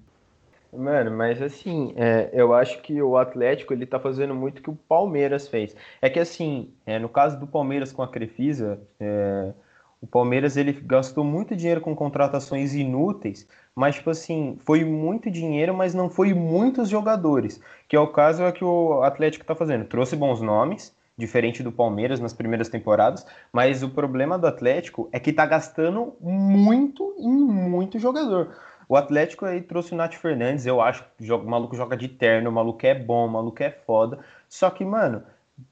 Mano, 0.72 1.10
mas 1.10 1.40
assim, 1.40 1.94
é, 1.96 2.28
eu 2.32 2.52
acho 2.52 2.82
que 2.82 3.00
o 3.00 3.16
Atlético 3.16 3.72
ele 3.72 3.86
tá 3.86 3.98
fazendo 3.98 4.34
muito 4.34 4.58
o 4.58 4.62
que 4.62 4.70
o 4.70 4.78
Palmeiras 4.88 5.48
fez. 5.48 5.74
É 6.00 6.10
que 6.10 6.20
assim, 6.20 6.70
é, 6.84 6.98
no 6.98 7.08
caso 7.08 7.38
do 7.40 7.46
Palmeiras 7.46 7.90
com 7.90 8.02
a 8.02 8.08
Crefisa, 8.08 8.78
é, 9.00 9.52
o 10.00 10.06
Palmeiras 10.06 10.58
ele 10.58 10.72
gastou 10.72 11.24
muito 11.24 11.56
dinheiro 11.56 11.80
com 11.80 11.96
contratações 11.96 12.74
inúteis, 12.74 13.48
mas 13.74 13.94
tipo 13.94 14.10
assim, 14.10 14.58
foi 14.60 14.84
muito 14.84 15.30
dinheiro, 15.30 15.74
mas 15.74 15.94
não 15.94 16.10
foi 16.10 16.34
muitos 16.34 16.90
jogadores. 16.90 17.60
Que 17.88 17.96
é 17.96 18.00
o 18.00 18.08
caso 18.08 18.42
é 18.42 18.52
que 18.52 18.64
o 18.64 19.02
Atlético 19.02 19.44
está 19.44 19.54
fazendo. 19.54 19.86
Trouxe 19.86 20.16
bons 20.16 20.42
nomes, 20.42 20.94
diferente 21.18 21.62
do 21.62 21.72
Palmeiras 21.72 22.20
nas 22.20 22.32
primeiras 22.32 22.68
temporadas, 22.68 23.26
mas 23.52 23.82
o 23.82 23.90
problema 23.90 24.38
do 24.38 24.46
Atlético 24.46 25.08
é 25.12 25.18
que 25.18 25.30
está 25.30 25.44
gastando 25.44 26.14
muito 26.20 27.14
em 27.18 27.28
muito 27.28 27.98
jogador. 27.98 28.56
O 28.88 28.96
Atlético 28.96 29.44
aí 29.44 29.60
trouxe 29.60 29.92
o 29.92 29.96
Nath 29.96 30.14
Fernandes, 30.14 30.64
eu 30.64 30.80
acho 30.80 31.04
que 31.18 31.30
o 31.30 31.44
maluco 31.44 31.76
joga 31.76 31.96
de 31.96 32.08
terno, 32.08 32.48
o 32.48 32.52
maluco 32.52 32.86
é 32.86 32.94
bom, 32.94 33.26
o 33.26 33.30
maluco 33.30 33.62
é 33.62 33.70
foda. 33.70 34.20
Só 34.48 34.70
que, 34.70 34.84
mano, 34.84 35.22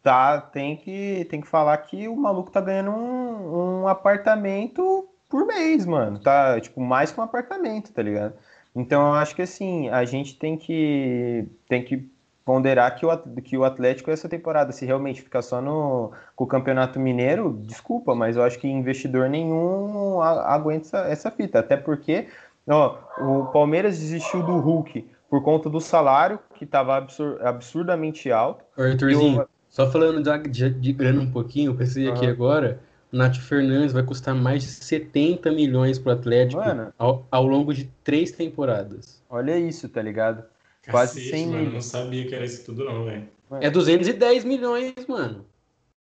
tá, 0.03 0.41
tem 0.41 0.77
que, 0.77 1.27
tem 1.31 1.41
que 1.41 1.47
falar 1.47 1.79
que 1.79 2.09
o 2.09 2.17
maluco 2.17 2.51
tá 2.51 2.61
ganhando 2.61 2.91
um, 2.91 3.83
um 3.83 3.89
apartamento 3.89 5.09
por 5.29 5.47
mês, 5.47 5.87
mano. 5.87 6.19
Tá, 6.19 6.61
tipo, 6.61 6.81
mais 6.81 7.11
que 7.11 7.19
um 7.19 7.23
apartamento, 7.23 7.93
tá 7.93 8.03
ligado? 8.03 8.35
Então 8.75 9.07
eu 9.07 9.15
acho 9.15 9.35
que 9.35 9.41
assim, 9.41 9.89
a 9.89 10.05
gente 10.05 10.39
tem 10.39 10.59
que 10.59 11.49
tem 11.67 11.83
que 11.83 12.11
ponderar 12.47 12.95
que 12.95 13.05
o, 13.05 13.19
que 13.43 13.59
o 13.59 13.65
Atlético 13.65 14.09
essa 14.09 14.29
temporada, 14.29 14.71
se 14.71 14.87
realmente 14.87 15.21
ficar 15.21 15.43
só 15.43 15.61
no 15.61 16.13
com 16.37 16.45
o 16.45 16.47
Campeonato 16.47 17.01
Mineiro, 17.01 17.59
desculpa, 17.65 18.15
mas 18.15 18.37
eu 18.37 18.45
acho 18.45 18.57
que 18.61 18.69
investidor 18.69 19.29
nenhum 19.29 20.23
aguenta 20.23 20.87
essa, 20.87 20.99
essa 21.09 21.31
fita, 21.31 21.59
até 21.59 21.77
porque 21.77 22.29
ó, 22.69 22.99
o 23.19 23.47
Palmeiras 23.47 23.99
desistiu 23.99 24.45
do 24.45 24.59
Hulk 24.59 25.05
por 25.29 25.43
conta 25.43 25.69
do 25.69 25.81
salário 25.81 26.39
que 26.55 26.63
estava 26.63 26.97
absur 26.97 27.45
absurdamente 27.45 28.31
alto. 28.31 28.65
Arthurzinho, 28.79 29.45
só 29.69 29.91
falando 29.91 30.23
de, 30.23 30.49
de, 30.49 30.71
de, 30.71 30.93
grana 30.93 31.23
um 31.23 31.31
pouquinho, 31.31 31.73
eu 31.73 31.75
pensei 31.75 32.09
aqui 32.09 32.27
agora, 32.27 32.79
o 33.13 33.17
Nath 33.17 33.39
Fernandes 33.39 33.93
vai 33.93 34.05
custar 34.05 34.37
mais 34.37 34.63
de 34.63 34.69
70 34.69 35.51
milhões 35.51 35.99
pro 35.99 36.13
Atlético 36.13 36.63
ao, 36.97 37.27
ao, 37.29 37.45
longo 37.45 37.75
de 37.75 37.91
três 38.05 38.31
temporadas. 38.31 39.21
Olha 39.29 39.59
isso, 39.59 39.89
tá 39.89 40.01
ligado? 40.01 40.45
Quase 40.91 41.15
Cacete, 41.15 41.31
100 41.31 41.47
milhões. 41.47 41.75
Não 41.75 41.81
sabia 41.81 42.27
que 42.27 42.35
era 42.35 42.45
isso 42.45 42.65
tudo 42.65 42.85
não, 42.85 43.05
velho. 43.05 43.29
É 43.61 43.71
210 43.71 44.45
milhões, 44.45 44.95
mano. 45.09 45.45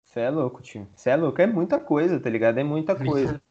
Você 0.03 0.19
é 0.19 0.29
louco, 0.29 0.61
tio. 0.61 0.87
Você 0.95 1.09
é 1.09 1.15
louco. 1.15 1.41
É 1.41 1.47
muita 1.47 1.79
coisa, 1.79 2.19
tá 2.19 2.29
ligado? 2.29 2.57
É 2.57 2.63
muita 2.63 2.95
coisa. 2.95 3.41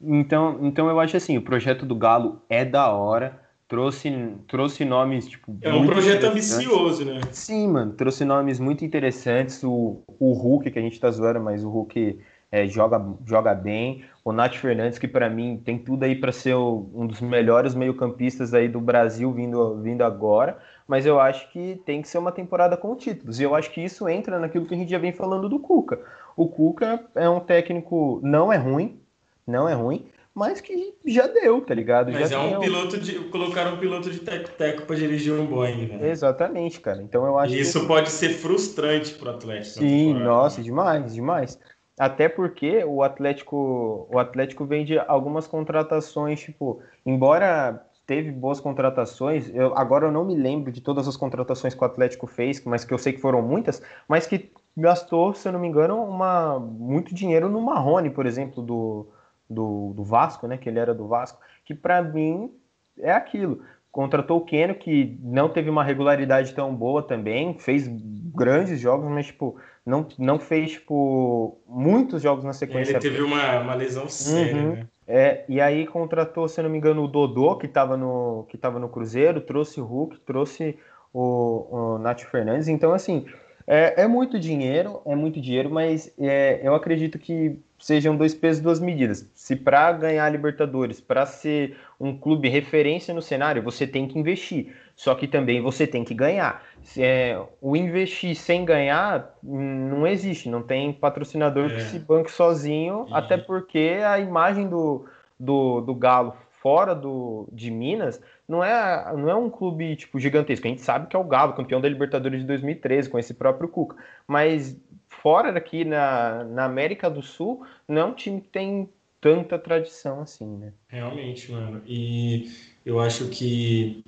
Então, 0.00 0.58
então 0.62 0.88
eu 0.88 0.98
acho 0.98 1.16
assim, 1.16 1.36
o 1.36 1.42
projeto 1.42 1.84
do 1.84 1.94
Galo 1.94 2.42
é 2.48 2.64
da 2.64 2.90
hora 2.90 3.40
trouxe, 3.70 4.34
trouxe 4.48 4.84
nomes, 4.84 5.28
tipo. 5.28 5.56
É 5.62 5.72
um 5.72 5.86
projeto 5.86 6.24
ambicioso, 6.24 7.04
né? 7.04 7.20
Sim, 7.30 7.68
mano. 7.68 7.92
Trouxe 7.92 8.24
nomes 8.24 8.58
muito 8.58 8.84
interessantes. 8.84 9.62
O, 9.62 10.02
o 10.18 10.32
Hulk, 10.32 10.70
que 10.72 10.78
a 10.78 10.82
gente 10.82 10.98
tá 10.98 11.08
zoando, 11.10 11.40
mas 11.40 11.62
o 11.62 11.70
Hulk 11.70 12.18
é, 12.50 12.66
joga, 12.66 13.00
joga 13.24 13.54
bem. 13.54 14.04
O 14.24 14.32
Nath 14.32 14.56
Fernandes, 14.56 14.98
que 14.98 15.06
para 15.06 15.30
mim 15.30 15.62
tem 15.64 15.78
tudo 15.78 16.02
aí 16.02 16.16
para 16.16 16.32
ser 16.32 16.54
o, 16.54 16.90
um 16.92 17.06
dos 17.06 17.20
melhores 17.20 17.72
meio-campistas 17.74 18.52
aí 18.52 18.68
do 18.68 18.80
Brasil 18.80 19.32
vindo, 19.32 19.80
vindo 19.80 20.02
agora. 20.02 20.58
Mas 20.90 21.06
eu 21.06 21.20
acho 21.20 21.48
que 21.52 21.80
tem 21.86 22.02
que 22.02 22.08
ser 22.08 22.18
uma 22.18 22.32
temporada 22.32 22.76
com 22.76 22.96
títulos. 22.96 23.38
E 23.38 23.44
eu 23.44 23.54
acho 23.54 23.70
que 23.70 23.80
isso 23.80 24.08
entra 24.08 24.40
naquilo 24.40 24.66
que 24.66 24.74
a 24.74 24.76
gente 24.76 24.90
já 24.90 24.98
vem 24.98 25.12
falando 25.12 25.48
do 25.48 25.60
Cuca. 25.60 26.00
O 26.36 26.48
Cuca 26.48 27.04
é 27.14 27.30
um 27.30 27.38
técnico, 27.38 28.18
não 28.24 28.52
é 28.52 28.56
ruim, 28.56 28.98
não 29.46 29.68
é 29.68 29.72
ruim, 29.72 30.08
mas 30.34 30.60
que 30.60 30.92
já 31.06 31.28
deu, 31.28 31.60
tá 31.60 31.74
ligado? 31.74 32.10
Mas 32.10 32.30
já 32.30 32.42
é 32.42 32.56
um 32.56 32.58
piloto 32.58 32.98
de. 32.98 33.20
Colocaram 33.28 33.74
um 33.74 33.76
piloto 33.76 34.10
de 34.10 34.18
teco-teco 34.18 34.82
pra 34.82 34.96
dirigir 34.96 35.32
um 35.32 35.46
Boeing, 35.46 35.86
né? 35.86 36.10
Exatamente, 36.10 36.80
cara. 36.80 37.00
Então 37.00 37.24
eu 37.24 37.38
acho. 37.38 37.54
E 37.54 37.60
isso 37.60 37.82
que... 37.82 37.86
pode 37.86 38.10
ser 38.10 38.30
frustrante 38.30 39.14
pro 39.14 39.30
Atlético. 39.30 39.78
Sim, 39.78 40.14
nossa, 40.14 40.60
demais, 40.60 41.14
demais. 41.14 41.56
Até 41.96 42.28
porque 42.28 42.82
o 42.84 43.04
Atlético, 43.04 44.08
o 44.10 44.18
Atlético 44.18 44.64
vende 44.64 44.98
algumas 44.98 45.46
contratações, 45.46 46.40
tipo, 46.40 46.82
embora 47.06 47.80
teve 48.10 48.32
boas 48.32 48.58
contratações, 48.58 49.54
eu, 49.54 49.72
agora 49.78 50.06
eu 50.06 50.10
não 50.10 50.24
me 50.24 50.34
lembro 50.34 50.72
de 50.72 50.80
todas 50.80 51.06
as 51.06 51.16
contratações 51.16 51.74
que 51.74 51.80
o 51.80 51.86
Atlético 51.86 52.26
fez, 52.26 52.60
mas 52.64 52.84
que 52.84 52.92
eu 52.92 52.98
sei 52.98 53.12
que 53.12 53.20
foram 53.20 53.40
muitas, 53.40 53.80
mas 54.08 54.26
que 54.26 54.50
gastou, 54.76 55.32
se 55.32 55.46
eu 55.46 55.52
não 55.52 55.60
me 55.60 55.68
engano, 55.68 56.02
uma, 56.02 56.58
muito 56.58 57.14
dinheiro 57.14 57.48
no 57.48 57.60
Marrone, 57.60 58.10
por 58.10 58.26
exemplo, 58.26 58.64
do, 58.64 59.06
do, 59.48 59.92
do 59.94 60.02
Vasco, 60.02 60.48
né? 60.48 60.58
Que 60.58 60.68
ele 60.68 60.80
era 60.80 60.92
do 60.92 61.06
Vasco, 61.06 61.40
que 61.64 61.72
para 61.72 62.02
mim 62.02 62.52
é 62.98 63.12
aquilo. 63.12 63.62
Contratou 63.90 64.38
o 64.38 64.44
Keno, 64.44 64.74
que 64.74 65.18
não 65.22 65.48
teve 65.48 65.68
uma 65.68 65.82
regularidade 65.82 66.54
tão 66.54 66.74
boa 66.74 67.02
também, 67.02 67.58
fez 67.58 67.88
grandes 67.88 68.78
jogos, 68.78 69.10
mas 69.10 69.26
tipo, 69.26 69.56
não, 69.84 70.06
não 70.18 70.38
fez 70.38 70.72
tipo, 70.72 71.58
muitos 71.66 72.22
jogos 72.22 72.44
na 72.44 72.52
sequência. 72.52 72.92
Ele 72.92 73.00
teve 73.00 73.20
uma, 73.22 73.60
uma 73.60 73.74
lesão 73.74 74.08
séria, 74.08 74.54
uhum. 74.54 74.72
né? 74.72 74.86
É, 75.12 75.44
e 75.48 75.60
aí 75.60 75.88
contratou, 75.88 76.46
se 76.46 76.62
não 76.62 76.70
me 76.70 76.78
engano, 76.78 77.02
o 77.02 77.08
Dodô, 77.08 77.56
que 77.56 77.66
estava 77.66 77.96
no, 77.96 78.46
que 78.48 78.56
tava 78.56 78.78
no 78.78 78.88
Cruzeiro, 78.88 79.40
trouxe 79.40 79.80
o 79.80 79.84
Hulk, 79.84 80.20
trouxe 80.20 80.78
o, 81.12 81.94
o 81.96 81.98
Nath 81.98 82.20
Fernandes. 82.20 82.68
Então, 82.68 82.92
assim, 82.92 83.26
é, 83.66 84.02
é 84.02 84.06
muito 84.06 84.38
dinheiro, 84.38 85.00
é 85.04 85.16
muito 85.16 85.40
dinheiro, 85.40 85.68
mas 85.68 86.14
é, 86.16 86.60
eu 86.62 86.76
acredito 86.76 87.18
que 87.18 87.58
sejam 87.80 88.16
dois 88.16 88.34
pesos, 88.34 88.62
duas 88.62 88.78
medidas. 88.78 89.28
Se 89.34 89.56
para 89.56 89.90
ganhar 89.92 90.26
a 90.26 90.28
Libertadores, 90.28 91.00
para 91.00 91.24
ser 91.24 91.76
um 91.98 92.16
clube 92.16 92.48
referência 92.48 93.12
no 93.14 93.22
cenário, 93.22 93.62
você 93.62 93.86
tem 93.86 94.06
que 94.06 94.18
investir. 94.18 94.76
Só 94.94 95.14
que 95.14 95.26
também 95.26 95.62
você 95.62 95.86
tem 95.86 96.04
que 96.04 96.12
ganhar. 96.12 96.62
É, 96.96 97.40
o 97.60 97.74
investir 97.74 98.36
sem 98.36 98.64
ganhar 98.64 99.34
não 99.42 100.06
existe, 100.06 100.48
não 100.48 100.62
tem 100.62 100.92
patrocinador 100.92 101.70
é. 101.70 101.74
que 101.74 101.82
se 101.84 101.98
banque 101.98 102.30
sozinho, 102.30 103.06
e... 103.08 103.14
até 103.14 103.38
porque 103.38 103.98
a 104.06 104.20
imagem 104.20 104.68
do, 104.68 105.06
do, 105.38 105.80
do 105.80 105.94
Galo 105.94 106.36
fora 106.60 106.94
do, 106.94 107.48
de 107.50 107.70
Minas 107.70 108.20
não 108.46 108.62
é, 108.62 109.12
não 109.16 109.30
é 109.30 109.34
um 109.34 109.48
clube 109.48 109.96
tipo 109.96 110.18
gigantesco. 110.18 110.66
A 110.66 110.70
gente 110.70 110.82
sabe 110.82 111.06
que 111.06 111.16
é 111.16 111.18
o 111.18 111.24
Galo, 111.24 111.54
campeão 111.54 111.80
da 111.80 111.88
Libertadores 111.88 112.40
de 112.40 112.46
2013, 112.46 113.08
com 113.08 113.18
esse 113.18 113.32
próprio 113.32 113.68
Cuca. 113.68 113.96
Mas 114.26 114.76
fora 115.22 115.52
daqui 115.52 115.84
na, 115.84 116.44
na 116.44 116.64
América 116.64 117.08
do 117.10 117.22
Sul, 117.22 117.64
não 117.86 118.02
é 118.02 118.04
um 118.04 118.14
time 118.14 118.40
que 118.40 118.48
tem 118.48 118.88
tanta 119.20 119.58
tradição 119.58 120.22
assim, 120.22 120.46
né? 120.56 120.72
Realmente, 120.88 121.52
mano. 121.52 121.82
E 121.86 122.50
eu 122.84 122.98
acho 122.98 123.28
que 123.28 124.02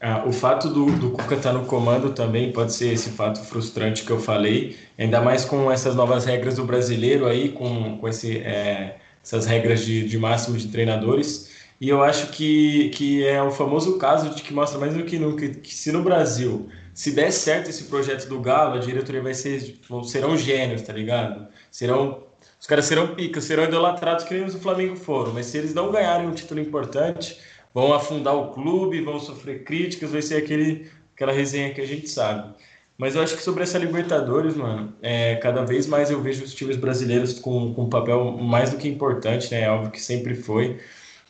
ah, 0.00 0.24
o 0.26 0.32
fato 0.32 0.68
do, 0.68 0.86
do 0.98 1.10
Cuca 1.10 1.34
estar 1.34 1.52
tá 1.52 1.58
no 1.58 1.66
comando 1.66 2.12
também 2.12 2.52
pode 2.52 2.72
ser 2.72 2.92
esse 2.92 3.10
fato 3.10 3.42
frustrante 3.44 4.04
que 4.04 4.10
eu 4.10 4.18
falei, 4.18 4.76
ainda 4.98 5.20
mais 5.20 5.44
com 5.44 5.70
essas 5.70 5.94
novas 5.94 6.24
regras 6.24 6.56
do 6.56 6.64
brasileiro 6.64 7.26
aí, 7.26 7.50
com, 7.50 7.98
com 7.98 8.08
esse, 8.08 8.38
é, 8.38 8.96
essas 9.22 9.46
regras 9.46 9.84
de, 9.84 10.08
de 10.08 10.18
máximo 10.18 10.56
de 10.56 10.68
treinadores. 10.68 11.54
E 11.78 11.88
eu 11.90 12.02
acho 12.02 12.28
que, 12.28 12.88
que 12.90 13.26
é 13.26 13.42
o 13.42 13.50
famoso 13.50 13.98
caso 13.98 14.34
de 14.34 14.42
que 14.42 14.54
mostra 14.54 14.78
mais 14.78 14.94
do 14.94 15.04
que 15.04 15.18
nunca 15.18 15.46
que 15.48 15.74
se 15.74 15.92
no 15.92 16.02
Brasil 16.02 16.70
se 16.96 17.10
der 17.10 17.30
certo 17.30 17.68
esse 17.68 17.84
projeto 17.84 18.26
do 18.26 18.40
Galo, 18.40 18.76
a 18.76 18.78
diretoria 18.78 19.20
vai 19.20 19.34
ser, 19.34 19.78
serão 20.06 20.34
gênios, 20.34 20.80
tá 20.80 20.94
ligado? 20.94 21.46
Serão 21.70 22.24
os 22.58 22.66
caras 22.66 22.86
serão 22.86 23.14
picas, 23.14 23.44
serão 23.44 23.64
idolatrados 23.64 24.24
que 24.24 24.32
nem 24.32 24.44
os 24.44 24.54
do 24.54 24.60
Flamengo 24.60 24.96
foram, 24.96 25.34
mas 25.34 25.44
se 25.44 25.58
eles 25.58 25.74
não 25.74 25.92
ganharem 25.92 26.26
um 26.26 26.32
título 26.32 26.58
importante, 26.58 27.38
vão 27.74 27.92
afundar 27.92 28.34
o 28.34 28.48
clube, 28.48 29.02
vão 29.02 29.20
sofrer 29.20 29.62
críticas, 29.62 30.10
vai 30.10 30.22
ser 30.22 30.36
aquele, 30.36 30.90
aquela 31.14 31.32
resenha 31.32 31.74
que 31.74 31.82
a 31.82 31.86
gente 31.86 32.08
sabe. 32.08 32.54
Mas 32.96 33.14
eu 33.14 33.22
acho 33.22 33.36
que 33.36 33.42
sobre 33.42 33.62
essa 33.62 33.76
Libertadores, 33.76 34.56
mano, 34.56 34.94
é, 35.02 35.36
cada 35.36 35.66
vez 35.66 35.86
mais 35.86 36.10
eu 36.10 36.22
vejo 36.22 36.42
os 36.44 36.54
times 36.54 36.76
brasileiros 36.76 37.38
com, 37.38 37.74
com 37.74 37.82
um 37.82 37.90
papel 37.90 38.32
mais 38.32 38.70
do 38.70 38.78
que 38.78 38.88
importante, 38.88 39.50
né? 39.50 39.64
É 39.64 39.70
óbvio 39.70 39.90
que 39.90 40.00
sempre 40.00 40.34
foi. 40.34 40.80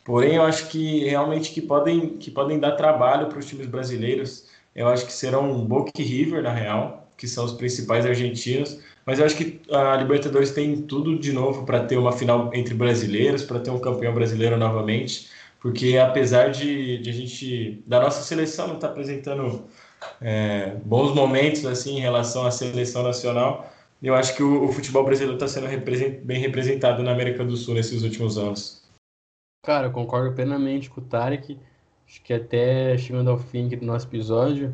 Porém, 0.05 0.35
eu 0.35 0.43
acho 0.43 0.69
que 0.69 1.03
realmente 1.03 1.51
que 1.51 1.61
podem, 1.61 2.17
que 2.17 2.31
podem 2.31 2.57
dar 2.57 2.71
trabalho 2.77 3.27
para 3.27 3.39
os 3.39 3.45
times 3.45 3.67
brasileiros. 3.67 4.46
Eu 4.77 4.87
acho 4.87 5.07
que 5.07 5.11
serão 5.11 5.65
Boca 5.65 5.91
e 5.97 6.03
River, 6.03 6.43
na 6.43 6.53
real, 6.53 7.09
que 7.17 7.27
são 7.27 7.43
os 7.43 7.53
principais 7.53 8.05
argentinos. 8.05 8.79
Mas 9.03 9.17
eu 9.17 9.25
acho 9.25 9.35
que 9.35 9.59
a 9.71 9.95
Libertadores 9.95 10.51
tem 10.51 10.83
tudo 10.83 11.17
de 11.17 11.33
novo 11.33 11.65
para 11.65 11.83
ter 11.83 11.97
uma 11.97 12.11
final 12.11 12.51
entre 12.53 12.75
brasileiros, 12.75 13.43
para 13.43 13.59
ter 13.59 13.71
um 13.71 13.79
campeão 13.79 14.13
brasileiro 14.13 14.55
novamente. 14.55 15.29
Porque 15.59 15.97
apesar 15.97 16.51
de, 16.51 16.99
de 16.99 17.09
a 17.09 17.13
gente, 17.13 17.83
da 17.87 17.99
nossa 17.99 18.21
seleção 18.21 18.67
não 18.67 18.75
estar 18.75 18.87
tá 18.87 18.93
apresentando 18.93 19.65
é, 20.21 20.75
bons 20.85 21.15
momentos 21.15 21.65
assim 21.65 21.97
em 21.97 21.99
relação 21.99 22.45
à 22.45 22.51
seleção 22.51 23.01
nacional, 23.01 23.73
eu 24.03 24.13
acho 24.13 24.35
que 24.35 24.43
o, 24.43 24.65
o 24.65 24.71
futebol 24.71 25.03
brasileiro 25.03 25.33
está 25.33 25.47
sendo 25.47 25.65
represent, 25.65 26.19
bem 26.19 26.39
representado 26.39 27.01
na 27.01 27.11
América 27.11 27.43
do 27.43 27.57
Sul 27.57 27.73
nesses 27.73 28.03
últimos 28.03 28.37
anos. 28.37 28.83
Cara, 29.65 29.87
eu 29.87 29.91
concordo 29.91 30.35
plenamente 30.35 30.87
com 30.89 31.01
o 31.01 31.03
Tarek. 31.03 31.57
Acho 32.07 32.23
que 32.23 32.33
até 32.33 32.97
chegando 32.97 33.29
ao 33.29 33.37
fim 33.37 33.67
do 33.67 33.85
nosso 33.85 34.07
episódio, 34.07 34.73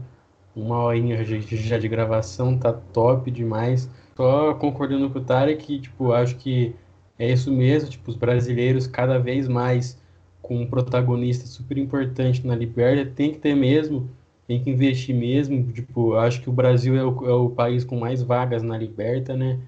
uma 0.56 0.78
horinha 0.84 1.24
já 1.26 1.78
de 1.80 1.88
gravação 1.88 2.58
tá 2.58 2.72
top 2.72 3.32
demais. 3.32 3.90
Só 4.16 4.54
concordando 4.54 5.10
com 5.10 5.20
o 5.20 5.24
Tarek, 5.24 5.80
tipo, 5.80 6.12
acho 6.12 6.36
que 6.38 6.76
é 7.18 7.32
isso 7.32 7.52
mesmo, 7.52 7.90
tipo, 7.90 8.12
os 8.12 8.16
brasileiros 8.16 8.86
cada 8.86 9.18
vez 9.18 9.48
mais 9.48 10.00
com 10.42 10.62
um 10.62 10.68
protagonista 10.68 11.48
super 11.48 11.78
importante 11.78 12.46
na 12.46 12.56
Liberta, 12.56 13.10
tem 13.10 13.32
que 13.32 13.40
ter 13.40 13.56
mesmo, 13.56 14.10
tem 14.48 14.62
que 14.62 14.70
investir 14.70 15.16
mesmo. 15.16 15.72
Tipo, 15.72 16.16
acho 16.16 16.42
que 16.42 16.50
o 16.50 16.54
Brasil 16.54 16.96
é 16.96 17.04
o, 17.04 17.28
é 17.28 17.34
o 17.34 17.50
país 17.50 17.84
com 17.84 17.98
mais 17.98 18.22
vagas 18.22 18.62
na 18.62 18.78
Liberta, 18.78 19.36
né? 19.36 19.60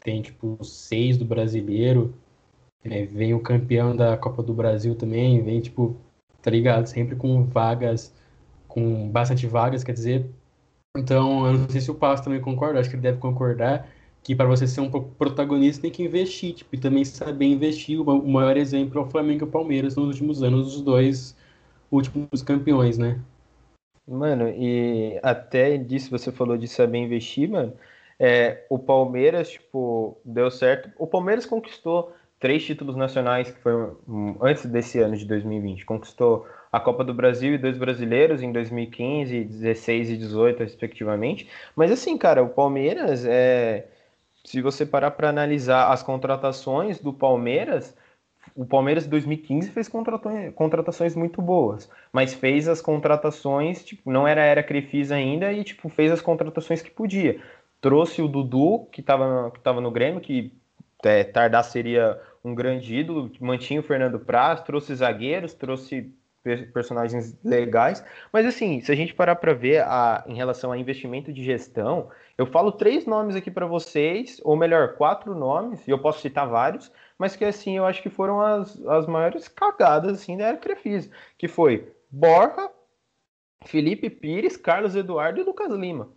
Tem, 0.00 0.22
tipo, 0.22 0.58
seis 0.64 1.18
do 1.18 1.24
brasileiro. 1.24 2.14
É, 2.82 3.04
vem 3.04 3.34
o 3.34 3.40
campeão 3.40 3.94
da 3.94 4.16
Copa 4.16 4.42
do 4.42 4.54
Brasil 4.54 4.94
também, 4.94 5.42
vem, 5.42 5.60
tipo, 5.60 5.96
tá 6.42 6.50
ligado? 6.50 6.86
Sempre 6.86 7.16
com 7.16 7.44
vagas, 7.44 8.14
com 8.68 9.08
bastante 9.10 9.46
vagas, 9.46 9.84
quer 9.84 9.92
dizer. 9.92 10.30
Então, 10.96 11.46
eu 11.46 11.52
não 11.54 11.68
sei 11.68 11.80
se 11.80 11.90
o 11.90 11.94
Passo 11.94 12.24
também 12.24 12.40
concorda, 12.40 12.80
acho 12.80 12.90
que 12.90 12.96
ele 12.96 13.02
deve 13.02 13.18
concordar 13.18 13.88
que 14.22 14.34
para 14.34 14.46
você 14.46 14.66
ser 14.66 14.80
um 14.80 14.90
protagonista 14.90 15.82
tem 15.82 15.90
que 15.90 16.02
investir, 16.02 16.54
tipo, 16.54 16.74
e 16.74 16.78
também 16.78 17.04
saber 17.04 17.46
investir. 17.46 18.00
O 18.00 18.28
maior 18.28 18.56
exemplo 18.56 19.00
é 19.00 19.04
o 19.04 19.08
Flamengo 19.08 19.44
e 19.44 19.48
o 19.48 19.50
Palmeiras 19.50 19.96
nos 19.96 20.08
últimos 20.08 20.42
anos, 20.42 20.76
os 20.76 20.82
dois 20.82 21.36
últimos 21.90 22.42
campeões, 22.42 22.98
né? 22.98 23.20
Mano, 24.06 24.48
e 24.48 25.18
até 25.22 25.76
disso 25.76 26.10
você 26.10 26.32
falou 26.32 26.58
de 26.58 26.66
saber 26.66 26.98
investir, 26.98 27.48
mano. 27.48 27.72
É, 28.18 28.66
o 28.68 28.78
Palmeiras, 28.78 29.50
tipo, 29.52 30.18
deu 30.24 30.50
certo. 30.50 30.90
O 30.98 31.06
Palmeiras 31.06 31.46
conquistou 31.46 32.12
três 32.40 32.64
títulos 32.64 32.96
nacionais, 32.96 33.50
que 33.50 33.60
foi 33.60 33.72
antes 34.40 34.64
desse 34.66 34.98
ano 34.98 35.16
de 35.16 35.26
2020. 35.26 35.84
Conquistou 35.84 36.48
a 36.72 36.80
Copa 36.80 37.04
do 37.04 37.12
Brasil 37.12 37.54
e 37.54 37.58
dois 37.58 37.76
brasileiros 37.76 38.42
em 38.42 38.50
2015, 38.50 39.44
16 39.44 40.10
e 40.10 40.16
18, 40.16 40.60
respectivamente. 40.60 41.48
Mas 41.76 41.92
assim, 41.92 42.16
cara, 42.16 42.42
o 42.42 42.48
Palmeiras 42.48 43.24
é 43.26 43.86
se 44.44 44.62
você 44.62 44.86
parar 44.86 45.10
para 45.10 45.28
analisar 45.28 45.92
as 45.92 46.02
contratações 46.02 46.98
do 46.98 47.12
Palmeiras, 47.12 47.94
o 48.56 48.64
Palmeiras 48.64 49.06
em 49.06 49.10
2015 49.10 49.70
fez 49.70 49.88
contratações 50.54 51.14
muito 51.14 51.42
boas, 51.42 51.90
mas 52.12 52.32
fez 52.32 52.66
as 52.66 52.80
contratações, 52.80 53.84
tipo, 53.84 54.10
não 54.10 54.26
era 54.26 54.42
era 54.42 54.62
Crefisa 54.62 55.14
ainda 55.14 55.52
e 55.52 55.62
tipo 55.62 55.88
fez 55.88 56.10
as 56.10 56.20
contratações 56.20 56.80
que 56.80 56.90
podia. 56.90 57.40
Trouxe 57.80 58.22
o 58.22 58.28
Dudu, 58.28 58.86
que 58.90 59.00
estava 59.00 59.50
que 59.50 59.60
tava 59.60 59.80
no 59.80 59.90
Grêmio, 59.90 60.20
que 60.20 60.52
é, 61.04 61.24
tardar 61.24 61.64
seria 61.64 62.20
um 62.44 62.54
grande 62.54 62.96
ídolo, 62.96 63.30
mantinha 63.40 63.80
o 63.80 63.82
Fernando 63.82 64.18
Praz, 64.18 64.62
trouxe 64.62 64.94
zagueiros, 64.94 65.54
trouxe 65.54 66.12
personagens 66.72 67.38
legais, 67.44 68.02
mas 68.32 68.46
assim, 68.46 68.80
se 68.80 68.90
a 68.90 68.94
gente 68.94 69.12
parar 69.12 69.36
para 69.36 69.52
ver 69.52 69.82
a, 69.82 70.24
em 70.26 70.34
relação 70.34 70.72
a 70.72 70.78
investimento 70.78 71.30
de 71.30 71.44
gestão, 71.44 72.08
eu 72.38 72.46
falo 72.46 72.72
três 72.72 73.04
nomes 73.04 73.36
aqui 73.36 73.50
para 73.50 73.66
vocês, 73.66 74.40
ou 74.42 74.56
melhor, 74.56 74.94
quatro 74.94 75.34
nomes, 75.34 75.86
e 75.86 75.90
eu 75.90 75.98
posso 75.98 76.20
citar 76.20 76.48
vários, 76.48 76.90
mas 77.18 77.36
que 77.36 77.44
assim, 77.44 77.76
eu 77.76 77.84
acho 77.84 78.02
que 78.02 78.08
foram 78.08 78.40
as, 78.40 78.80
as 78.86 79.06
maiores 79.06 79.48
cagadas 79.48 80.12
assim 80.12 80.38
da 80.38 80.46
era 80.46 80.56
Crefisa, 80.56 81.10
que 81.36 81.46
foi 81.46 81.92
Borja, 82.10 82.70
Felipe 83.66 84.08
Pires, 84.08 84.56
Carlos 84.56 84.96
Eduardo 84.96 85.40
e 85.40 85.44
Lucas 85.44 85.70
Lima. 85.70 86.08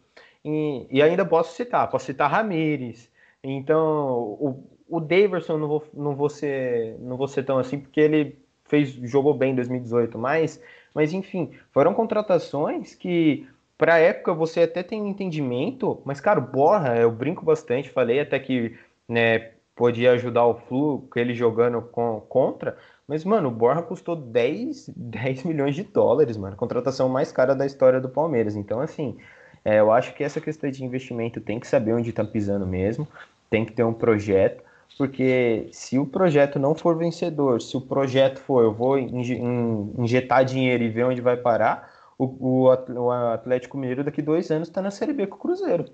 E, 0.46 0.88
e 0.90 1.02
ainda 1.02 1.26
posso 1.26 1.56
citar, 1.56 1.90
posso 1.90 2.06
citar 2.06 2.32
Ramires. 2.32 3.12
Então, 3.44 4.38
o, 4.40 4.73
o 4.94 5.00
Daverson 5.00 5.58
não 5.58 5.68
vou, 5.68 5.84
não, 5.92 6.16
vou 6.16 6.30
ser, 6.30 6.96
não 7.00 7.18
vou 7.18 7.28
ser 7.28 7.44
tão 7.44 7.58
assim, 7.58 7.80
porque 7.80 8.00
ele 8.00 8.38
fez 8.66 8.90
jogou 8.90 9.34
bem 9.34 9.52
em 9.52 9.56
2018, 9.56 10.20
mas, 10.20 10.62
mas 10.94 11.12
enfim, 11.14 11.52
foram 11.72 11.96
contratações 11.96 12.94
que 12.94 13.48
para 13.76 13.96
a 13.96 13.98
época 13.98 14.36
você 14.36 14.62
até 14.62 14.84
tem 14.84 15.10
entendimento, 15.10 16.00
mas, 16.06 16.22
cara, 16.22 16.40
o 16.40 16.44
Borra, 16.44 16.96
eu 16.96 17.12
brinco 17.12 17.44
bastante, 17.44 17.90
falei 17.90 18.20
até 18.20 18.38
que 18.38 18.78
né, 19.10 19.54
podia 19.76 20.12
ajudar 20.12 20.46
o 20.46 20.54
Flu, 20.54 21.10
ele 21.16 21.34
jogando 21.34 21.82
com, 21.82 22.22
contra, 22.30 22.78
mas, 23.08 23.26
mano, 23.26 23.50
o 23.50 23.52
Borra 23.52 23.82
custou 23.82 24.16
10, 24.16 24.90
10 24.96 25.42
milhões 25.44 25.74
de 25.74 25.82
dólares, 25.82 26.38
mano, 26.38 26.56
contratação 26.56 27.10
mais 27.10 27.32
cara 27.32 27.56
da 27.56 27.66
história 27.66 28.00
do 28.00 28.10
Palmeiras. 28.10 28.56
Então, 28.56 28.80
assim, 28.80 29.18
é, 29.66 29.80
eu 29.80 29.92
acho 29.92 30.14
que 30.14 30.24
essa 30.24 30.40
questão 30.40 30.70
de 30.70 30.86
investimento 30.86 31.42
tem 31.42 31.60
que 31.60 31.68
saber 31.68 31.94
onde 31.94 32.14
tá 32.14 32.24
pisando 32.24 32.68
mesmo, 32.68 33.08
tem 33.50 33.66
que 33.66 33.74
ter 33.74 33.84
um 33.84 33.94
projeto, 33.94 34.64
porque 34.98 35.70
se 35.72 35.98
o 35.98 36.06
projeto 36.06 36.60
não 36.60 36.76
for 36.76 36.98
vencedor, 36.98 37.62
se 37.62 37.76
o 37.76 37.82
projeto 37.82 38.40
for, 38.40 38.64
eu 38.64 38.74
vou 38.74 38.98
injetar 38.98 40.46
dinheiro 40.46 40.84
e 40.84 40.90
ver 40.90 41.06
onde 41.06 41.22
vai 41.22 41.36
parar, 41.38 41.92
o, 42.18 42.68
o 42.70 43.12
Atlético 43.12 43.78
Mineiro 43.78 44.04
daqui 44.04 44.22
dois 44.22 44.52
anos 44.52 44.68
está 44.68 44.82
na 44.82 44.92
Série 44.92 45.14
B 45.14 45.28
com 45.28 45.36
o 45.36 45.40
Cruzeiro. 45.40 45.86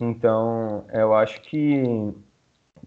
Então, 0.00 0.84
eu 0.92 1.14
acho 1.14 1.40
que 1.42 2.12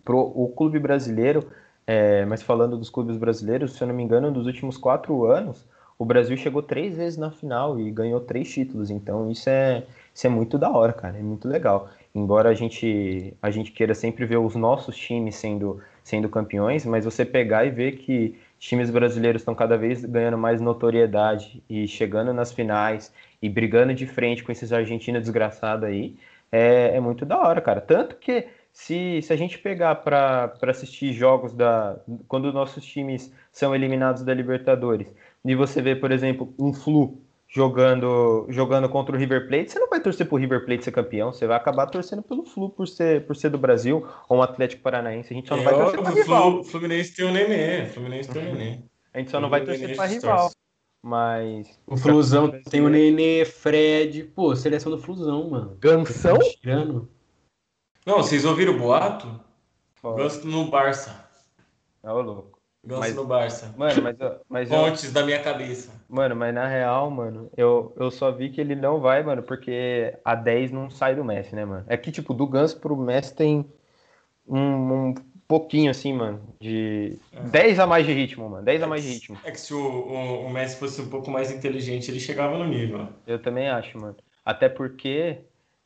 pro, 0.03 0.19
o 0.19 0.47
clube 0.55 0.79
brasileiro, 0.79 1.51
é, 1.85 2.25
mas 2.25 2.41
falando 2.41 2.77
dos 2.77 2.89
clubes 2.89 3.17
brasileiros, 3.17 3.73
se 3.73 3.83
eu 3.83 3.87
não 3.87 3.95
me 3.95 4.03
engano, 4.03 4.31
nos 4.31 4.45
últimos 4.45 4.77
quatro 4.77 5.25
anos, 5.25 5.67
o 5.99 6.05
Brasil 6.05 6.35
chegou 6.37 6.63
três 6.63 6.95
vezes 6.95 7.17
na 7.17 7.29
final 7.29 7.79
e 7.79 7.91
ganhou 7.91 8.21
três 8.21 8.49
títulos. 8.49 8.89
Então, 8.89 9.29
isso 9.29 9.49
é, 9.49 9.83
isso 10.15 10.25
é 10.25 10.29
muito 10.29 10.57
da 10.57 10.69
hora, 10.71 10.93
cara. 10.93 11.17
É 11.17 11.21
muito 11.21 11.47
legal. 11.47 11.89
Embora 12.13 12.49
a 12.49 12.53
gente, 12.53 13.33
a 13.41 13.49
gente 13.49 13.71
queira 13.71 13.93
sempre 13.93 14.25
ver 14.25 14.37
os 14.37 14.55
nossos 14.55 14.95
times 14.95 15.35
sendo, 15.35 15.81
sendo 16.03 16.27
campeões, 16.27 16.85
mas 16.85 17.05
você 17.05 17.25
pegar 17.25 17.65
e 17.65 17.69
ver 17.69 17.93
que 17.93 18.37
times 18.59 18.89
brasileiros 18.91 19.41
estão 19.41 19.55
cada 19.55 19.77
vez 19.77 20.03
ganhando 20.03 20.37
mais 20.37 20.59
notoriedade 20.59 21.63
e 21.69 21.87
chegando 21.87 22.33
nas 22.33 22.51
finais 22.51 23.13
e 23.41 23.49
brigando 23.49 23.93
de 23.93 24.05
frente 24.05 24.43
com 24.43 24.51
esses 24.51 24.73
argentinos 24.73 25.21
desgraçados 25.21 25.87
aí, 25.87 26.15
é, 26.51 26.97
é 26.97 26.99
muito 26.99 27.25
da 27.25 27.39
hora, 27.39 27.61
cara. 27.61 27.79
Tanto 27.79 28.17
que 28.17 28.47
se, 28.73 29.21
se 29.21 29.31
a 29.33 29.35
gente 29.35 29.57
pegar 29.57 29.95
para 29.95 30.53
assistir 30.63 31.13
jogos 31.13 31.53
da 31.53 31.97
quando 32.27 32.51
nossos 32.53 32.85
times 32.85 33.33
são 33.51 33.73
eliminados 33.75 34.23
da 34.23 34.33
Libertadores 34.33 35.13
e 35.43 35.55
você 35.55 35.81
vê, 35.81 35.95
por 35.95 36.11
exemplo, 36.11 36.53
um 36.59 36.73
Flu 36.73 37.17
jogando 37.51 38.45
jogando 38.49 38.87
contra 38.87 39.13
o 39.13 39.19
River 39.19 39.47
Plate, 39.47 39.71
você 39.71 39.79
não 39.79 39.89
vai 39.89 39.99
torcer 39.99 40.27
pro 40.27 40.37
River 40.37 40.65
Plate 40.65 40.85
ser 40.85 40.91
campeão, 40.91 41.33
você 41.33 41.45
vai 41.45 41.57
acabar 41.57 41.85
torcendo 41.87 42.23
pelo 42.23 42.45
Flu 42.45 42.69
por 42.69 42.87
ser, 42.87 43.25
por 43.27 43.35
ser 43.35 43.49
do 43.49 43.57
Brasil 43.57 44.07
ou 44.29 44.37
um 44.37 44.41
Atlético 44.41 44.81
Paranaense. 44.81 45.33
A 45.33 45.35
gente 45.35 45.49
só 45.49 45.57
não 45.57 45.63
vai 45.63 45.73
torcer 45.73 46.01
para 46.01 46.11
rival. 46.11 46.63
Fluminense 46.63 47.13
tem 47.13 47.25
o 47.25 47.31
Nenê, 47.31 47.85
Fluminense 47.87 48.29
tem 48.29 48.41
o 48.41 48.55
Nenê. 48.55 48.79
A 49.13 49.19
gente 49.19 49.29
só 49.29 49.39
não 49.41 49.49
vai 49.49 49.65
torcer 49.65 49.95
para 49.95 50.05
rival. 50.05 50.49
Mas. 51.03 51.79
O 51.85 51.97
Flusão 51.97 52.49
tem 52.69 52.81
o 52.81 52.89
Nenê, 52.89 53.43
Fred. 53.43 54.23
Pô, 54.23 54.55
seleção 54.55 54.91
do 54.91 54.97
Flusão, 54.97 55.49
mano. 55.49 55.77
Gansão? 55.79 56.37
Não, 58.05 58.17
vocês 58.17 58.45
ouviram 58.45 58.75
o 58.75 58.79
boato? 58.79 59.27
Ganso 60.15 60.47
no 60.47 60.69
Barça. 60.69 61.27
É 62.03 62.11
o 62.11 62.21
louco. 62.21 62.60
Ganso 62.83 63.01
mas, 63.01 63.15
no 63.15 63.25
Barça. 63.25 63.75
Mano, 63.77 64.01
mas, 64.01 64.17
mas 64.49 64.69
Pontes 64.69 65.03
eu... 65.05 65.11
da 65.11 65.23
minha 65.23 65.41
cabeça. 65.41 65.91
Mano, 66.09 66.35
mas 66.35 66.53
na 66.53 66.67
real, 66.67 67.11
mano, 67.11 67.49
eu, 67.55 67.93
eu 67.95 68.09
só 68.09 68.31
vi 68.31 68.49
que 68.49 68.59
ele 68.59 68.75
não 68.75 68.99
vai, 68.99 69.21
mano, 69.21 69.43
porque 69.43 70.17
a 70.25 70.33
10 70.33 70.71
não 70.71 70.89
sai 70.89 71.15
do 71.15 71.23
Messi, 71.23 71.55
né, 71.55 71.63
mano? 71.63 71.85
É 71.87 71.95
que, 71.95 72.11
tipo, 72.11 72.33
do 72.33 72.47
Ganso 72.47 72.79
pro 72.79 72.97
Messi 72.97 73.35
tem 73.35 73.71
um, 74.47 75.09
um 75.09 75.13
pouquinho, 75.47 75.91
assim, 75.91 76.11
mano, 76.11 76.41
de 76.59 77.19
é. 77.31 77.41
10 77.41 77.79
a 77.79 77.85
mais 77.85 78.05
de 78.05 78.13
ritmo, 78.13 78.49
mano. 78.49 78.65
10 78.65 78.81
é 78.81 78.83
a 78.83 78.87
mais 78.87 79.03
de 79.03 79.09
ritmo. 79.09 79.37
É 79.43 79.51
que 79.51 79.59
se 79.59 79.73
o, 79.75 79.79
o, 79.79 80.45
o, 80.47 80.49
Messi 80.49 80.79
fosse 80.79 81.01
um 81.01 81.09
pouco 81.09 81.29
mais 81.29 81.51
inteligente, 81.51 82.09
ele 82.09 82.19
chegava 82.19 82.57
no 82.57 82.65
nível. 82.65 83.07
Eu 83.27 83.39
também 83.39 83.69
acho, 83.69 83.99
mano. 83.99 84.15
Até 84.43 84.67
porque 84.67 85.37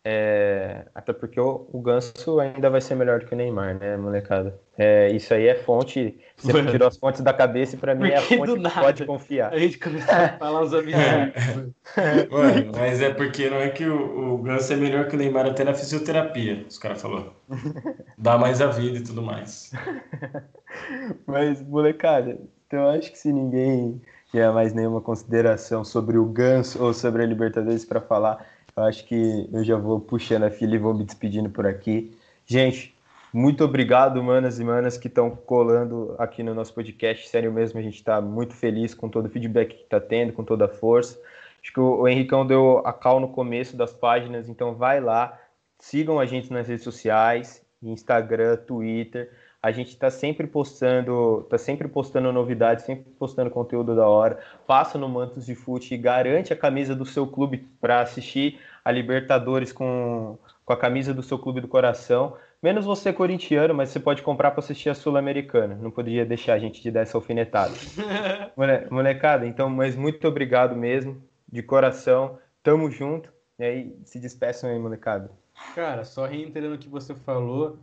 É, 0.08 0.86
até 0.94 1.12
porque 1.12 1.40
o, 1.40 1.68
o 1.74 1.82
Ganso 1.82 2.40
ainda 2.40 2.70
vai 2.70 2.80
ser 2.80 2.94
melhor 2.94 3.22
do 3.22 3.26
que 3.26 3.34
o 3.34 3.36
Neymar, 3.36 3.74
né, 3.80 3.98
molecada? 3.98 4.56
É, 4.78 5.10
isso 5.10 5.34
aí 5.34 5.48
é 5.48 5.56
fonte. 5.56 6.16
Você 6.38 6.54
Mano. 6.54 6.70
tirou 6.70 6.88
as 6.88 6.96
fontes 6.96 7.22
da 7.22 7.34
cabeça 7.34 7.76
e 7.76 7.80
pra 7.80 7.96
mim 7.96 8.10
é 8.10 8.18
a 8.18 8.22
fonte 8.22 8.54
que 8.54 8.60
nada, 8.60 8.82
pode 8.82 9.04
confiar. 9.04 9.52
A 9.52 9.58
gente 9.58 9.80
começou 9.80 10.14
a 10.14 10.30
falar 10.38 10.62
uns 10.62 10.74
absurdos. 10.76 11.74
Mano, 12.30 12.72
mas 12.78 13.02
é 13.02 13.12
porque 13.16 13.50
não 13.50 13.58
é 13.58 13.70
que 13.70 13.84
o, 13.84 14.36
o 14.36 14.38
Ganso 14.44 14.74
é 14.74 14.76
melhor 14.76 15.08
que 15.08 15.16
o 15.16 15.18
Neymar 15.18 15.48
até 15.48 15.64
na 15.64 15.74
fisioterapia, 15.74 16.64
os 16.70 16.78
caras 16.78 17.02
falaram. 17.02 17.34
Dá 18.16 18.38
mais 18.38 18.62
a 18.62 18.68
vida 18.68 19.00
e 19.00 19.02
tudo 19.02 19.24
mais. 19.24 19.72
Mas, 21.26 21.64
molecada, 21.64 22.38
então 22.68 22.80
eu 22.82 22.90
acho 22.90 23.12
que 23.12 23.18
se 23.18 23.34
ninguém 23.34 24.00
tiver 24.30 24.52
mais 24.52 24.74
nenhuma 24.74 25.02
consideração 25.02 25.84
sobre 25.84 26.18
o 26.18 26.26
Ganso 26.26 26.84
ou 26.84 26.94
sobre 26.94 27.24
a 27.24 27.26
Libertadores 27.26 27.86
para 27.86 28.02
falar 28.02 28.46
acho 28.78 29.06
que 29.06 29.50
eu 29.54 29.64
já 29.64 29.78
vou 29.78 30.02
puxando 30.02 30.44
a 30.44 30.52
fila 30.52 30.76
e 30.76 30.80
vou 30.80 30.94
me 30.94 31.06
despedindo 31.06 31.50
por 31.50 31.66
aqui. 31.66 32.14
Gente, 32.46 32.94
muito 33.32 33.64
obrigado, 33.64 34.22
manas 34.22 34.60
e 34.60 34.64
manas, 34.66 34.98
que 34.98 35.08
estão 35.08 35.30
colando 35.30 36.14
aqui 36.18 36.44
no 36.44 36.54
nosso 36.54 36.74
podcast. 36.74 37.30
Sério 37.30 37.54
mesmo, 37.54 37.80
a 37.80 37.82
gente 37.82 37.96
está 37.96 38.20
muito 38.20 38.54
feliz 38.54 38.94
com 38.94 39.08
todo 39.08 39.28
o 39.28 39.30
feedback 39.30 39.76
que 39.76 39.84
está 39.84 40.00
tendo, 40.00 40.34
com 40.34 40.44
toda 40.44 40.66
a 40.66 40.70
força. 40.70 41.18
Acho 41.62 41.72
que 41.72 41.80
o, 41.80 42.08
Henricão 42.08 42.46
deu 42.46 42.80
a 42.86 42.92
cal 42.92 43.20
no 43.20 43.30
começo 43.30 43.78
das 43.78 43.94
páginas, 43.94 44.50
então 44.50 44.76
vai 44.76 45.00
lá, 45.00 45.40
sigam 45.80 46.20
a 46.20 46.26
gente 46.26 46.52
nas 46.52 46.68
redes 46.68 46.84
sociais, 46.84 47.66
Instagram, 47.82 48.58
Twitter. 48.58 49.32
A 49.66 49.72
gente 49.72 49.90
está 49.90 50.12
sempre 50.12 50.46
postando, 50.46 51.44
tá 51.50 51.58
sempre 51.58 51.88
postando 51.88 52.32
novidades, 52.32 52.86
sempre 52.86 53.12
postando 53.18 53.50
conteúdo 53.50 53.96
da 53.96 54.08
hora. 54.08 54.38
Passa 54.68 54.96
no 54.96 55.10
Mantos 55.10 55.44
de 55.44 55.56
Fute 55.56 55.96
e 55.96 55.98
garante 55.98 56.54
a 56.54 56.56
camisa 56.56 56.96
do 56.96 57.04
seu 57.04 57.26
clube 57.26 57.68
para 57.82 58.00
assistir 58.00 58.60
a 58.84 58.92
Libertadores 58.92 59.74
com, 59.74 60.38
com 60.64 60.72
a 60.72 60.78
camisa 60.78 61.16
do 61.16 61.24
seu 61.24 61.40
clube 61.40 61.62
do 61.62 61.68
coração. 61.68 62.38
Menos 62.62 62.86
você 62.86 63.12
corintiano, 63.12 63.74
mas 63.74 63.90
você 63.90 64.00
pode 64.00 64.22
comprar 64.22 64.52
para 64.52 64.60
assistir 64.60 64.90
a 64.90 64.94
Sul-Americana. 64.94 65.74
Não 65.82 65.90
poderia 65.90 66.28
deixar 66.28 66.54
a 66.54 66.60
gente 66.60 66.80
de 66.80 66.92
dar 66.92 67.02
essa 67.02 67.18
alfinetada. 67.18 67.74
Mole, 68.56 68.86
molecada, 68.92 69.48
então, 69.48 69.68
mas 69.68 69.96
muito 69.96 70.28
obrigado 70.28 70.76
mesmo, 70.76 71.20
de 71.52 71.64
coração. 71.64 72.38
Tamo 72.62 72.92
junto. 72.92 73.34
E 73.58 73.64
aí, 73.64 73.96
se 74.06 74.20
despeçam 74.20 74.70
aí, 74.70 74.78
molecada. 74.78 75.32
Cara, 75.74 76.04
só 76.04 76.28
reiterando 76.28 76.76
o 76.76 76.78
que 76.78 76.88
você 76.88 77.16
falou, 77.16 77.80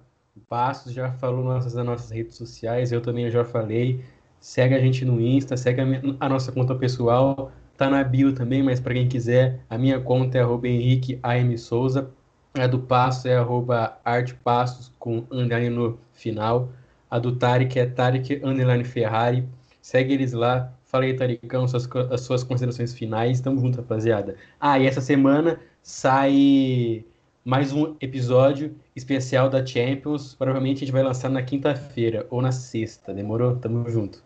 Passos 0.49 0.93
já 0.93 1.13
falou 1.13 1.45
nas 1.45 1.73
nossas 1.75 2.11
redes 2.11 2.37
sociais, 2.37 2.93
eu 2.93 3.01
também 3.01 3.31
já 3.31 3.45
falei. 3.45 4.05
Segue 4.41 4.75
a 4.75 4.81
gente 4.81 5.05
no 5.05 5.21
Insta, 5.21 5.57
segue 5.57 5.81
a, 6.19 6.29
nossa 6.29 6.51
conta 6.51 6.75
pessoal, 6.75 7.53
tá 7.77 7.89
na 7.89 8.03
bio 8.03 8.35
também, 8.35 8.63
mas 8.63 8.81
para 8.81 8.95
quem 8.95 9.09
quiser, 9.09 9.61
a 9.71 9.79
minha 9.79 10.01
conta 10.01 10.39
é 10.39 10.41
arroba 10.41 10.67
Henrique 10.67 11.19
AM 11.23 11.57
Souza, 11.57 12.11
a 12.55 12.67
do 12.67 12.81
Passo 12.81 13.29
é 13.29 13.37
arroba 13.37 13.99
artpassos 14.05 14.93
com 14.99 15.25
underline 15.31 15.75
no 15.75 15.99
final, 16.13 16.71
a 17.11 17.19
do 17.19 17.37
Tarek 17.37 17.79
é 17.79 17.87
Tarek 17.87 18.41
underline 18.45 18.85
Ferrari, 18.85 19.47
segue 19.81 20.15
eles 20.15 20.33
lá, 20.33 20.73
fala 20.85 21.05
aí 21.05 21.15
Taricão, 21.15 21.69
suas, 21.69 21.89
as 22.11 22.23
suas 22.23 22.43
considerações 22.43 22.93
finais, 22.93 23.41
tamo 23.41 23.61
junto 23.61 23.77
rapaziada. 23.77 24.37
Ah, 24.61 24.79
e 24.79 24.87
essa 24.87 25.01
semana 25.01 25.61
sai 25.83 27.05
mais 27.45 27.73
um 27.73 27.97
episódio 28.01 28.77
especial 28.95 29.49
da 29.49 29.65
Champions. 29.65 30.35
Provavelmente 30.35 30.79
a 30.79 30.81
gente 30.81 30.93
vai 30.93 31.03
lançar 31.03 31.29
na 31.29 31.43
quinta-feira 31.43 32.27
ou 32.31 32.41
na 32.41 32.53
sexta. 32.53 33.13
Demorou? 33.13 33.57
Tamo 33.57 33.89
junto. 33.91 34.23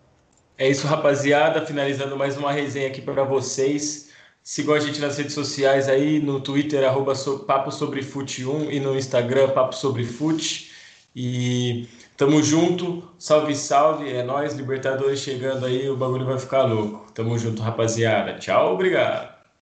É 0.58 0.68
isso, 0.68 0.86
rapaziada. 0.86 1.64
Finalizando 1.64 2.16
mais 2.16 2.36
uma 2.36 2.52
resenha 2.52 2.88
aqui 2.88 3.00
para 3.00 3.24
vocês. 3.24 4.10
Sigam 4.42 4.74
a 4.74 4.80
gente 4.80 5.00
nas 5.00 5.18
redes 5.18 5.34
sociais 5.34 5.88
aí, 5.88 6.20
no 6.20 6.40
Twitter, 6.40 6.86
arroba 6.86 7.16
so, 7.16 7.40
Papo 7.40 7.72
Sobre 7.72 8.00
Fute 8.00 8.44
1 8.44 8.70
e 8.70 8.78
no 8.78 8.96
Instagram, 8.96 9.48
Papo 9.48 9.74
Sobre 9.74 10.04
Fute. 10.04 10.70
E 11.16 11.88
tamo 12.16 12.40
junto, 12.42 13.02
salve, 13.18 13.56
salve, 13.56 14.08
é 14.08 14.22
nós, 14.22 14.54
Libertadores 14.54 15.18
chegando 15.18 15.66
aí, 15.66 15.88
o 15.90 15.96
bagulho 15.96 16.26
vai 16.26 16.38
ficar 16.38 16.62
louco. 16.62 17.10
Tamo 17.12 17.36
junto, 17.36 17.60
rapaziada. 17.60 18.34
Tchau, 18.34 18.74
obrigado. 18.74 19.35